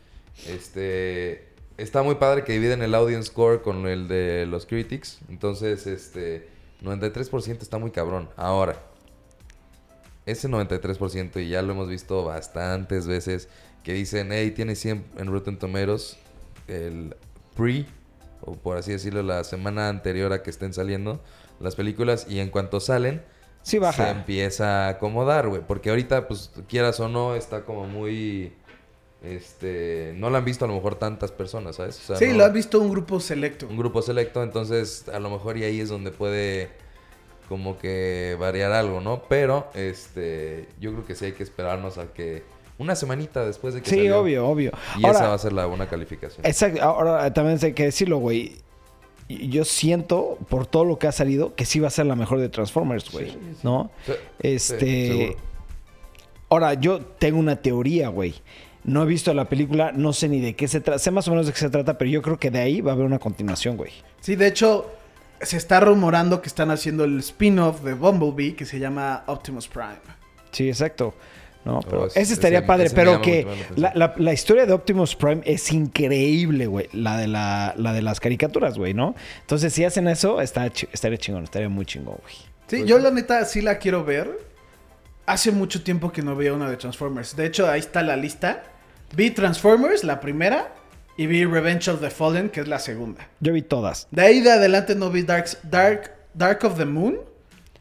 Este, 0.46 1.48
está 1.76 2.02
muy 2.02 2.16
padre 2.16 2.44
que 2.44 2.52
dividen 2.52 2.82
el 2.82 2.94
audience 2.94 3.28
score 3.28 3.62
con 3.62 3.86
el 3.86 4.08
de 4.08 4.46
los 4.46 4.66
critics, 4.66 5.18
entonces, 5.28 5.86
este, 5.86 6.48
93% 6.82 7.62
está 7.62 7.78
muy 7.78 7.90
cabrón. 7.90 8.28
Ahora, 8.36 8.76
ese 10.26 10.48
93%, 10.48 11.42
y 11.42 11.48
ya 11.48 11.62
lo 11.62 11.72
hemos 11.72 11.88
visto 11.88 12.24
bastantes 12.24 13.06
veces, 13.06 13.48
que 13.82 13.94
dicen, 13.94 14.28
hey, 14.32 14.50
tiene 14.50 14.74
100 14.74 15.04
en 15.16 15.26
Rotten 15.28 15.58
Tomatoes, 15.58 16.18
el 16.66 17.16
pre, 17.56 17.86
o 18.42 18.54
por 18.54 18.76
así 18.76 18.92
decirlo, 18.92 19.22
la 19.22 19.42
semana 19.44 19.88
anterior 19.88 20.32
a 20.32 20.42
que 20.42 20.50
estén 20.50 20.72
saliendo 20.72 21.20
las 21.60 21.74
películas, 21.76 22.26
y 22.28 22.40
en 22.40 22.50
cuanto 22.50 22.80
salen, 22.80 23.22
Sí, 23.62 23.78
baja. 23.78 24.04
se 24.04 24.10
empieza 24.10 24.86
a 24.86 24.88
acomodar, 24.90 25.48
güey. 25.48 25.62
Porque 25.66 25.90
ahorita, 25.90 26.28
pues, 26.28 26.50
quieras 26.68 26.98
o 27.00 27.08
no, 27.08 27.34
está 27.34 27.64
como 27.64 27.86
muy... 27.86 28.52
Este, 29.22 30.14
no 30.16 30.30
la 30.30 30.38
han 30.38 30.44
visto 30.44 30.64
a 30.64 30.68
lo 30.68 30.74
mejor 30.74 30.94
tantas 30.94 31.32
personas, 31.32 31.76
¿sabes? 31.76 31.98
O 31.98 32.06
sea, 32.06 32.16
Sí, 32.16 32.28
no- 32.28 32.38
lo 32.38 32.44
has 32.44 32.52
visto 32.52 32.80
un 32.80 32.88
grupo 32.88 33.18
selecto. 33.18 33.66
un 33.66 33.76
grupo 33.76 34.00
selecto, 34.00 34.42
entonces 34.44 35.08
a 35.12 35.18
lo 35.18 35.28
mejor 35.28 35.56
y 35.58 35.64
ahí 35.64 35.80
es 35.80 35.88
donde 35.88 36.12
puede 36.12 36.68
como 37.48 37.78
que 37.78 38.36
variar 38.38 38.70
algo, 38.72 39.00
¿no? 39.00 39.22
Pero 39.28 39.66
este 39.74 40.68
yo 40.78 40.92
creo 40.92 41.04
que 41.04 41.14
sí 41.16 41.24
hay 41.24 41.32
que 41.32 41.42
esperarnos 41.42 41.98
a 41.98 42.12
que 42.12 42.44
una 42.78 42.94
semanita 42.94 43.44
después 43.44 43.74
de 43.74 43.82
que 43.82 43.90
Sí, 43.90 43.96
salió, 43.96 44.20
obvio, 44.20 44.46
obvio. 44.46 44.70
Y 44.98 45.04
Ahora, 45.04 45.18
esa 45.18 45.28
va 45.30 45.34
a 45.34 45.38
ser 45.38 45.52
la 45.52 45.66
buena 45.66 45.88
calificación. 45.88 46.46
Exacto, 46.46 46.80
ahora 46.80 47.32
también 47.32 47.58
hay 47.60 47.72
que 47.72 47.84
decirlo, 47.84 48.18
güey. 48.18 48.56
Yo 49.28 49.64
siento, 49.64 50.38
por 50.48 50.66
todo 50.66 50.84
lo 50.84 50.98
que 50.98 51.06
ha 51.06 51.12
salido, 51.12 51.54
que 51.54 51.66
sí 51.66 51.80
va 51.80 51.88
a 51.88 51.90
ser 51.90 52.06
la 52.06 52.16
mejor 52.16 52.38
de 52.40 52.48
Transformers, 52.48 53.10
güey. 53.10 53.36
¿No? 53.62 53.90
Sí, 54.06 54.12
Este. 54.40 54.78
sí, 54.80 55.36
ahora, 56.48 56.74
yo 56.74 57.00
tengo 57.00 57.38
una 57.38 57.56
teoría, 57.56 58.08
güey. 58.08 58.34
No 58.84 59.02
he 59.02 59.06
visto 59.06 59.34
la 59.34 59.46
película, 59.48 59.92
no 59.92 60.14
sé 60.14 60.28
ni 60.28 60.40
de 60.40 60.56
qué 60.56 60.66
se 60.66 60.80
trata. 60.80 60.98
Sé 60.98 61.10
más 61.10 61.28
o 61.28 61.32
menos 61.32 61.46
de 61.46 61.52
qué 61.52 61.58
se 61.58 61.68
trata, 61.68 61.98
pero 61.98 62.10
yo 62.10 62.22
creo 62.22 62.38
que 62.38 62.50
de 62.50 62.60
ahí 62.60 62.80
va 62.80 62.92
a 62.92 62.94
haber 62.94 63.04
una 63.04 63.18
continuación, 63.18 63.76
güey. 63.76 63.92
Sí, 64.20 64.34
de 64.34 64.46
hecho, 64.46 64.90
se 65.42 65.58
está 65.58 65.80
rumorando 65.80 66.40
que 66.40 66.48
están 66.48 66.70
haciendo 66.70 67.04
el 67.04 67.18
spin-off 67.18 67.82
de 67.82 67.92
Bumblebee 67.92 68.54
que 68.56 68.64
se 68.64 68.78
llama 68.78 69.24
Optimus 69.26 69.68
Prime. 69.68 69.98
Sí, 70.52 70.68
exacto. 70.68 71.12
No, 71.64 71.80
pero 71.80 72.02
Oh, 72.04 72.06
ese- 72.06 72.32
estaría 72.32 72.58
ese- 72.60 72.66
padre, 72.66 72.86
ese 72.86 72.94
pero 72.94 73.20
que 73.20 73.46
la 73.76 74.32
historia 74.32 74.64
de 74.64 74.72
Optimus 74.72 75.14
Prime 75.16 75.42
es 75.44 75.70
increíble, 75.72 76.66
güey. 76.66 76.88
La 76.92 77.16
de 77.18 77.26
la, 77.28 77.74
la 77.76 77.92
de 77.92 78.00
las 78.02 78.20
caricaturas, 78.20 78.78
güey, 78.78 78.94
¿no? 78.94 79.14
Entonces, 79.40 79.72
si 79.74 79.84
hacen 79.84 80.08
eso, 80.08 80.40
está, 80.40 80.66
estaría 80.66 81.18
chingón, 81.18 81.44
estaría 81.44 81.68
muy 81.68 81.84
chingón, 81.84 82.16
güey. 82.22 82.34
Sí, 82.68 82.78
Pues 82.78 82.84
yo 82.86 82.98
la 82.98 83.10
neta 83.10 83.44
sí 83.44 83.60
la 83.60 83.78
quiero 83.78 84.04
ver. 84.04 84.38
Hace 85.26 85.52
mucho 85.52 85.82
tiempo 85.82 86.10
que 86.10 86.22
no 86.22 86.34
veía 86.36 86.54
una 86.54 86.70
de 86.70 86.76
Transformers. 86.78 87.36
De 87.36 87.44
hecho, 87.44 87.68
ahí 87.68 87.80
está 87.80 88.02
la 88.02 88.16
lista. 88.16 88.62
Vi 89.14 89.30
Transformers, 89.30 90.04
la 90.04 90.20
primera, 90.20 90.72
y 91.18 91.26
vi 91.26 91.44
Revenge 91.44 91.88
of 91.90 92.00
the 92.00 92.08
Fallen, 92.10 92.48
que 92.48 92.60
es 92.60 92.68
la 92.68 92.78
segunda. 92.78 93.28
Yo 93.40 93.52
vi 93.52 93.60
todas. 93.62 94.06
De 94.10 94.22
ahí 94.22 94.40
de 94.40 94.52
adelante 94.52 94.94
no 94.94 95.10
vi 95.10 95.22
Dark, 95.22 95.46
Dark, 95.64 96.12
Dark 96.32 96.64
of 96.64 96.78
the 96.78 96.84
Moon, 96.86 97.18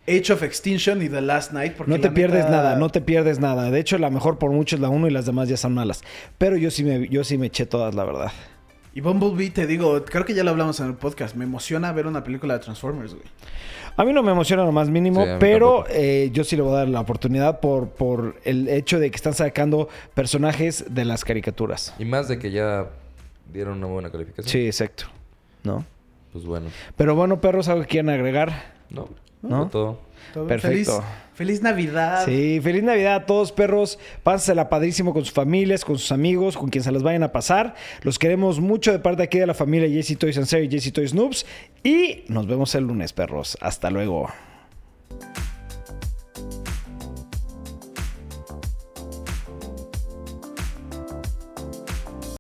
Age 0.08 0.32
of 0.34 0.41
Extinction 0.43 1.01
y 1.01 1.10
The 1.10 1.22
Last 1.22 1.51
Night. 1.51 1.74
Porque 1.74 1.91
No 1.91 1.99
te 1.99 2.10
pierdes 2.12 2.45
neta- 2.45 2.51
nada, 2.58 2.76
no 2.78 2.89
te 2.89 3.01
pierdes 3.01 3.39
nada. 3.39 3.70
De 3.72 3.80
hecho, 3.80 3.97
la 3.97 4.10
mejor 4.10 4.38
por 4.38 4.51
mucho 4.51 4.76
es 4.76 4.82
la 4.82 4.89
1 4.89 5.08
y 5.08 5.12
las 5.12 5.26
demás 5.26 5.49
ya 5.49 5.58
son 5.58 5.74
malas. 5.74 6.01
Pero 6.38 6.55
yo 6.58 6.72
sí 6.72 6.84
me, 6.84 7.08
yo 7.10 7.24
sí 7.24 7.38
me 7.38 7.47
eché 7.47 7.66
todas, 7.66 7.93
la 7.95 8.05
verdad. 8.05 8.32
Y 8.93 9.01
Bumblebee, 9.01 9.51
te 9.51 9.68
digo, 9.68 10.03
creo 10.05 10.26
que 10.26 10.34
ya 10.34 10.43
lo 10.43 10.51
hablamos 10.51 10.80
en 10.80 10.88
el 10.88 10.93
podcast. 10.95 11.36
Me 11.36 11.43
emociona 11.43 11.91
ver 11.91 12.08
una 12.08 12.24
película 12.24 12.55
de 12.55 12.62
Transformers, 12.62 13.14
güey. 13.14 13.26
A 13.95 14.05
mí 14.05 14.14
no 14.14 14.22
me 14.24 14.32
emociona 14.32 14.64
lo 14.64 14.72
más 14.72 14.89
mínimo, 14.89 15.24
Sí, 15.24 15.30
pero 15.39 15.86
eh, 15.89 16.30
yo 16.32 16.43
sí 16.43 16.55
le 16.55 16.62
voy 16.62 16.74
a 16.74 16.78
dar 16.80 16.88
la 16.88 16.99
oportunidad 17.01 17.60
por, 17.60 17.89
por 17.89 18.36
el 18.43 18.68
hecho 18.70 18.99
de 18.99 19.10
que 19.12 19.16
están 19.16 19.34
sacando 19.34 19.89
personajes 20.14 20.86
de 20.89 21.03
las 21.05 21.26
caricaturas. 21.26 21.93
Y 21.99 22.05
más 22.05 22.28
de 22.28 22.38
que 22.39 22.51
ya 22.51 22.88
dieron 23.51 23.78
una 23.80 23.88
buena 23.88 24.10
calificación. 24.12 24.47
Sí, 24.47 24.66
exacto. 24.68 25.05
¿No? 25.64 25.84
Pues 26.32 26.45
bueno. 26.45 26.68
Pero 26.95 27.16
bueno, 27.16 27.41
perros, 27.41 27.68
¿algo 27.70 27.82
que 27.82 27.88
quieran 27.88 28.10
agregar? 28.10 28.74
No, 28.89 29.10
¿No? 29.41 29.67
todo. 29.69 29.99
Todo 30.33 30.47
Perfecto. 30.47 30.91
Feliz, 30.91 31.07
feliz 31.33 31.61
Navidad. 31.61 32.25
Sí, 32.25 32.59
feliz 32.61 32.83
Navidad 32.83 33.15
a 33.15 33.25
todos, 33.25 33.51
perros. 33.51 33.99
Pásensela 34.23 34.69
padrísimo 34.69 35.13
con 35.13 35.23
sus 35.23 35.33
familias, 35.33 35.85
con 35.85 35.97
sus 35.97 36.11
amigos, 36.11 36.57
con 36.57 36.69
quien 36.69 36.83
se 36.83 36.91
las 36.91 37.03
vayan 37.03 37.23
a 37.23 37.31
pasar. 37.31 37.75
Los 38.01 38.19
queremos 38.19 38.59
mucho 38.59 38.91
de 38.91 38.99
parte 38.99 39.23
aquí 39.23 39.39
de 39.39 39.47
la 39.47 39.53
familia 39.53 39.88
Jesse 39.88 40.17
Toys 40.17 40.38
and 40.38 40.47
Sarah 40.47 40.63
y 40.63 40.69
Jesse 40.69 40.91
Toys 40.91 41.13
Noobs. 41.13 41.45
Y 41.83 42.23
nos 42.27 42.47
vemos 42.47 42.73
el 42.75 42.85
lunes, 42.85 43.13
perros. 43.13 43.57
Hasta 43.61 43.89
luego. 43.89 44.27